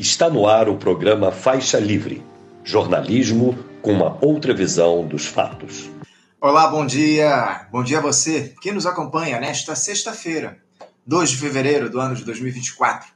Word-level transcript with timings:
Está 0.00 0.30
no 0.30 0.46
ar 0.46 0.68
o 0.68 0.76
programa 0.76 1.32
Faixa 1.32 1.76
Livre 1.76 2.24
jornalismo 2.62 3.58
com 3.82 3.94
uma 3.94 4.16
outra 4.24 4.54
visão 4.54 5.04
dos 5.04 5.26
fatos. 5.26 5.90
Olá, 6.40 6.68
bom 6.68 6.86
dia. 6.86 7.66
Bom 7.72 7.82
dia 7.82 7.98
a 7.98 8.00
você 8.00 8.54
que 8.62 8.70
nos 8.70 8.86
acompanha 8.86 9.40
nesta 9.40 9.74
sexta-feira, 9.74 10.62
2 11.04 11.30
de 11.30 11.36
fevereiro 11.38 11.90
do 11.90 11.98
ano 11.98 12.14
de 12.14 12.24
2024, 12.24 13.08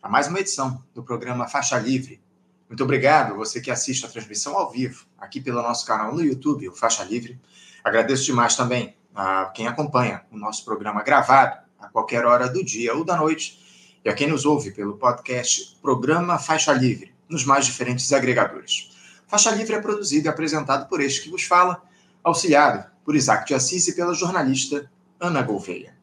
para 0.00 0.10
mais 0.10 0.26
uma 0.26 0.40
edição 0.40 0.82
do 0.94 1.02
programa 1.02 1.46
Faixa 1.48 1.78
Livre. 1.78 2.18
Muito 2.66 2.82
obrigado 2.82 3.36
você 3.36 3.60
que 3.60 3.70
assiste 3.70 4.06
a 4.06 4.08
transmissão 4.08 4.56
ao 4.56 4.70
vivo 4.70 5.04
aqui 5.18 5.38
pelo 5.38 5.60
nosso 5.60 5.84
canal 5.84 6.14
no 6.14 6.24
YouTube, 6.24 6.66
o 6.66 6.72
Faixa 6.72 7.04
Livre. 7.04 7.38
Agradeço 7.84 8.24
demais 8.24 8.56
também 8.56 8.96
a 9.14 9.52
quem 9.54 9.66
acompanha 9.66 10.22
o 10.32 10.38
nosso 10.38 10.64
programa 10.64 11.02
gravado 11.02 11.58
a 11.78 11.88
qualquer 11.88 12.24
hora 12.24 12.48
do 12.48 12.64
dia 12.64 12.94
ou 12.94 13.04
da 13.04 13.18
noite 13.18 13.61
e 14.04 14.08
a 14.08 14.14
quem 14.14 14.28
nos 14.28 14.44
ouve 14.44 14.70
pelo 14.72 14.96
podcast 14.96 15.76
Programa 15.80 16.38
Faixa 16.38 16.72
Livre, 16.72 17.14
nos 17.28 17.44
mais 17.44 17.66
diferentes 17.66 18.12
agregadores. 18.12 18.90
Faixa 19.26 19.50
Livre 19.50 19.74
é 19.74 19.80
produzido 19.80 20.26
e 20.26 20.28
apresentado 20.28 20.88
por 20.88 21.00
este 21.00 21.22
que 21.22 21.30
vos 21.30 21.44
fala, 21.44 21.82
auxiliado 22.22 22.84
por 23.04 23.14
Isaac 23.14 23.46
de 23.46 23.54
Assis 23.54 23.88
e 23.88 23.94
pela 23.94 24.14
jornalista 24.14 24.90
Ana 25.20 25.42
Gouveia. 25.42 25.94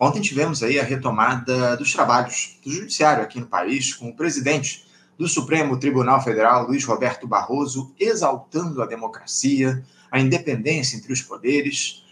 Ontem 0.00 0.20
tivemos 0.20 0.62
aí 0.62 0.80
a 0.80 0.82
retomada 0.82 1.76
dos 1.76 1.92
trabalhos 1.92 2.58
do 2.64 2.72
judiciário 2.72 3.22
aqui 3.22 3.38
no 3.38 3.46
país, 3.46 3.94
com 3.94 4.08
o 4.08 4.16
presidente 4.16 4.84
do 5.16 5.28
Supremo 5.28 5.78
Tribunal 5.78 6.20
Federal, 6.24 6.66
Luiz 6.66 6.84
Roberto 6.84 7.28
Barroso, 7.28 7.94
exaltando 8.00 8.82
a 8.82 8.86
democracia, 8.86 9.84
a 10.10 10.18
independência 10.18 10.96
entre 10.96 11.12
os 11.12 11.22
poderes. 11.22 12.04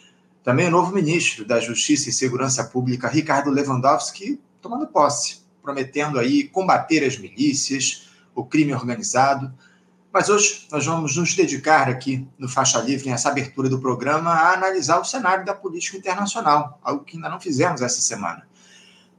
Também 0.45 0.69
o 0.69 0.71
novo 0.71 0.95
ministro 0.95 1.45
da 1.45 1.59
Justiça 1.59 2.09
e 2.09 2.13
Segurança 2.13 2.63
Pública, 2.63 3.09
Ricardo 3.09 3.51
Lewandowski, 3.51 4.41
tomando 4.61 4.87
posse, 4.87 5.41
prometendo 5.63 6.19
aí 6.19 6.45
combater 6.45 7.05
as 7.05 7.19
milícias, 7.19 8.09
o 8.35 8.45
crime 8.45 8.75
organizado. 8.75 9.53
Mas 10.13 10.29
hoje 10.29 10.67
nós 10.71 10.85
vamos 10.85 11.17
nos 11.17 11.35
dedicar 11.35 11.89
aqui 11.89 12.27
no 12.39 12.49
Faixa 12.49 12.81
Livre, 12.81 13.09
nessa 13.09 13.29
abertura 13.29 13.69
do 13.69 13.81
programa, 13.81 14.31
a 14.31 14.55
analisar 14.55 14.99
o 14.99 15.05
cenário 15.05 15.45
da 15.45 15.55
política 15.55 15.97
internacional, 15.97 16.79
algo 16.83 17.05
que 17.05 17.17
ainda 17.17 17.29
não 17.29 17.41
fizemos 17.41 17.81
essa 17.81 18.01
semana. 18.01 18.47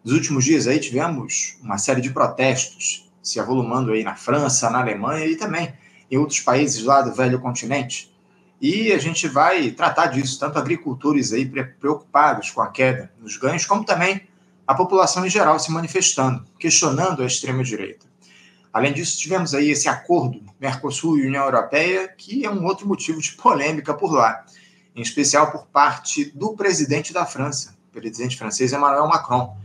Nos 0.03 0.13
últimos 0.13 0.43
dias 0.43 0.67
aí 0.67 0.79
tivemos 0.79 1.57
uma 1.61 1.77
série 1.77 2.01
de 2.01 2.09
protestos 2.09 3.09
se 3.21 3.39
avolumando 3.39 3.91
aí 3.91 4.03
na 4.03 4.15
França, 4.15 4.69
na 4.69 4.79
Alemanha 4.79 5.25
e 5.25 5.35
também 5.35 5.73
em 6.09 6.17
outros 6.17 6.39
países 6.39 6.83
lá 6.83 7.01
do 7.01 7.13
velho 7.13 7.39
continente. 7.39 8.11
E 8.59 8.91
a 8.91 8.97
gente 8.97 9.27
vai 9.27 9.71
tratar 9.71 10.07
disso, 10.07 10.39
tanto 10.39 10.59
agricultores 10.59 11.31
aí 11.33 11.45
preocupados 11.79 12.51
com 12.51 12.61
a 12.61 12.67
queda 12.67 13.11
nos 13.19 13.37
ganhos, 13.37 13.65
como 13.65 13.83
também 13.83 14.27
a 14.71 14.75
população 14.75 15.25
em 15.25 15.29
geral 15.29 15.59
se 15.59 15.69
manifestando, 15.69 16.45
questionando 16.57 17.21
a 17.21 17.25
extrema-direita. 17.25 18.05
Além 18.71 18.93
disso, 18.93 19.19
tivemos 19.19 19.53
aí 19.53 19.69
esse 19.69 19.89
acordo 19.89 20.41
Mercosul 20.57 21.17
e 21.17 21.27
União 21.27 21.43
Europeia, 21.43 22.07
que 22.07 22.45
é 22.45 22.49
um 22.49 22.63
outro 22.65 22.87
motivo 22.87 23.21
de 23.21 23.33
polêmica 23.33 23.93
por 23.93 24.13
lá, 24.13 24.45
em 24.95 25.01
especial 25.01 25.51
por 25.51 25.67
parte 25.67 26.31
do 26.33 26.55
presidente 26.55 27.11
da 27.11 27.25
França, 27.25 27.75
o 27.89 27.91
presidente 27.91 28.37
francês 28.37 28.71
Emmanuel 28.71 29.07
Macron. 29.07 29.57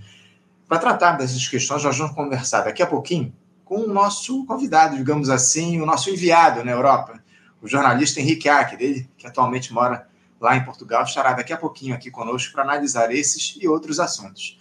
Para 0.67 0.79
tratar 0.79 1.13
dessas 1.13 1.47
questões, 1.47 1.85
nós 1.85 1.97
vamos 1.97 2.13
conversar 2.13 2.63
daqui 2.63 2.83
a 2.83 2.87
pouquinho 2.87 3.33
com 3.65 3.83
o 3.83 3.93
nosso 3.93 4.45
convidado, 4.45 4.97
digamos 4.97 5.31
assim, 5.31 5.81
o 5.81 5.87
nosso 5.87 6.11
enviado 6.11 6.65
na 6.65 6.73
Europa, 6.73 7.23
o 7.63 7.69
jornalista 7.69 8.21
Henrique 8.21 8.49
Acker, 8.49 8.79
ele 8.81 9.09
que 9.17 9.25
atualmente 9.25 9.73
mora 9.73 10.09
lá 10.41 10.57
em 10.57 10.65
Portugal, 10.65 11.05
estará 11.05 11.33
daqui 11.33 11.53
a 11.53 11.57
pouquinho 11.57 11.95
aqui 11.95 12.11
conosco 12.11 12.53
para 12.53 12.65
analisar 12.65 13.15
esses 13.15 13.57
e 13.61 13.69
outros 13.69 14.01
assuntos. 14.01 14.59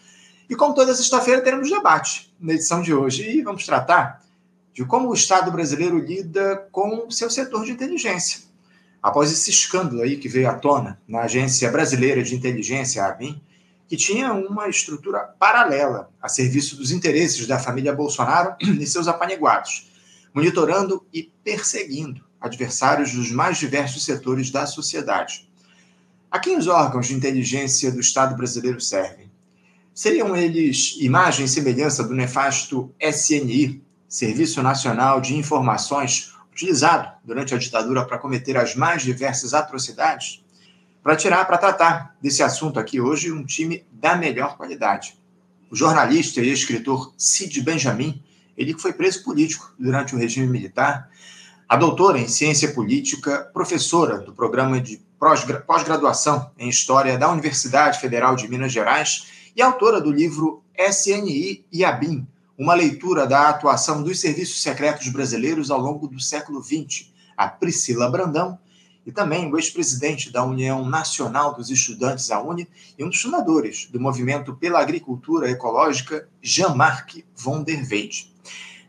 E 0.50 0.56
como 0.56 0.74
toda 0.74 0.94
sexta-feira, 0.94 1.42
teremos 1.42 1.70
debate 1.70 2.34
na 2.40 2.54
edição 2.54 2.82
de 2.82 2.94
hoje. 2.94 3.28
E 3.30 3.42
vamos 3.42 3.66
tratar 3.66 4.24
de 4.74 4.86
como 4.86 5.10
o 5.10 5.14
Estado 5.14 5.52
brasileiro 5.52 5.98
lida 5.98 6.68
com 6.72 7.08
o 7.08 7.12
seu 7.12 7.30
setor 7.30 7.66
de 7.66 7.72
inteligência. 7.72 8.42
Após 9.02 9.32
esse 9.32 9.50
escândalo 9.50 10.02
aí 10.02 10.18
que 10.18 10.28
veio 10.28 10.50
à 10.50 10.54
tona 10.54 11.00
na 11.08 11.22
Agência 11.22 11.72
Brasileira 11.72 12.22
de 12.24 12.36
Inteligência, 12.36 13.04
a 13.04 13.10
ABIN, 13.10 13.42
que 13.88 13.96
tinha 13.96 14.34
uma 14.34 14.68
estrutura 14.68 15.20
paralela 15.40 16.10
a 16.22 16.28
serviço 16.28 16.76
dos 16.76 16.92
interesses 16.92 17.46
da 17.48 17.60
família 17.60 17.94
Bolsonaro 17.94 18.56
e 18.62 18.86
seus 18.86 19.08
apaniguados, 19.08 19.92
monitorando 20.34 21.06
e 21.14 21.32
perseguindo 21.44 22.24
adversários 22.42 23.14
dos 23.14 23.32
mais 23.32 23.58
diversos 23.58 24.04
setores 24.04 24.52
da 24.52 24.66
sociedade. 24.66 25.50
A 26.30 26.40
quem 26.40 26.58
os 26.58 26.68
órgãos 26.68 27.08
de 27.08 27.14
inteligência 27.14 27.92
do 27.92 28.00
Estado 28.00 28.36
brasileiro 28.36 28.82
servem? 28.82 29.25
Seriam 29.96 30.36
eles 30.36 30.98
imagem 31.00 31.46
e 31.46 31.48
semelhança 31.48 32.04
do 32.04 32.14
nefasto 32.14 32.94
SNI, 33.00 33.82
Serviço 34.10 34.62
Nacional 34.62 35.22
de 35.22 35.38
Informações, 35.38 36.34
utilizado 36.52 37.14
durante 37.24 37.56
a 37.56 37.58
ditadura 37.58 38.04
para 38.04 38.18
cometer 38.18 38.58
as 38.58 38.76
mais 38.76 39.04
diversas 39.04 39.54
atrocidades? 39.54 40.44
Para 41.02 41.16
tirar, 41.16 41.46
para 41.46 41.58
tratar 41.58 42.14
desse 42.22 42.44
assunto 42.44 42.78
aqui 42.78 43.00
hoje, 43.00 43.32
um 43.32 43.46
time 43.46 43.86
da 43.90 44.18
melhor 44.18 44.58
qualidade. 44.58 45.18
O 45.72 45.76
jornalista 45.78 46.42
e 46.42 46.52
escritor 46.52 47.14
Cid 47.18 47.62
Benjamin, 47.62 48.22
ele 48.58 48.74
que 48.74 48.82
foi 48.82 48.92
preso 48.92 49.24
político 49.24 49.74
durante 49.80 50.14
o 50.14 50.18
regime 50.18 50.48
militar, 50.48 51.10
a 51.70 51.78
doutora 51.78 52.20
em 52.20 52.28
ciência 52.28 52.74
política, 52.74 53.50
professora 53.54 54.18
do 54.18 54.34
programa 54.34 54.82
de 54.82 55.02
pós-graduação 55.66 56.52
em 56.60 56.68
História 56.68 57.18
da 57.18 57.32
Universidade 57.32 57.98
Federal 57.98 58.36
de 58.36 58.46
Minas 58.50 58.74
Gerais 58.74 59.45
e 59.56 59.62
autora 59.62 60.02
do 60.02 60.12
livro 60.12 60.64
SNI 60.78 61.66
e 61.72 61.86
ABIN, 61.86 62.28
uma 62.58 62.74
leitura 62.74 63.26
da 63.26 63.50
atuação 63.50 64.04
dos 64.04 64.20
serviços 64.20 64.62
secretos 64.62 65.08
brasileiros 65.10 65.72
ao 65.72 65.80
longo 65.80 66.08
do 66.08 66.20
século 66.20 66.62
XX, 66.62 67.10
a 67.38 67.48
Priscila 67.48 68.10
Brandão, 68.10 68.58
e 69.06 69.12
também 69.12 69.52
o 69.52 69.58
ex-presidente 69.58 70.32
da 70.32 70.44
União 70.44 70.84
Nacional 70.88 71.54
dos 71.54 71.70
Estudantes, 71.70 72.32
a 72.32 72.42
UNE, 72.42 72.68
e 72.98 73.04
um 73.04 73.10
dos 73.10 73.22
fundadores 73.22 73.88
do 73.92 74.00
movimento 74.00 74.56
pela 74.56 74.82
agricultura 74.82 75.50
ecológica, 75.50 76.28
Jean-Marc 76.42 77.24
von 77.36 77.64
der 77.64 77.88
Weyde. 77.88 78.34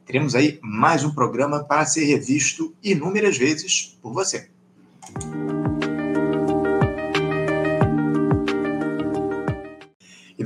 Teremos 0.07 0.35
aí 0.35 0.59
mais 0.63 1.05
um 1.05 1.13
programa 1.13 1.65
para 1.65 1.85
ser 1.85 2.05
revisto 2.05 2.75
inúmeras 2.83 3.37
vezes 3.37 3.99
por 4.01 4.13
você. 4.13 4.49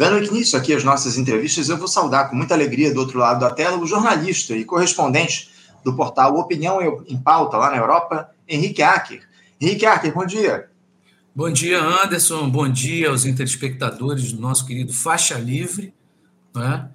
Dando 0.00 0.24
início 0.24 0.58
aqui 0.58 0.72
às 0.72 0.82
nossas 0.82 1.18
entrevistas, 1.18 1.68
eu 1.68 1.76
vou 1.76 1.86
saudar 1.86 2.30
com 2.30 2.34
muita 2.34 2.54
alegria 2.54 2.90
do 2.94 3.00
outro 3.00 3.18
lado 3.18 3.40
da 3.40 3.50
tela 3.50 3.76
o 3.76 3.86
jornalista 3.86 4.56
e 4.56 4.64
correspondente 4.64 5.50
do 5.84 5.94
portal 5.94 6.38
Opinião 6.38 6.80
em 7.06 7.18
Pauta, 7.18 7.58
lá 7.58 7.70
na 7.70 7.76
Europa, 7.76 8.30
Henrique 8.48 8.80
Acker. 8.80 9.28
Henrique 9.60 9.84
Acker, 9.84 10.14
bom 10.14 10.24
dia. 10.24 10.70
Bom 11.36 11.50
dia, 11.50 11.78
Anderson. 11.82 12.48
Bom 12.48 12.66
dia 12.66 13.10
aos 13.10 13.24
telespectadores 13.24 14.32
do 14.32 14.40
nosso 14.40 14.64
querido 14.64 14.90
Faixa 14.90 15.34
Livre. 15.34 15.92
Né? 16.54 16.88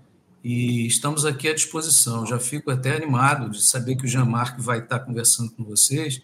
E 0.44 0.88
estamos 0.88 1.28
aqui 1.28 1.48
à 1.48 1.54
disposição. 1.54 2.26
Já 2.26 2.40
fico 2.40 2.72
até 2.72 2.96
animado 2.96 3.52
de 3.52 3.64
saber 3.64 3.98
que 3.98 4.06
o 4.06 4.08
Jean-Marc 4.08 4.60
vai 4.60 4.80
estar 4.80 5.02
conversando 5.02 5.52
com 5.52 5.64
vocês, 5.64 6.24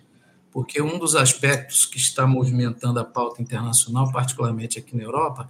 porque 0.51 0.81
um 0.81 0.97
dos 0.97 1.15
aspectos 1.15 1.85
que 1.85 1.99
está 1.99 2.25
movimentando 2.25 2.99
a 2.99 3.05
pauta 3.05 3.39
internacional, 3.39 4.11
particularmente 4.11 4.79
aqui 4.79 4.97
na 4.97 5.03
Europa, 5.03 5.47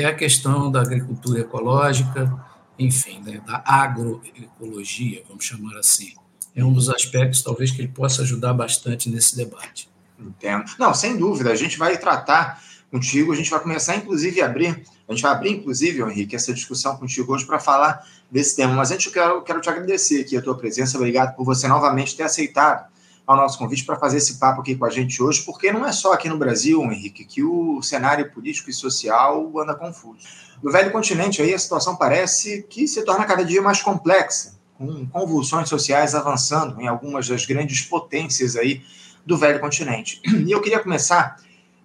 é 0.00 0.06
a 0.06 0.14
questão 0.14 0.70
da 0.70 0.80
agricultura 0.80 1.40
ecológica, 1.40 2.32
enfim, 2.78 3.20
né, 3.24 3.40
da 3.46 3.62
agroecologia, 3.64 5.22
vamos 5.28 5.44
chamar 5.44 5.76
assim. 5.76 6.14
É 6.54 6.64
um 6.64 6.72
dos 6.72 6.88
aspectos, 6.88 7.42
talvez, 7.42 7.70
que 7.70 7.80
ele 7.80 7.88
possa 7.88 8.22
ajudar 8.22 8.52
bastante 8.52 9.08
nesse 9.08 9.36
debate. 9.36 9.88
Entendo. 10.18 10.72
Não, 10.78 10.92
sem 10.92 11.16
dúvida. 11.16 11.52
A 11.52 11.56
gente 11.56 11.78
vai 11.78 11.96
tratar 11.96 12.60
contigo, 12.90 13.32
a 13.32 13.36
gente 13.36 13.50
vai 13.50 13.60
começar, 13.60 13.96
inclusive, 13.96 14.40
a 14.40 14.46
abrir, 14.46 14.82
a 15.08 15.12
gente 15.12 15.22
vai 15.22 15.32
abrir, 15.32 15.50
inclusive, 15.50 16.02
Henrique, 16.02 16.34
essa 16.34 16.52
discussão 16.52 16.96
contigo 16.96 17.32
hoje 17.32 17.44
para 17.44 17.60
falar 17.60 18.04
desse 18.30 18.56
tema. 18.56 18.74
Mas 18.74 18.90
antes 18.90 19.06
eu 19.06 19.12
quero, 19.12 19.42
quero 19.42 19.60
te 19.60 19.68
agradecer 19.68 20.22
aqui 20.22 20.36
a 20.36 20.42
tua 20.42 20.56
presença. 20.56 20.96
Obrigado 20.96 21.36
por 21.36 21.44
você 21.44 21.68
novamente 21.68 22.16
ter 22.16 22.24
aceitado 22.24 22.88
ao 23.28 23.36
nosso 23.36 23.58
convite 23.58 23.84
para 23.84 23.96
fazer 23.96 24.16
esse 24.16 24.38
papo 24.38 24.62
aqui 24.62 24.74
com 24.74 24.86
a 24.86 24.90
gente 24.90 25.22
hoje, 25.22 25.42
porque 25.42 25.70
não 25.70 25.84
é 25.84 25.92
só 25.92 26.14
aqui 26.14 26.30
no 26.30 26.38
Brasil, 26.38 26.82
Henrique, 26.82 27.26
que 27.26 27.44
o 27.44 27.82
cenário 27.82 28.32
político 28.32 28.70
e 28.70 28.72
social 28.72 29.52
anda 29.60 29.74
confuso. 29.74 30.26
No 30.62 30.72
velho 30.72 30.90
continente 30.90 31.42
aí 31.42 31.52
a 31.52 31.58
situação 31.58 31.94
parece 31.94 32.62
que 32.62 32.88
se 32.88 33.04
torna 33.04 33.26
cada 33.26 33.44
dia 33.44 33.60
mais 33.60 33.82
complexa, 33.82 34.58
com 34.78 35.06
convulsões 35.08 35.68
sociais 35.68 36.14
avançando 36.14 36.80
em 36.80 36.88
algumas 36.88 37.28
das 37.28 37.44
grandes 37.44 37.82
potências 37.82 38.56
aí 38.56 38.82
do 39.26 39.36
velho 39.36 39.60
continente. 39.60 40.22
E 40.48 40.50
eu 40.50 40.62
queria 40.62 40.80
começar 40.80 41.36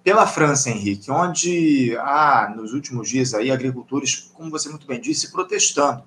pela 0.02 0.26
França, 0.26 0.70
Henrique, 0.70 1.12
onde 1.12 1.94
há 1.98 2.54
nos 2.56 2.72
últimos 2.72 3.10
dias 3.10 3.34
aí 3.34 3.52
agricultores, 3.52 4.32
como 4.34 4.50
você 4.50 4.70
muito 4.70 4.88
bem 4.88 5.02
disse, 5.02 5.30
protestando 5.30 6.06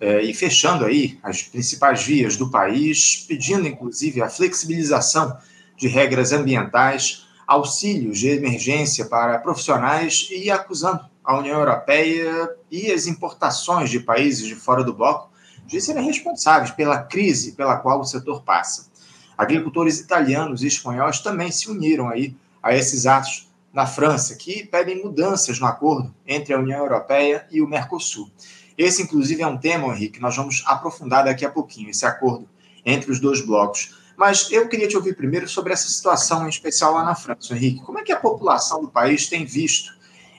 é, 0.00 0.22
e 0.22 0.34
fechando 0.34 0.84
aí 0.84 1.18
as 1.22 1.42
principais 1.42 2.02
vias 2.02 2.36
do 2.36 2.50
país, 2.50 3.24
pedindo 3.28 3.66
inclusive 3.66 4.20
a 4.22 4.28
flexibilização 4.28 5.36
de 5.76 5.88
regras 5.88 6.32
ambientais, 6.32 7.26
auxílios 7.46 8.18
de 8.18 8.28
emergência 8.28 9.06
para 9.06 9.38
profissionais 9.38 10.28
e 10.30 10.50
acusando 10.50 11.00
a 11.22 11.38
União 11.38 11.58
Europeia 11.58 12.50
e 12.70 12.90
as 12.90 13.06
importações 13.06 13.90
de 13.90 14.00
países 14.00 14.46
de 14.46 14.54
fora 14.54 14.84
do 14.84 14.94
bloco 14.94 15.30
de 15.66 15.80
serem 15.80 16.04
responsáveis 16.04 16.70
pela 16.70 16.98
crise 16.98 17.52
pela 17.52 17.76
qual 17.76 18.00
o 18.00 18.04
setor 18.04 18.42
passa. 18.42 18.90
Agricultores 19.36 19.98
italianos 19.98 20.62
e 20.62 20.66
espanhóis 20.66 21.20
também 21.20 21.50
se 21.50 21.70
uniram 21.70 22.08
aí 22.08 22.36
a 22.62 22.74
esses 22.74 23.06
atos 23.06 23.48
na 23.72 23.86
França, 23.86 24.36
que 24.36 24.64
pedem 24.64 25.02
mudanças 25.02 25.58
no 25.58 25.66
acordo 25.66 26.14
entre 26.26 26.54
a 26.54 26.58
União 26.58 26.78
Europeia 26.78 27.46
e 27.50 27.60
o 27.60 27.66
Mercosul. 27.66 28.30
Esse, 28.76 29.02
inclusive, 29.02 29.42
é 29.42 29.46
um 29.46 29.56
tema, 29.56 29.94
Henrique, 29.94 30.14
que 30.14 30.20
nós 30.20 30.36
vamos 30.36 30.62
aprofundar 30.66 31.24
daqui 31.24 31.44
a 31.44 31.50
pouquinho, 31.50 31.90
esse 31.90 32.04
acordo 32.04 32.48
entre 32.84 33.10
os 33.10 33.20
dois 33.20 33.40
blocos. 33.40 33.94
Mas 34.16 34.50
eu 34.50 34.68
queria 34.68 34.86
te 34.86 34.96
ouvir 34.96 35.16
primeiro 35.16 35.48
sobre 35.48 35.72
essa 35.72 35.88
situação 35.88 36.46
em 36.46 36.48
especial 36.48 36.94
lá 36.94 37.04
na 37.04 37.14
França, 37.14 37.54
Henrique. 37.54 37.80
Como 37.80 37.98
é 37.98 38.02
que 38.02 38.12
a 38.12 38.18
população 38.18 38.80
do 38.80 38.88
país 38.88 39.28
tem 39.28 39.44
visto 39.44 39.92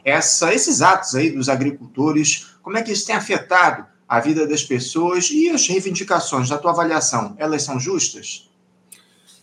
essa, 0.03 0.53
esses 0.53 0.81
atos 0.81 1.15
aí 1.15 1.31
dos 1.31 1.49
agricultores? 1.49 2.47
Como 2.61 2.77
é 2.77 2.81
que 2.81 2.91
isso 2.91 3.05
tem 3.05 3.15
afetado 3.15 3.85
a 4.07 4.19
vida 4.19 4.47
das 4.47 4.63
pessoas 4.63 5.29
e 5.31 5.49
as 5.49 5.67
reivindicações, 5.67 6.47
da 6.47 6.57
tua 6.57 6.71
avaliação, 6.71 7.35
elas 7.37 7.63
são 7.63 7.79
justas? 7.79 8.49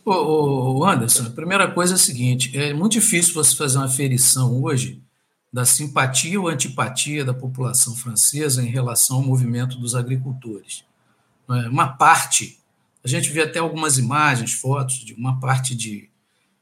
Ô, 0.05 0.85
Anderson, 0.85 1.27
a 1.27 1.31
primeira 1.31 1.71
coisa 1.71 1.94
é 1.94 1.97
a 1.97 1.99
seguinte: 1.99 2.56
é 2.56 2.73
muito 2.73 2.93
difícil 2.93 3.35
você 3.35 3.55
fazer 3.55 3.79
uma 3.79 3.87
aferição 3.87 4.62
hoje 4.62 5.02
da 5.53 5.65
simpatia 5.65 6.41
ou 6.41 6.49
antipatia 6.49 7.25
da 7.25 7.35
população 7.35 7.95
francesa 7.95 8.63
em 8.63 8.69
relação 8.69 9.17
ao 9.17 9.23
movimento 9.23 9.79
dos 9.79 9.95
agricultores. 9.95 10.85
É? 11.49 11.69
Uma 11.69 11.89
parte 11.89 12.63
a 13.05 13.09
gente 13.09 13.31
vê 13.31 13.43
até 13.43 13.59
algumas 13.59 13.99
imagens, 13.99 14.53
fotos 14.53 15.05
de 15.05 15.13
uma 15.15 15.41
parte 15.41 15.75
de 15.75 16.09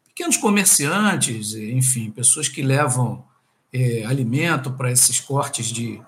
pequenos 0.06 0.36
comerciantes, 0.36 1.54
enfim, 1.54 2.10
pessoas 2.10 2.48
que 2.48 2.62
levam 2.62 3.24
é, 3.72 4.04
alimento 4.06 4.72
para 4.72 4.90
esses 4.90 5.20
cortes 5.20 5.66
de, 5.66 6.00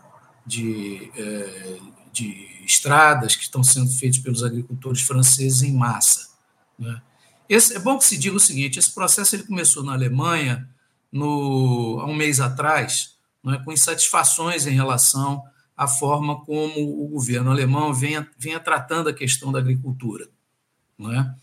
de, 0.46 1.11
é, 1.17 1.79
de 2.12 2.64
estradas 2.64 3.37
que 3.37 3.43
estão 3.43 3.62
sendo 3.62 3.90
feitos 3.90 4.20
pelos 4.20 4.43
agricultores 4.43 5.02
franceses 5.02 5.62
em 5.62 5.75
massa. 5.75 6.31
Né? 6.79 7.00
Esse, 7.49 7.76
é 7.76 7.79
bom 7.79 7.99
que 7.99 8.05
se 8.05 8.17
diga 8.17 8.37
o 8.37 8.40
seguinte: 8.40 8.79
esse 8.79 8.90
processo 8.90 9.37
ele 9.37 9.44
começou 9.44 9.82
na 9.82 9.93
Alemanha 9.93 10.67
no, 11.12 11.98
há 12.00 12.06
um 12.06 12.14
mês 12.14 12.40
atrás, 12.40 13.16
né, 13.44 13.60
com 13.64 13.72
insatisfações 13.72 14.66
em 14.66 14.74
relação 14.74 15.44
a 15.76 15.86
forma 15.86 16.40
como 16.44 17.04
o 17.04 17.08
governo 17.08 17.50
alemão 17.50 17.92
venha, 17.92 18.28
venha 18.38 18.60
tratando 18.60 19.08
a 19.08 19.12
questão 19.12 19.50
da 19.50 19.58
agricultura. 19.58 20.28
Não 20.98 21.12
é? 21.12 21.34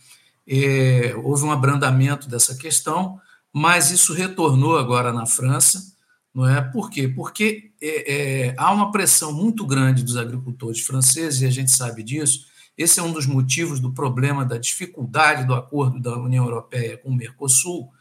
É, 0.48 1.16
houve 1.16 1.44
um 1.44 1.52
abrandamento 1.52 2.30
dessa 2.30 2.56
questão, 2.56 3.20
mas 3.52 3.92
isso 3.92 4.14
retornou 4.14 4.78
agora 4.78 5.12
na 5.12 5.26
França. 5.26 5.94
Não 6.34 6.48
é? 6.48 6.62
Por 6.62 6.90
quê? 6.90 7.08
Porque 7.08 7.72
é, 7.82 8.48
é, 8.48 8.56
há 8.58 8.72
uma 8.72 8.92
pressão 8.92 9.34
muito 9.34 9.66
grande 9.66 10.04
dos 10.04 10.16
agricultores 10.16 10.82
franceses, 10.82 11.42
e 11.42 11.46
a 11.46 11.52
gente 11.52 11.72
sabe 11.72 12.02
disso. 12.02 12.46
Esse 12.78 13.00
é 13.00 13.04
um 13.04 13.12
dos 13.12 13.26
motivos 13.26 13.80
do 13.80 13.92
problema 13.92 14.46
da 14.46 14.58
dificuldade 14.58 15.46
do 15.46 15.54
acordo 15.54 16.00
da 16.00 16.18
União 16.18 16.46
Europeia 16.46 16.98
com 16.98 17.10
o 17.10 17.16
Mercosul, 17.16 17.92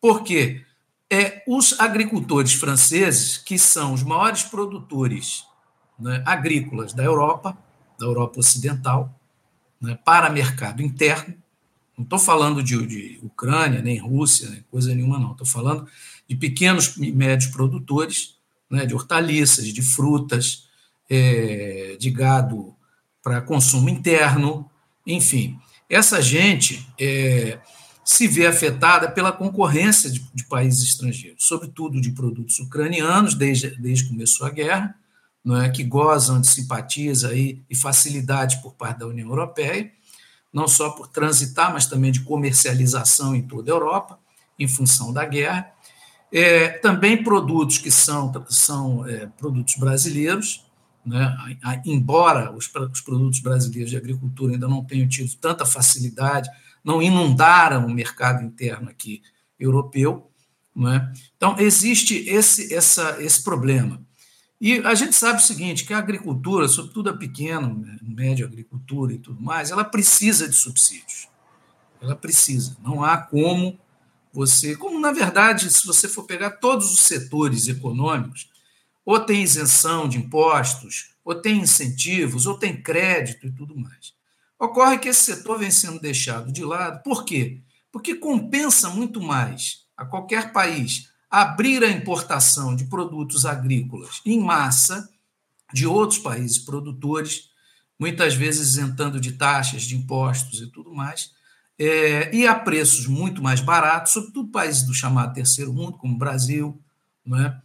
porque 0.00 0.64
é, 1.12 1.42
os 1.46 1.78
agricultores 1.78 2.54
franceses, 2.54 3.36
que 3.36 3.58
são 3.58 3.92
os 3.92 4.02
maiores 4.02 4.44
produtores 4.44 5.44
né, 5.98 6.22
agrícolas 6.24 6.94
da 6.94 7.04
Europa, 7.04 7.54
da 7.98 8.06
Europa 8.06 8.40
Ocidental, 8.40 9.14
né, 9.78 9.98
para 10.06 10.30
mercado 10.30 10.80
interno. 10.80 11.34
Não 11.98 12.04
estou 12.04 12.18
falando 12.18 12.62
de, 12.62 12.86
de, 12.86 13.20
Ucrânia, 13.22 13.82
nem 13.82 13.98
Rússia, 13.98 14.48
nem 14.48 14.64
coisa 14.70 14.94
nenhuma, 14.94 15.18
não. 15.18 15.32
Estou 15.32 15.46
falando 15.46 15.86
de 16.26 16.34
pequenos 16.34 16.96
e 16.96 17.12
médios 17.12 17.52
produtores, 17.52 18.38
né, 18.70 18.86
de 18.86 18.94
hortaliças, 18.94 19.66
de 19.66 19.82
frutas, 19.82 20.66
é, 21.10 21.94
de 22.00 22.10
gado 22.10 22.74
para 23.22 23.42
consumo 23.42 23.90
interno, 23.90 24.70
enfim. 25.06 25.60
Essa 25.90 26.22
gente 26.22 26.88
é, 26.98 27.58
se 28.04 28.26
vê 28.26 28.46
afetada 28.46 29.10
pela 29.10 29.32
concorrência 29.32 30.10
de, 30.10 30.20
de, 30.34 30.44
países 30.44 30.82
estrangeiros, 30.88 31.44
sobretudo 31.46 32.00
de 32.00 32.10
produtos 32.10 32.58
ucranianos, 32.58 33.34
desde, 33.34 33.70
desde 33.80 34.04
que 34.04 34.10
começou 34.10 34.46
a 34.46 34.50
guerra, 34.50 34.94
não 35.44 35.60
é, 35.60 35.70
que 35.70 35.84
gozam 35.84 36.40
de 36.40 36.48
simpatias 36.48 37.24
aí 37.24 37.62
e 37.68 37.76
facilidade 37.76 38.60
por 38.62 38.74
parte 38.74 39.00
da 39.00 39.06
União 39.06 39.28
Europeia, 39.28 39.90
não 40.52 40.68
só 40.68 40.90
por 40.90 41.08
transitar, 41.08 41.72
mas 41.72 41.86
também 41.86 42.12
de 42.12 42.20
comercialização 42.20 43.34
em 43.34 43.42
toda 43.42 43.70
a 43.70 43.74
Europa, 43.74 44.18
em 44.58 44.68
função 44.68 45.12
da 45.12 45.24
guerra. 45.24 45.72
É, 46.30 46.68
também 46.68 47.22
produtos 47.22 47.78
que 47.78 47.90
são, 47.90 48.32
são 48.48 49.06
é, 49.06 49.26
produtos 49.26 49.76
brasileiros, 49.76 50.64
né? 51.04 51.36
embora 51.84 52.52
os, 52.52 52.70
os, 52.92 53.00
produtos 53.00 53.40
brasileiros 53.40 53.90
de 53.90 53.96
agricultura 53.96 54.52
ainda 54.52 54.68
não 54.68 54.84
tenham 54.84 55.08
tido 55.08 55.34
tanta 55.36 55.66
facilidade, 55.66 56.48
não 56.84 57.02
inundaram 57.02 57.86
o 57.86 57.92
mercado 57.92 58.44
interno 58.44 58.88
aqui 58.88 59.22
europeu. 59.58 60.30
Né? 60.74 61.12
Então, 61.36 61.56
existe 61.58 62.28
esse, 62.28 62.72
essa, 62.74 63.22
esse 63.22 63.42
problema. 63.42 64.02
E 64.60 64.78
a 64.78 64.94
gente 64.94 65.14
sabe 65.16 65.38
o 65.38 65.44
seguinte, 65.44 65.84
que 65.84 65.92
a 65.92 65.98
agricultura, 65.98 66.68
sobretudo 66.68 67.10
a 67.10 67.16
pequena, 67.16 67.98
média 68.00 68.46
agricultura 68.46 69.12
e 69.12 69.18
tudo 69.18 69.42
mais, 69.42 69.70
ela 69.70 69.84
precisa 69.84 70.48
de 70.48 70.54
subsídios. 70.54 71.28
Ela 72.00 72.14
precisa. 72.14 72.76
Não 72.82 73.02
há 73.02 73.16
como 73.16 73.78
você, 74.32 74.76
como 74.76 75.00
na 75.00 75.12
verdade, 75.12 75.70
se 75.70 75.84
você 75.84 76.08
for 76.08 76.24
pegar 76.24 76.52
todos 76.52 76.92
os 76.92 77.00
setores 77.00 77.68
econômicos, 77.68 78.50
ou 79.04 79.18
tem 79.18 79.42
isenção 79.42 80.08
de 80.08 80.18
impostos, 80.18 81.10
ou 81.24 81.34
tem 81.34 81.60
incentivos, 81.60 82.46
ou 82.46 82.56
tem 82.56 82.80
crédito 82.80 83.46
e 83.46 83.52
tudo 83.52 83.76
mais. 83.76 84.14
Ocorre 84.62 84.96
que 84.96 85.08
esse 85.08 85.24
setor 85.24 85.58
vem 85.58 85.72
sendo 85.72 85.98
deixado 85.98 86.52
de 86.52 86.64
lado. 86.64 87.02
Por 87.02 87.24
quê? 87.24 87.60
Porque 87.90 88.14
compensa 88.14 88.88
muito 88.90 89.20
mais 89.20 89.88
a 89.96 90.04
qualquer 90.04 90.52
país 90.52 91.10
abrir 91.28 91.82
a 91.82 91.90
importação 91.90 92.76
de 92.76 92.84
produtos 92.84 93.44
agrícolas 93.44 94.20
em 94.24 94.38
massa 94.38 95.10
de 95.72 95.84
outros 95.84 96.20
países 96.20 96.58
produtores, 96.58 97.50
muitas 97.98 98.36
vezes 98.36 98.68
isentando 98.68 99.18
de 99.18 99.32
taxas, 99.32 99.82
de 99.82 99.96
impostos 99.96 100.60
e 100.60 100.68
tudo 100.68 100.94
mais, 100.94 101.32
é, 101.76 102.32
e 102.32 102.46
a 102.46 102.54
preços 102.54 103.08
muito 103.08 103.42
mais 103.42 103.60
baratos, 103.60 104.12
sobretudo 104.12 104.52
países 104.52 104.84
do 104.84 104.94
chamado 104.94 105.34
terceiro 105.34 105.72
mundo, 105.72 105.98
como 105.98 106.14
o 106.14 106.18
Brasil, 106.18 106.80
não 107.26 107.40
é? 107.40 107.60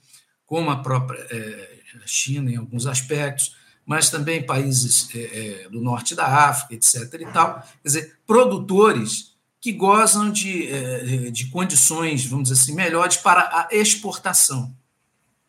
como 0.48 0.72
a 0.72 0.82
própria 0.82 1.20
é, 1.30 1.80
China 2.08 2.50
em 2.50 2.56
alguns 2.56 2.88
aspectos, 2.88 3.56
mas 3.88 4.10
também 4.10 4.46
países 4.46 5.10
é, 5.16 5.64
é 5.64 5.70
do 5.70 5.82
norte 5.82 6.14
da 6.14 6.28
África, 6.28 6.76
etc. 6.76 7.22
e 7.22 7.26
tal. 7.32 7.62
Quer 7.62 7.88
dizer, 7.88 8.20
produtores 8.28 9.34
que 9.62 9.72
gozam 9.72 10.30
de, 10.30 10.68
eh, 10.68 11.32
de 11.32 11.50
condições, 11.50 12.26
vamos 12.26 12.50
dizer 12.50 12.62
assim, 12.62 12.76
melhores 12.76 13.16
para 13.16 13.42
a 13.42 13.70
exportação. 13.72 14.76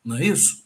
Não 0.05 0.17
é 0.17 0.25
isso? 0.25 0.63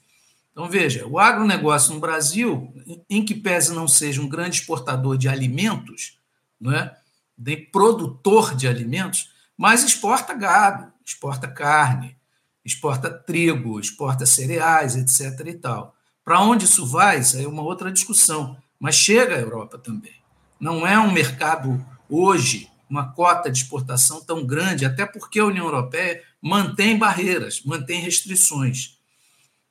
Então, 0.53 0.69
veja, 0.69 1.07
o 1.07 1.19
agronegócio 1.19 1.95
no 1.95 2.01
Brasil, 2.01 2.75
em 3.09 3.25
que 3.25 3.35
pese 3.35 3.73
não 3.73 3.89
seja 3.89 4.21
um 4.21 4.29
grande 4.29 4.57
exportador 4.57 5.17
de 5.17 5.27
alimentos, 5.27 6.19
não 6.61 6.73
é? 6.73 6.95
nem 7.39 7.65
produtor 7.65 8.55
de 8.55 8.69
alimentos, 8.69 9.31
mas 9.57 9.83
exporta 9.83 10.35
gado, 10.35 10.93
exporta 11.05 11.49
carne, 11.49 12.17
exporta 12.63 13.11
trigo, 13.11 13.81
exporta 13.81 14.27
cereais, 14.27 14.95
etc. 14.95 15.47
e 15.47 15.55
tal. 15.55 15.97
Para 16.25 16.41
onde 16.41 16.65
isso 16.65 16.87
vai? 16.87 17.21
Isso 17.21 17.39
é 17.39 17.47
uma 17.47 17.63
outra 17.63 17.91
discussão, 17.93 18.57
mas 18.79 18.95
chega 18.95 19.37
à 19.37 19.41
Europa 19.41 19.79
também. 19.79 20.15
Não 20.61 20.87
é 20.87 20.99
um 20.99 21.13
mercado 21.13 21.85
hoje 22.09 22.71
uma 22.93 23.11
cota 23.11 23.51
de 23.51 23.57
exportação 23.57 24.21
tão 24.21 24.45
grande, 24.45 24.85
até 24.85 25.07
porque 25.07 25.41
a 25.41 25.47
União 25.47 25.65
Europeia 25.65 26.23
mantém 26.43 26.99
barreiras, 26.99 27.63
mantém 27.65 28.03
restrições. 28.03 28.99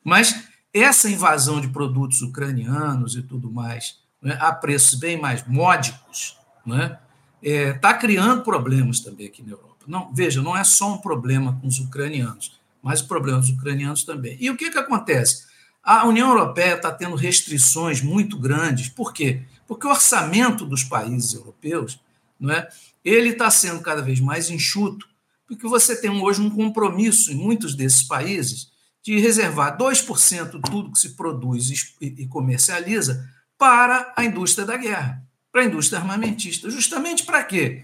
Mas 0.03 0.47
essa 0.73 1.07
invasão 1.07 1.61
de 1.61 1.67
produtos 1.67 2.23
ucranianos 2.23 3.15
e 3.15 3.21
tudo 3.21 3.51
mais, 3.51 3.99
né, 4.19 4.35
a 4.41 4.51
preços 4.51 4.97
bem 4.97 5.21
mais 5.21 5.45
módicos, 5.45 6.35
está 6.65 6.75
né, 6.75 6.97
é, 7.43 7.73
tá 7.73 7.93
criando 7.93 8.43
problemas 8.43 9.01
também 9.01 9.27
aqui 9.27 9.43
na 9.43 9.51
Europa. 9.51 9.85
Não, 9.85 10.11
veja, 10.11 10.41
não 10.41 10.57
é 10.57 10.63
só 10.63 10.91
um 10.91 10.97
problema 10.97 11.59
com 11.61 11.67
os 11.67 11.79
ucranianos, 11.79 12.59
mas 12.81 13.01
o 13.01 13.07
problema 13.07 13.39
dos 13.39 13.49
ucranianos 13.49 14.03
também. 14.03 14.35
E 14.39 14.49
o 14.49 14.57
que, 14.57 14.71
que 14.71 14.79
acontece? 14.79 15.45
A 15.83 16.05
União 16.05 16.29
Europeia 16.29 16.75
está 16.75 16.91
tendo 16.91 17.15
restrições 17.15 18.01
muito 18.01 18.37
grandes. 18.37 18.89
Por 18.89 19.13
quê? 19.13 19.41
Porque 19.67 19.87
o 19.87 19.89
orçamento 19.89 20.65
dos 20.65 20.83
países 20.83 21.33
europeus 21.33 21.99
não 22.39 22.53
é, 22.53 22.67
ele 23.03 23.29
está 23.29 23.49
sendo 23.49 23.81
cada 23.81 24.01
vez 24.01 24.19
mais 24.19 24.49
enxuto, 24.49 25.07
porque 25.47 25.67
você 25.67 25.99
tem 25.99 26.09
hoje 26.09 26.41
um 26.41 26.49
compromisso 26.49 27.31
em 27.31 27.35
muitos 27.35 27.75
desses 27.75 28.03
países 28.03 28.71
de 29.03 29.19
reservar 29.19 29.77
2% 29.77 30.51
de 30.51 30.61
tudo 30.61 30.91
que 30.91 30.99
se 30.99 31.15
produz 31.15 31.69
e 31.99 32.27
comercializa 32.27 33.27
para 33.57 34.13
a 34.15 34.23
indústria 34.23 34.65
da 34.65 34.77
guerra, 34.77 35.23
para 35.51 35.61
a 35.61 35.65
indústria 35.65 35.99
armamentista. 35.99 36.69
Justamente 36.69 37.23
para 37.23 37.43
quê? 37.43 37.83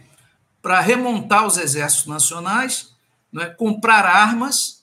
Para 0.62 0.80
remontar 0.80 1.46
os 1.46 1.58
exércitos 1.58 2.08
nacionais, 2.08 2.94
né, 3.32 3.48
comprar 3.48 4.06
armas 4.06 4.77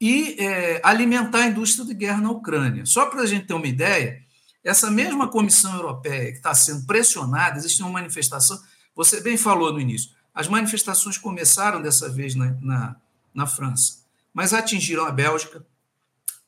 e 0.00 0.36
é, 0.38 0.80
alimentar 0.84 1.44
a 1.44 1.46
indústria 1.48 1.84
de 1.84 1.94
guerra 1.94 2.20
na 2.20 2.30
Ucrânia. 2.30 2.86
Só 2.86 3.06
para 3.06 3.22
a 3.22 3.26
gente 3.26 3.46
ter 3.46 3.54
uma 3.54 3.66
ideia, 3.66 4.22
essa 4.62 4.90
mesma 4.90 5.28
Comissão 5.28 5.74
Europeia 5.74 6.30
que 6.30 6.38
está 6.38 6.54
sendo 6.54 6.86
pressionada, 6.86 7.58
existe 7.58 7.82
uma 7.82 7.90
manifestação, 7.90 8.60
você 8.94 9.20
bem 9.20 9.36
falou 9.36 9.72
no 9.72 9.80
início, 9.80 10.10
as 10.34 10.46
manifestações 10.46 11.18
começaram 11.18 11.82
dessa 11.82 12.08
vez 12.08 12.34
na, 12.34 12.56
na, 12.60 12.96
na 13.34 13.46
França, 13.46 14.04
mas 14.32 14.52
atingiram 14.52 15.04
a 15.04 15.10
Bélgica, 15.10 15.64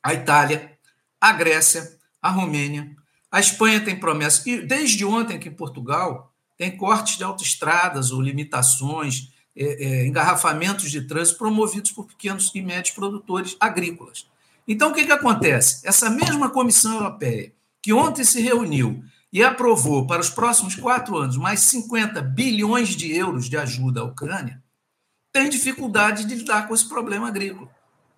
a 0.03 0.15
Itália, 0.15 0.79
a 1.21 1.33
Grécia, 1.33 1.99
a 2.23 2.31
Romênia, 2.31 2.97
a 3.31 3.41
Espanha 3.41 3.81
tem 3.81 3.99
promessa, 3.99 4.49
e 4.49 4.67
desde 4.67 5.05
ontem 5.05 5.37
aqui 5.37 5.49
em 5.49 5.55
Portugal 5.55 6.33
tem 6.57 6.77
cortes 6.77 7.17
de 7.17 7.25
autoestradas 7.25 8.11
ou 8.11 8.21
limitações, 8.21 9.33
é, 9.63 9.85
é, 9.85 10.07
engarrafamentos 10.07 10.91
de 10.91 11.03
trânsito 11.03 11.37
promovidos 11.37 11.93
por 11.93 12.07
pequenos 12.07 12.51
e 12.55 12.63
médios 12.63 12.95
produtores 12.95 13.59
agrícolas. 13.61 14.27
Então, 14.67 14.91
o 14.91 14.95
que, 14.95 15.05
que 15.05 15.13
acontece? 15.13 15.87
Essa 15.87 16.09
mesma 16.09 16.49
Comissão 16.49 16.95
Europeia, 16.95 17.53
que 17.83 17.93
ontem 17.93 18.25
se 18.25 18.41
reuniu 18.41 19.05
e 19.31 19.43
aprovou 19.43 20.07
para 20.07 20.23
os 20.23 20.31
próximos 20.31 20.75
quatro 20.75 21.19
anos 21.19 21.37
mais 21.37 21.61
50 21.61 22.23
bilhões 22.23 22.89
de 22.89 23.15
euros 23.15 23.51
de 23.51 23.59
ajuda 23.59 24.01
à 24.01 24.05
Ucrânia, 24.05 24.63
tem 25.31 25.51
dificuldade 25.51 26.25
de 26.25 26.37
lidar 26.37 26.67
com 26.67 26.73
esse 26.73 26.89
problema 26.89 27.29
agrícola. 27.29 27.69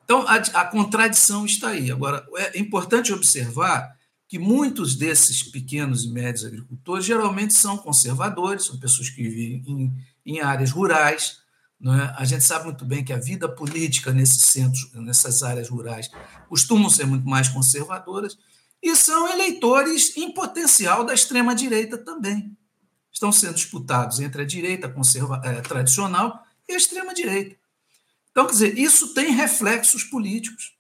Então, 0.05 0.25
a, 0.29 0.37
a 0.37 0.65
contradição 0.65 1.45
está 1.45 1.71
aí. 1.71 1.91
Agora, 1.91 2.25
é 2.37 2.59
importante 2.59 3.13
observar 3.13 3.97
que 4.29 4.39
muitos 4.39 4.95
desses 4.95 5.43
pequenos 5.43 6.05
e 6.05 6.09
médios 6.09 6.45
agricultores 6.45 7.05
geralmente 7.05 7.53
são 7.53 7.77
conservadores, 7.77 8.65
são 8.65 8.79
pessoas 8.79 9.11
que 9.11 9.23
vivem 9.23 9.65
em, 9.67 9.93
em 10.25 10.41
áreas 10.41 10.71
rurais. 10.71 11.41
É? 11.85 12.15
A 12.17 12.25
gente 12.25 12.45
sabe 12.45 12.67
muito 12.67 12.85
bem 12.85 13.05
que 13.05 13.13
a 13.13 13.19
vida 13.19 13.49
política 13.49 14.13
nesses 14.13 14.43
centros, 14.45 14.93
nessas 14.95 15.43
áreas 15.43 15.69
rurais, 15.69 16.11
costumam 16.49 16.89
ser 16.89 17.07
muito 17.07 17.29
mais 17.29 17.49
conservadoras 17.49 18.39
e 18.83 18.95
são 18.97 19.29
eleitores 19.29 20.17
em 20.17 20.33
potencial 20.33 21.05
da 21.05 21.15
extrema-direita 21.15 21.99
também. 21.99 22.57
Estão 23.13 23.31
sendo 23.31 23.55
disputados 23.55 24.21
entre 24.21 24.43
a 24.43 24.47
direita 24.47 24.89
conserva 24.89 25.41
eh, 25.45 25.61
tradicional 25.61 26.43
e 26.69 26.73
a 26.73 26.77
extrema-direita. 26.77 27.57
Então, 28.31 28.47
quer 28.47 28.53
dizer, 28.53 28.79
isso 28.79 29.13
tem 29.13 29.31
reflexos 29.31 30.05
políticos, 30.05 30.73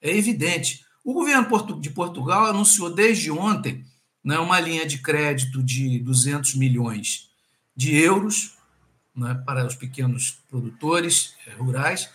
é 0.00 0.16
evidente. 0.16 0.84
O 1.04 1.12
governo 1.12 1.80
de 1.80 1.90
Portugal 1.90 2.46
anunciou 2.46 2.94
desde 2.94 3.30
ontem 3.30 3.84
né, 4.24 4.38
uma 4.38 4.60
linha 4.60 4.86
de 4.86 4.98
crédito 4.98 5.62
de 5.62 5.98
200 5.98 6.54
milhões 6.54 7.30
de 7.74 7.96
euros 7.96 8.56
né, 9.14 9.40
para 9.44 9.66
os 9.66 9.74
pequenos 9.74 10.38
produtores 10.48 11.34
eh, 11.46 11.52
rurais 11.54 12.08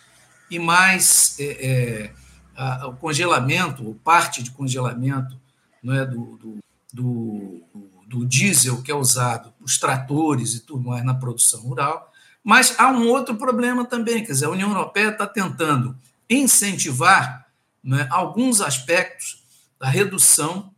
e 0.50 0.58
mais 0.58 1.36
é, 1.38 1.44
é, 1.44 2.14
a, 2.56 2.88
o 2.88 2.96
congelamento, 2.96 3.84
ou 3.84 3.94
parte 3.94 4.42
de 4.42 4.50
congelamento 4.50 5.38
né, 5.82 6.04
do, 6.04 6.36
do, 6.36 6.58
do, 6.92 7.62
do 8.06 8.26
diesel 8.26 8.82
que 8.82 8.90
é 8.90 8.94
usado, 8.94 9.52
os 9.60 9.78
tratores 9.78 10.54
e 10.54 10.60
tudo 10.60 10.88
mais 10.88 11.04
na 11.04 11.14
produção 11.14 11.60
rural. 11.60 12.12
Mas 12.42 12.74
há 12.78 12.88
um 12.88 13.08
outro 13.08 13.36
problema 13.36 13.84
também, 13.84 14.24
quer 14.24 14.32
dizer, 14.32 14.46
a 14.46 14.50
União 14.50 14.70
Europeia 14.70 15.08
está 15.08 15.26
tentando 15.26 15.96
incentivar 16.30 17.46
né, 17.82 18.06
alguns 18.10 18.60
aspectos 18.60 19.44
da 19.78 19.88
redução 19.88 20.72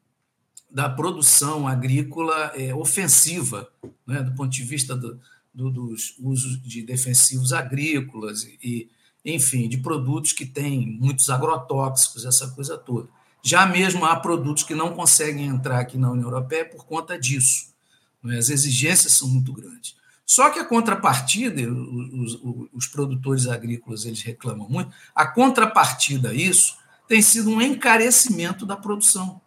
da 0.71 0.89
produção 0.89 1.67
agrícola 1.67 2.53
é, 2.55 2.75
ofensiva, 2.75 3.69
né, 4.07 4.23
do 4.23 4.33
ponto 4.33 4.51
de 4.51 4.63
vista 4.63 4.95
do, 4.95 5.19
do, 5.59 5.71
dos 5.71 6.15
usos 6.21 6.63
de 6.63 6.83
defensivos 6.83 7.53
agrícolas 7.53 8.45
e, 8.63 8.89
enfim, 9.25 9.69
de 9.69 9.79
produtos 9.79 10.33
que 10.33 10.47
têm 10.47 10.87
muitos 10.87 11.29
agrotóxicos, 11.29 12.25
essa 12.25 12.49
coisa 12.51 12.79
toda. 12.79 13.09
Já 13.43 13.67
mesmo 13.67 14.05
há 14.05 14.15
produtos 14.15 14.63
que 14.63 14.75
não 14.75 14.95
conseguem 14.95 15.47
entrar 15.47 15.81
aqui 15.81 15.99
na 15.99 16.11
União 16.13 16.27
Europeia 16.27 16.65
por 16.65 16.87
conta 16.87 17.19
disso. 17.19 17.75
Né, 18.23 18.39
as 18.39 18.51
exigências 18.51 19.15
são 19.15 19.29
muito 19.29 19.53
grandes. 19.53 19.97
Só 20.25 20.51
que 20.51 20.61
a 20.61 20.65
contrapartida, 20.65 21.63
os, 21.63 22.35
os, 22.35 22.69
os 22.73 22.87
produtores 22.87 23.49
agrícolas 23.49 24.05
eles 24.05 24.23
reclamam 24.23 24.69
muito, 24.69 24.95
a 25.15 25.27
contrapartida 25.27 26.31
a 26.31 26.35
isso 26.35 26.77
tem 27.09 27.21
sido 27.23 27.51
um 27.51 27.61
encarecimento 27.61 28.65
da 28.67 28.77
produção 28.77 29.41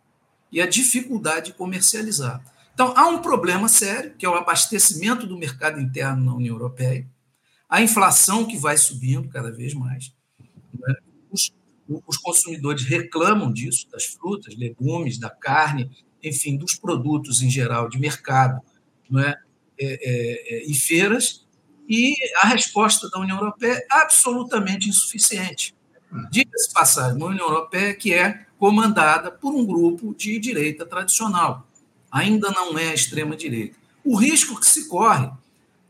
e 0.51 0.59
a 0.59 0.67
dificuldade 0.67 1.47
de 1.47 1.53
comercializar. 1.53 2.43
Então, 2.73 2.93
há 2.95 3.07
um 3.07 3.21
problema 3.21 3.67
sério, 3.67 4.13
que 4.17 4.25
é 4.25 4.29
o 4.29 4.35
abastecimento 4.35 5.27
do 5.27 5.37
mercado 5.37 5.79
interno 5.79 6.25
na 6.25 6.35
União 6.35 6.55
Europeia, 6.55 7.07
a 7.69 7.81
inflação 7.81 8.45
que 8.45 8.57
vai 8.57 8.77
subindo 8.77 9.29
cada 9.29 9.51
vez 9.51 9.73
mais. 9.73 10.13
Né? 10.73 10.95
Os, 11.29 11.51
os 12.07 12.17
consumidores 12.17 12.83
reclamam 12.83 13.51
disso, 13.51 13.87
das 13.91 14.05
frutas, 14.05 14.55
legumes, 14.55 15.17
da 15.17 15.29
carne, 15.29 15.89
enfim, 16.23 16.57
dos 16.57 16.75
produtos 16.75 17.41
em 17.41 17.49
geral 17.49 17.89
de 17.89 17.99
mercado 17.99 18.61
é? 19.19 19.37
É, 19.77 19.85
é, 19.85 20.57
é, 20.57 20.65
e 20.65 20.75
feiras, 20.75 21.45
e 21.89 22.15
a 22.43 22.47
resposta 22.47 23.09
da 23.09 23.19
União 23.19 23.37
Europeia 23.37 23.73
é 23.73 23.87
absolutamente 23.89 24.87
insuficiente. 24.87 25.75
Diga-se 26.29 26.71
passagem, 26.71 27.17
uma 27.17 27.27
União 27.27 27.47
Europeia 27.47 27.93
que 27.93 28.13
é 28.13 28.45
comandada 28.59 29.31
por 29.31 29.53
um 29.53 29.65
grupo 29.65 30.13
de 30.13 30.37
direita 30.37 30.85
tradicional, 30.85 31.67
ainda 32.11 32.51
não 32.51 32.77
é 32.77 32.89
a 32.89 32.93
extrema-direita. 32.93 33.77
O 34.03 34.15
risco 34.15 34.59
que 34.59 34.65
se 34.65 34.87
corre 34.87 35.29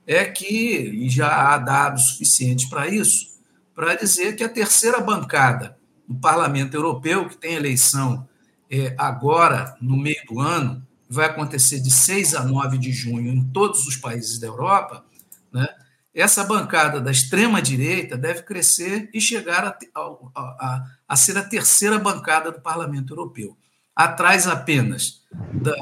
é 0.05 0.25
que, 0.25 0.45
e 0.47 1.09
já 1.09 1.53
há 1.53 1.57
dados 1.57 2.09
suficientes 2.09 2.65
para 2.65 2.87
isso, 2.87 3.31
para 3.73 3.95
dizer 3.95 4.35
que 4.35 4.43
a 4.43 4.49
terceira 4.49 4.99
bancada 4.99 5.77
do 6.07 6.15
Parlamento 6.15 6.75
Europeu, 6.75 7.27
que 7.27 7.37
tem 7.37 7.53
eleição 7.53 8.27
é, 8.69 8.93
agora, 8.97 9.75
no 9.81 9.97
meio 9.97 10.21
do 10.27 10.39
ano, 10.39 10.85
vai 11.09 11.25
acontecer 11.25 11.79
de 11.79 11.91
6 11.91 12.35
a 12.35 12.43
9 12.43 12.77
de 12.77 12.91
junho 12.91 13.33
em 13.33 13.43
todos 13.43 13.85
os 13.87 13.97
países 13.97 14.39
da 14.39 14.47
Europa, 14.47 15.05
né, 15.51 15.67
essa 16.13 16.43
bancada 16.43 16.99
da 16.99 17.09
extrema-direita 17.09 18.17
deve 18.17 18.43
crescer 18.43 19.09
e 19.13 19.21
chegar 19.21 19.65
a, 19.65 19.77
a, 19.95 20.01
a, 20.35 20.85
a, 21.07 21.15
ser 21.15 21.37
a 21.37 21.43
terceira 21.43 21.97
bancada 21.97 22.51
do 22.51 22.61
Parlamento 22.61 23.13
Europeu, 23.13 23.57
atrás 24.05 24.47
apenas 24.47 25.21
da, 25.53 25.75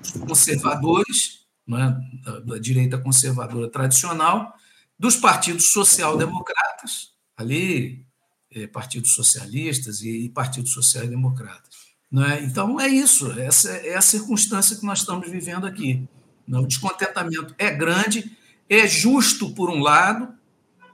dos 0.00 0.12
conservadores, 0.12 1.46
né, 1.66 1.98
da, 2.24 2.40
da, 2.40 2.58
direita 2.58 2.98
conservadora 2.98 3.70
tradicional, 3.70 4.54
dos 4.98 5.16
partidos 5.16 5.70
social-democratas, 5.70 7.12
ali, 7.36 8.04
é, 8.50 8.66
partidos 8.66 9.14
socialistas 9.14 10.02
e, 10.02 10.28
partidos 10.30 10.72
social-democratas. 10.72 11.86
Né? 12.10 12.42
Então, 12.44 12.80
é 12.80 12.88
isso, 12.88 13.30
essa 13.32 13.70
é 13.70 13.96
a 13.96 14.00
circunstância 14.00 14.76
que 14.76 14.86
nós 14.86 15.00
estamos 15.00 15.30
vivendo 15.30 15.66
aqui. 15.66 16.08
O 16.48 16.66
descontentamento 16.66 17.54
é 17.58 17.70
grande 17.70 18.36
é 18.68 18.86
justo 18.86 19.54
por 19.54 19.70
um 19.70 19.80
lado, 19.80 20.32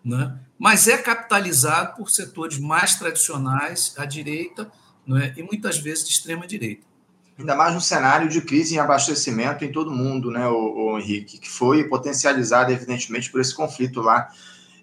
né? 0.04 0.38
mas 0.58 0.88
é 0.88 0.98
capitalizado 0.98 1.96
por 1.96 2.10
setores 2.10 2.58
mais 2.58 2.96
tradicionais, 2.96 3.94
à 3.96 4.04
direita, 4.04 4.70
né? 5.06 5.32
e 5.36 5.42
muitas 5.42 5.78
vezes 5.78 6.06
de 6.06 6.12
extrema 6.12 6.46
direita. 6.46 6.82
Ainda 7.38 7.56
mais 7.56 7.74
no 7.74 7.80
cenário 7.80 8.28
de 8.28 8.40
crise 8.42 8.74
em 8.74 8.78
abastecimento 8.78 9.64
em 9.64 9.72
todo 9.72 9.88
o 9.88 9.94
mundo, 9.94 10.30
né, 10.30 10.46
o, 10.46 10.92
o 10.92 10.98
Henrique, 10.98 11.38
que 11.38 11.50
foi 11.50 11.84
potencializado, 11.84 12.70
evidentemente, 12.70 13.30
por 13.30 13.40
esse 13.40 13.54
conflito 13.54 14.00
lá 14.00 14.28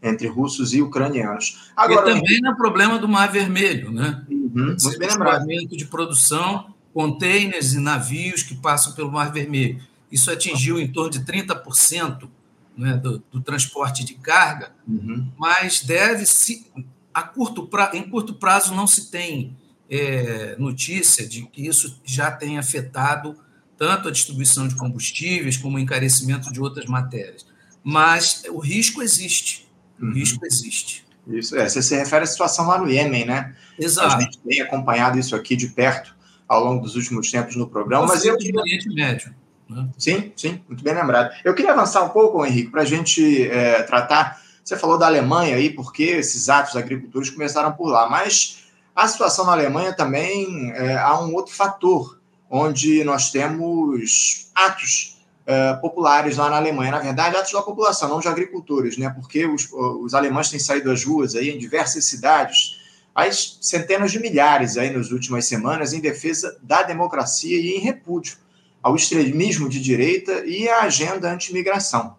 entre 0.01 0.27
russos 0.27 0.73
e 0.73 0.81
ucranianos. 0.81 1.71
Agora, 1.75 2.09
e 2.09 2.13
também 2.13 2.39
no 2.41 2.55
problema 2.55 2.97
do 2.97 3.07
Mar 3.07 3.31
Vermelho, 3.31 3.91
né? 3.91 4.25
Uhum, 4.29 4.75
muito 4.81 4.97
bem 4.97 5.09
lembrado. 5.09 5.45
de 5.45 5.85
produção, 5.85 6.73
contêineres 6.93 7.73
e 7.73 7.79
navios 7.79 8.41
que 8.43 8.55
passam 8.55 8.93
pelo 8.93 9.11
Mar 9.11 9.31
Vermelho. 9.31 9.81
Isso 10.11 10.31
atingiu 10.31 10.79
em 10.79 10.87
torno 10.87 11.11
de 11.11 11.19
30% 11.19 12.27
né, 12.75 12.97
do, 12.97 13.21
do, 13.31 13.41
transporte 13.41 14.03
de 14.03 14.15
carga, 14.15 14.71
uhum. 14.87 15.27
mas 15.37 15.81
deve 15.81 16.25
se 16.25 16.65
a 17.13 17.21
curto 17.23 17.67
pra, 17.67 17.91
em 17.93 18.09
curto 18.09 18.33
prazo 18.33 18.73
não 18.73 18.87
se 18.87 19.11
tem 19.11 19.55
é, 19.89 20.55
notícia 20.57 21.27
de 21.27 21.43
que 21.43 21.65
isso 21.65 21.99
já 22.03 22.29
tenha 22.31 22.59
afetado 22.59 23.35
tanto 23.77 24.09
a 24.09 24.11
distribuição 24.11 24.67
de 24.67 24.75
combustíveis 24.75 25.57
como 25.57 25.77
o 25.77 25.79
encarecimento 25.79 26.51
de 26.51 26.59
outras 26.59 26.85
matérias. 26.85 27.45
Mas 27.83 28.43
o 28.49 28.59
risco 28.59 29.01
existe. 29.01 29.67
O 29.99 30.05
uhum. 30.05 30.13
risco 30.13 30.45
existe. 30.45 31.05
Isso, 31.27 31.55
é. 31.55 31.67
Você 31.67 31.81
se 31.81 31.95
refere 31.95 32.23
à 32.23 32.27
situação 32.27 32.67
lá 32.67 32.77
no 32.77 32.89
Iêmen, 32.89 33.25
né? 33.25 33.55
Exato. 33.79 34.15
A 34.15 34.19
gente 34.19 34.39
tem 34.39 34.61
acompanhado 34.61 35.17
isso 35.17 35.35
aqui 35.35 35.55
de 35.55 35.67
perto 35.67 36.15
ao 36.47 36.63
longo 36.63 36.83
dos 36.83 36.95
últimos 36.95 37.31
tempos 37.31 37.55
no 37.55 37.67
programa. 37.67 38.07
Mas 38.07 38.25
eu 38.25 38.37
queria... 38.37 38.59
Oriente 38.59 38.89
Médio. 38.89 39.33
Né? 39.69 39.87
Sim, 39.97 40.33
sim, 40.35 40.61
muito 40.67 40.83
bem 40.83 40.95
lembrado. 40.95 41.33
Eu 41.45 41.53
queria 41.53 41.71
avançar 41.71 42.03
um 42.03 42.09
pouco, 42.09 42.43
Henrique, 42.43 42.71
para 42.71 42.81
a 42.81 42.85
gente 42.85 43.47
é, 43.47 43.83
tratar. 43.83 44.41
Você 44.63 44.75
falou 44.75 44.97
da 44.97 45.05
Alemanha 45.05 45.55
aí, 45.55 45.69
porque 45.69 46.03
esses 46.03 46.49
atos 46.49 46.75
agricultores 46.75 47.29
começaram 47.29 47.71
por 47.71 47.87
lá, 47.87 48.09
mas 48.09 48.63
a 49.03 49.07
situação 49.07 49.45
na 49.45 49.53
Alemanha 49.53 49.93
também 49.93 50.71
é, 50.71 50.97
há 50.97 51.19
um 51.21 51.33
outro 51.33 51.53
fator, 51.53 52.19
onde 52.49 53.03
nós 53.03 53.31
temos 53.31 54.51
atos 54.53 55.17
é, 55.45 55.73
populares 55.75 56.37
lá 56.37 56.49
na 56.49 56.57
Alemanha. 56.57 56.91
Na 56.91 56.99
verdade, 56.99 57.35
atos 57.37 57.51
da 57.51 57.61
população, 57.61 58.09
não 58.09 58.19
de 58.19 58.27
agricultores, 58.27 58.97
né? 58.97 59.09
Porque 59.09 59.45
os, 59.45 59.71
os 59.71 60.13
alemães 60.13 60.49
têm 60.49 60.59
saído 60.59 60.91
às 60.91 61.03
ruas 61.03 61.33
aí 61.33 61.49
em 61.49 61.57
diversas 61.57 62.05
cidades 62.05 62.77
as 63.15 63.57
centenas 63.61 64.11
de 64.11 64.19
milhares 64.19 64.77
aí 64.77 64.91
nas 64.91 65.11
últimas 65.11 65.45
semanas 65.45 65.93
em 65.93 65.99
defesa 65.99 66.57
da 66.61 66.83
democracia 66.83 67.57
e 67.57 67.75
em 67.75 67.79
repúdio 67.79 68.37
ao 68.81 68.95
extremismo 68.95 69.67
de 69.67 69.79
direita 69.81 70.45
e 70.45 70.69
à 70.69 70.83
agenda 70.83 71.31
anti-imigração. 71.31 72.15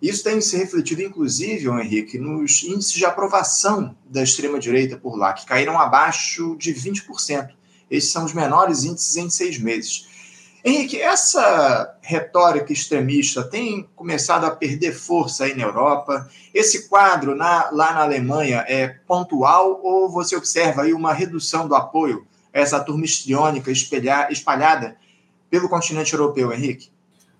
Isso 0.00 0.22
tem 0.22 0.40
se 0.40 0.56
refletido, 0.56 1.02
inclusive, 1.02 1.68
Henrique, 1.68 2.18
nos 2.18 2.62
índices 2.62 2.92
de 2.92 3.04
aprovação 3.04 3.96
da 4.04 4.22
extrema-direita 4.22 4.96
por 4.96 5.16
lá, 5.16 5.32
que 5.32 5.44
caíram 5.44 5.78
abaixo 5.78 6.56
de 6.56 6.72
20%. 6.72 7.50
Esses 7.90 8.12
são 8.12 8.24
os 8.24 8.32
menores 8.32 8.84
índices 8.84 9.16
em 9.16 9.28
seis 9.28 9.58
meses. 9.58 10.06
Henrique, 10.64 11.00
essa 11.00 11.96
retórica 12.00 12.72
extremista 12.72 13.42
tem 13.42 13.88
começado 13.96 14.44
a 14.44 14.50
perder 14.50 14.92
força 14.92 15.44
aí 15.44 15.56
na 15.56 15.62
Europa? 15.64 16.28
Esse 16.52 16.88
quadro 16.88 17.34
na, 17.34 17.70
lá 17.70 17.92
na 17.92 18.02
Alemanha 18.02 18.64
é 18.68 18.88
pontual 18.88 19.80
ou 19.82 20.10
você 20.10 20.36
observa 20.36 20.82
aí 20.82 20.92
uma 20.92 21.12
redução 21.12 21.66
do 21.66 21.74
apoio 21.74 22.26
a 22.52 22.60
essa 22.60 22.80
turma 22.80 23.04
histriônica 23.04 23.70
espalhada 23.70 24.96
pelo 25.48 25.68
continente 25.68 26.12
europeu, 26.12 26.52
Henrique? 26.52 26.90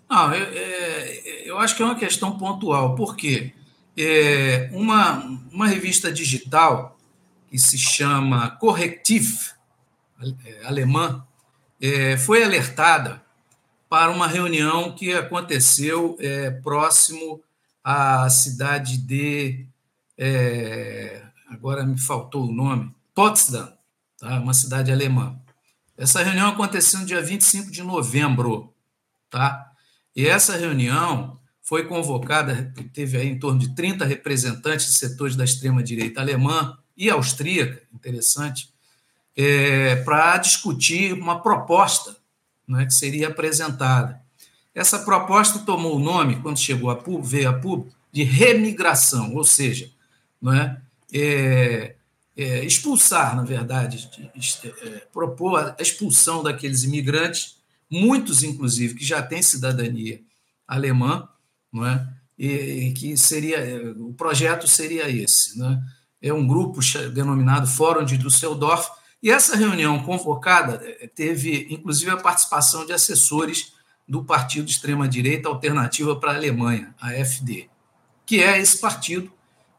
Não, 0.09 0.35
eu, 0.35 0.47
é, 0.53 1.43
eu 1.49 1.59
acho 1.59 1.77
que 1.77 1.83
é 1.83 1.85
uma 1.85 1.95
questão 1.95 2.39
pontual. 2.39 2.95
Por 2.95 3.15
quê? 3.17 3.53
É, 3.97 4.71
uma, 4.73 5.19
uma 5.53 5.67
revista 5.67 6.11
digital 6.11 6.99
que 7.49 7.59
se 7.59 7.77
chama 7.77 8.51
Correctiv, 8.53 9.51
é, 10.45 10.67
alemã, 10.67 11.25
é, 11.81 12.17
foi 12.17 12.43
alertada 12.43 13.23
para 13.89 14.11
uma 14.11 14.27
reunião 14.27 14.95
que 14.95 15.13
aconteceu 15.13 16.17
é, 16.21 16.51
próximo 16.51 17.43
à 17.83 18.29
cidade 18.29 18.99
de. 18.99 19.67
É, 20.17 21.23
agora 21.49 21.85
me 21.85 21.99
faltou 21.99 22.49
o 22.49 22.53
nome, 22.53 22.95
Potsdam, 23.15 23.73
tá? 24.19 24.39
uma 24.41 24.53
cidade 24.55 24.93
alemã. 24.93 25.39
Essa 25.97 26.23
reunião 26.23 26.49
aconteceu 26.49 27.01
no 27.01 27.07
dia 27.07 27.23
25 27.23 27.71
de 27.71 27.83
novembro. 27.83 28.73
Tá? 29.31 29.68
E 30.15 30.27
essa 30.27 30.57
reunião 30.57 31.39
foi 31.63 31.85
convocada, 31.85 32.73
teve 32.93 33.19
aí 33.19 33.29
em 33.29 33.39
torno 33.39 33.59
de 33.59 33.75
30 33.75 34.05
representantes 34.05 34.87
de 34.87 34.93
setores 34.95 35.37
da 35.37 35.45
extrema-direita 35.45 36.21
alemã 36.21 36.79
e 36.97 37.11
austríaca, 37.11 37.83
interessante, 37.93 38.73
é, 39.37 39.97
para 39.97 40.39
discutir 40.39 41.13
uma 41.13 41.41
proposta 41.41 42.17
né, 42.67 42.87
que 42.87 42.95
seria 42.95 43.29
apresentada. 43.29 44.21
Essa 44.75 44.99
proposta 45.01 45.61
tomou 45.61 45.97
o 45.97 46.01
nome, 46.01 46.41
quando 46.41 46.59
chegou 46.59 46.91
a 46.91 46.97
público, 46.97 47.29
veio 47.29 47.51
a 47.51 47.53
público, 47.53 47.95
de 48.11 48.23
remigração, 48.23 49.35
ou 49.35 49.45
seja, 49.45 49.91
não 50.41 50.53
é, 50.53 50.81
é, 51.13 52.65
expulsar, 52.65 53.37
na 53.37 53.43
verdade, 53.43 54.09
é, 54.65 54.89
propor 55.13 55.75
a 55.79 55.83
expulsão 55.83 56.43
daqueles 56.43 56.83
imigrantes, 56.85 57.58
muitos, 57.91 58.43
inclusive, 58.43 58.95
que 58.95 59.05
já 59.05 59.23
têm 59.23 59.43
cidadania 59.43 60.21
alemã, 60.67 61.29
não 61.73 61.87
é? 61.87 62.09
E, 62.39 62.49
e 62.49 62.93
que 62.93 63.17
seria 63.17 63.93
o 63.97 64.13
projeto 64.15 64.69
seria 64.69 65.09
esse, 65.09 65.59
né? 65.59 65.83
É 66.21 66.33
um 66.33 66.47
grupo 66.47 66.81
denominado 67.13 67.67
Fórum 67.67 68.05
de 68.05 68.19
Düsseldorf, 68.19 68.89
e 69.23 69.31
essa 69.31 69.57
reunião 69.57 70.03
convocada 70.05 70.81
eh, 70.85 71.09
teve, 71.09 71.67
inclusive, 71.71 72.11
a 72.11 72.17
participação 72.17 72.87
de 72.87 72.93
assessores 72.93 73.73
do 74.07 74.25
partido 74.25 74.71
extrema-direita 74.71 75.49
Alternativa 75.49 76.17
para 76.17 76.33
a 76.33 76.37
Alemanha, 76.37 76.95
a 77.01 77.09
AfD, 77.09 77.69
que 78.25 78.43
é 78.43 78.59
esse 78.59 78.79
partido 78.79 79.31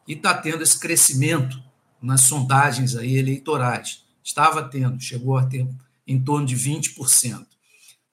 que 0.06 0.13
está 0.13 0.34
tendo 0.34 0.62
esse 0.62 0.78
crescimento 0.78 1.62
nas 2.01 2.22
sondagens 2.22 2.96
aí 2.96 3.18
eleitorais. 3.18 4.04
Estava 4.24 4.62
tendo, 4.63 5.00
chegou 5.01 5.38
a 5.38 5.46
ter 5.46 5.68
em 6.06 6.22
torno 6.22 6.46
de 6.46 6.56
20%. 6.56 7.46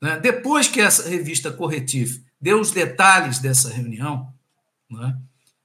Né? 0.00 0.19
Depois 0.19 0.69
que 0.69 0.81
essa 0.81 1.09
revista 1.09 1.50
Corretiv 1.50 2.23
deu 2.41 2.61
os 2.61 2.71
detalhes 2.71 3.38
dessa 3.38 3.71
reunião, 3.71 4.33
né? 4.91 5.17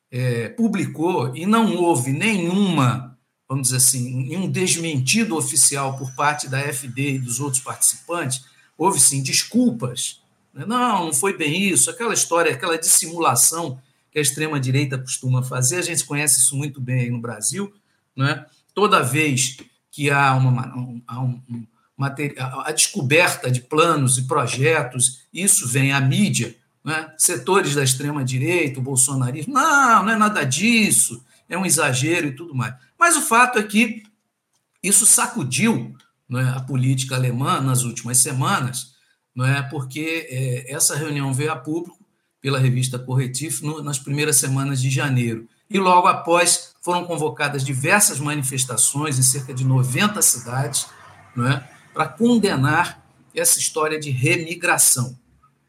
é, 0.09 0.49
publicou 0.49 1.35
e 1.35 1.45
não 1.45 1.75
houve 1.75 2.11
nenhuma 2.11 3.11
vamos 3.51 3.67
dizer 3.67 3.77
assim, 3.77 4.31
em 4.31 4.37
um 4.37 4.49
desmentido 4.49 5.35
oficial 5.35 5.97
por 5.97 6.15
parte 6.15 6.47
da 6.47 6.61
FD 6.61 7.15
e 7.15 7.19
dos 7.19 7.41
outros 7.41 7.61
participantes, 7.61 8.45
houve 8.77 8.97
sim 8.97 9.21
desculpas. 9.21 10.21
Né? 10.53 10.63
Não, 10.65 11.07
não 11.07 11.13
foi 11.13 11.35
bem 11.35 11.61
isso, 11.61 11.89
aquela 11.89 12.13
história, 12.13 12.53
aquela 12.53 12.77
dissimulação 12.77 13.77
que 14.09 14.17
a 14.17 14.21
extrema-direita 14.21 14.97
costuma 14.97 15.43
fazer, 15.43 15.79
a 15.79 15.81
gente 15.81 16.05
conhece 16.05 16.39
isso 16.39 16.55
muito 16.55 16.79
bem 16.79 17.01
aí 17.01 17.09
no 17.09 17.19
Brasil, 17.19 17.73
né? 18.15 18.45
toda 18.73 19.03
vez 19.03 19.57
que 19.91 20.09
há 20.09 20.33
uma, 20.33 20.73
um, 20.73 21.01
um, 21.11 21.67
a 22.07 22.71
descoberta 22.71 23.51
de 23.51 23.61
planos 23.61 24.17
e 24.17 24.23
projetos, 24.23 25.21
isso 25.33 25.67
vem 25.67 25.91
à 25.91 26.01
mídia, 26.01 26.55
né? 26.83 27.13
setores 27.17 27.75
da 27.75 27.83
extrema-direita, 27.83 28.79
o 28.79 28.83
bolsonarismo, 28.83 29.53
não, 29.53 30.03
não 30.03 30.13
é 30.13 30.17
nada 30.17 30.43
disso, 30.43 31.23
é 31.47 31.57
um 31.57 31.65
exagero 31.65 32.27
e 32.27 32.35
tudo 32.35 32.55
mais. 32.55 32.73
Mas 32.99 33.17
o 33.17 33.21
fato 33.21 33.59
é 33.59 33.63
que 33.63 34.03
isso 34.81 35.05
sacudiu 35.05 35.95
é, 36.31 36.41
a 36.55 36.61
política 36.61 37.15
alemã 37.15 37.61
nas 37.61 37.83
últimas 37.83 38.17
semanas, 38.17 38.95
não 39.35 39.45
é 39.45 39.61
porque 39.61 40.27
é, 40.29 40.73
essa 40.73 40.95
reunião 40.95 41.33
veio 41.33 41.51
a 41.51 41.55
público 41.55 41.99
pela 42.41 42.57
revista 42.57 42.97
Corretif 42.97 43.61
no, 43.61 43.83
nas 43.83 43.99
primeiras 43.99 44.37
semanas 44.37 44.81
de 44.81 44.89
janeiro. 44.89 45.47
E 45.69 45.77
logo 45.77 46.07
após 46.07 46.73
foram 46.81 47.05
convocadas 47.05 47.63
diversas 47.63 48.19
manifestações 48.19 49.19
em 49.19 49.23
cerca 49.23 49.53
de 49.53 49.63
90 49.63 50.21
cidades 50.21 50.87
não 51.35 51.47
é, 51.47 51.70
para 51.93 52.07
condenar 52.07 53.05
essa 53.35 53.59
história 53.59 53.99
de 53.99 54.09
remigração. 54.09 55.17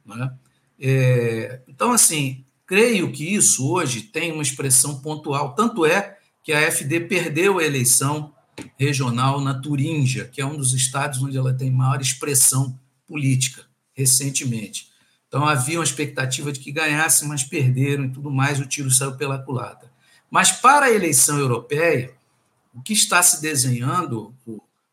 Não 0.04 0.24
é? 0.24 1.62
Então, 1.68 1.92
assim, 1.92 2.44
creio 2.66 3.12
que 3.12 3.34
isso 3.34 3.68
hoje 3.68 4.02
tem 4.02 4.32
uma 4.32 4.42
expressão 4.42 5.00
pontual. 5.00 5.54
Tanto 5.54 5.86
é 5.86 6.18
que 6.42 6.52
a 6.52 6.66
AfD 6.66 7.00
perdeu 7.00 7.58
a 7.58 7.64
eleição 7.64 8.32
regional 8.76 9.40
na 9.40 9.54
Turíngia, 9.54 10.26
que 10.26 10.40
é 10.40 10.46
um 10.46 10.56
dos 10.56 10.74
estados 10.74 11.22
onde 11.22 11.38
ela 11.38 11.54
tem 11.54 11.70
maior 11.70 12.00
expressão 12.00 12.78
política, 13.06 13.64
recentemente. 13.94 14.88
Então 15.28 15.46
havia 15.46 15.78
uma 15.78 15.84
expectativa 15.84 16.52
de 16.52 16.60
que 16.60 16.72
ganhasse, 16.72 17.24
mas 17.26 17.42
perderam 17.42 18.04
e 18.04 18.10
tudo 18.10 18.30
mais, 18.30 18.60
o 18.60 18.66
tiro 18.66 18.90
saiu 18.90 19.16
pela 19.16 19.38
culatra. 19.38 19.90
Mas 20.30 20.50
para 20.50 20.86
a 20.86 20.90
eleição 20.90 21.38
europeia, 21.38 22.14
o 22.74 22.82
que 22.82 22.92
está 22.92 23.22
se 23.22 23.40
desenhando, 23.40 24.34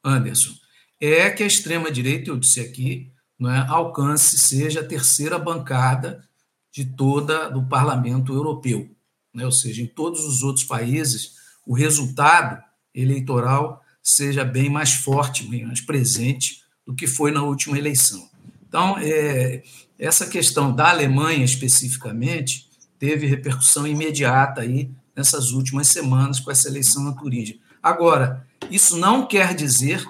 Anderson, 0.04 0.54
é 1.00 1.30
que 1.30 1.44
a 1.44 1.48
extrema-direita, 1.48 2.30
eu 2.30 2.38
disse 2.38 2.60
aqui, 2.60 3.12
não 3.38 3.50
é, 3.50 3.60
alcance, 3.68 4.38
seja 4.38 4.82
a 4.82 4.86
terceira 4.86 5.40
bancada 5.40 6.28
de 6.72 6.86
toda 6.86 7.50
do 7.50 7.64
parlamento 7.64 8.34
europeu. 8.34 8.90
Né? 9.34 9.46
Ou 9.46 9.52
seja, 9.52 9.82
em 9.82 9.88
todos 9.88 10.26
os 10.26 10.44
outros 10.44 10.66
países, 10.66 11.36
o 11.66 11.74
resultado 11.74 12.62
eleitoral 12.94 13.84
seja 14.04 14.44
bem 14.44 14.70
mais 14.70 14.94
forte, 14.94 15.44
bem 15.44 15.66
mais 15.66 15.82
presente 15.82 16.64
do 16.86 16.96
que 16.96 17.08
foi 17.08 17.32
na 17.32 17.44
última 17.44 17.78
eleição. 17.78 18.30
Então, 18.68 18.98
é, 19.00 19.64
essa 19.98 20.28
questão 20.28 20.76
da 20.76 20.90
Alemanha 20.90 21.44
especificamente 21.44 22.70
teve 22.98 23.26
repercussão 23.26 23.88
imediata 23.88 24.62
aí 24.62 24.92
nessas 25.16 25.52
últimas 25.52 25.88
semanas 25.88 26.40
com 26.40 26.52
essa 26.52 26.68
eleição 26.68 27.04
na 27.04 27.14
Turígia. 27.14 27.58
Agora, 27.82 28.46
isso 28.70 28.98
não 28.98 29.26
quer 29.26 29.56
dizer 29.56 30.06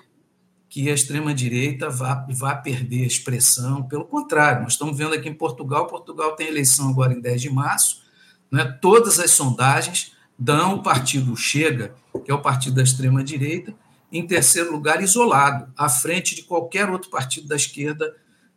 que 0.69 0.89
a 0.89 0.93
extrema-direita 0.93 1.89
vá, 1.89 2.25
vá 2.29 2.55
perder 2.55 3.03
a 3.03 3.07
expressão, 3.07 3.83
pelo 3.83 4.05
contrário, 4.05 4.61
nós 4.61 4.73
estamos 4.73 4.95
vendo 4.95 5.15
aqui 5.15 5.27
em 5.27 5.33
Portugal, 5.33 5.87
Portugal 5.87 6.35
tem 6.35 6.47
eleição 6.47 6.89
agora 6.89 7.11
em 7.11 7.19
10 7.19 7.41
de 7.41 7.49
março, 7.49 8.03
né, 8.51 8.77
todas 8.79 9.19
as 9.19 9.31
sondagens 9.31 10.13
dão 10.37 10.75
o 10.75 10.83
partido 10.83 11.35
Chega, 11.35 11.95
que 12.23 12.31
é 12.31 12.33
o 12.33 12.41
partido 12.41 12.75
da 12.75 12.83
extrema-direita, 12.83 13.73
em 14.11 14.25
terceiro 14.25 14.71
lugar, 14.71 15.03
isolado, 15.03 15.71
à 15.77 15.89
frente 15.89 16.35
de 16.35 16.43
qualquer 16.43 16.89
outro 16.89 17.09
partido 17.09 17.47
da 17.47 17.55
esquerda, 17.55 18.15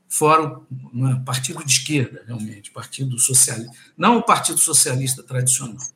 fora 0.09 0.61
o 0.95 1.09
é, 1.09 1.21
partido 1.25 1.65
de 1.65 1.73
esquerda, 1.73 2.23
realmente, 2.27 2.71
partido 2.71 3.19
socialista. 3.19 3.73
Não 3.97 4.19
o 4.19 4.23
partido 4.23 4.59
socialista 4.59 5.23
tradicional. 5.23 5.87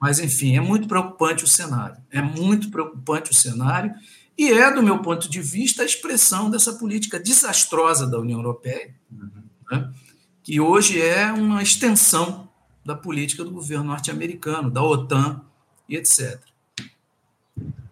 Mas, 0.00 0.18
enfim, 0.18 0.56
é 0.56 0.60
muito 0.60 0.88
preocupante 0.88 1.44
o 1.44 1.46
cenário. 1.46 1.96
É 2.10 2.20
muito 2.20 2.70
preocupante 2.70 3.30
o 3.30 3.34
cenário, 3.34 3.94
e 4.42 4.52
é, 4.52 4.72
do 4.72 4.82
meu 4.82 4.98
ponto 4.98 5.30
de 5.30 5.40
vista, 5.40 5.82
a 5.82 5.86
expressão 5.86 6.50
dessa 6.50 6.72
política 6.72 7.20
desastrosa 7.20 8.06
da 8.06 8.18
União 8.18 8.40
Europeia, 8.40 8.92
uhum. 9.10 9.42
né, 9.70 9.92
que 10.42 10.60
hoje 10.60 11.00
é 11.00 11.30
uma 11.32 11.62
extensão 11.62 12.48
da 12.84 12.96
política 12.96 13.44
do 13.44 13.52
governo 13.52 13.84
norte-americano, 13.84 14.68
da 14.68 14.82
OTAN 14.82 15.40
e 15.88 15.96
etc. 15.96 16.40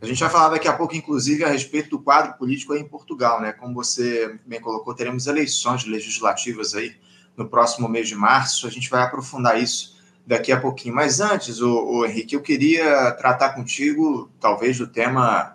A 0.03 0.07
gente 0.07 0.19
vai 0.19 0.31
falar 0.31 0.49
daqui 0.49 0.67
a 0.67 0.73
pouco, 0.73 0.97
inclusive, 0.97 1.45
a 1.45 1.49
respeito 1.49 1.91
do 1.91 2.01
quadro 2.01 2.37
político 2.39 2.73
aí 2.73 2.81
em 2.81 2.89
Portugal, 2.89 3.41
né? 3.41 3.53
Como 3.53 3.75
você 3.75 4.41
bem 4.45 4.61
colocou, 4.61 4.95
teremos 4.95 5.27
eleições 5.29 5.85
legislativas 5.85 6.75
aí 6.75 6.97
no 7.37 7.49
próximo 7.49 7.87
mês 7.87 8.09
de 8.09 8.17
março. 8.17 8.67
A 8.67 8.71
gente 8.71 8.91
vai 8.91 9.03
aprofundar 9.03 9.63
isso 9.63 10.01
daqui 10.27 10.51
a 10.51 10.61
pouquinho. 10.61 10.95
Mas 10.95 11.21
antes, 11.21 11.61
o, 11.61 12.05
Henrique, 12.07 12.35
eu 12.35 12.41
queria 12.41 13.13
tratar 13.13 13.51
contigo, 13.51 14.31
talvez, 14.41 14.79
do 14.79 14.87
tema 14.87 15.55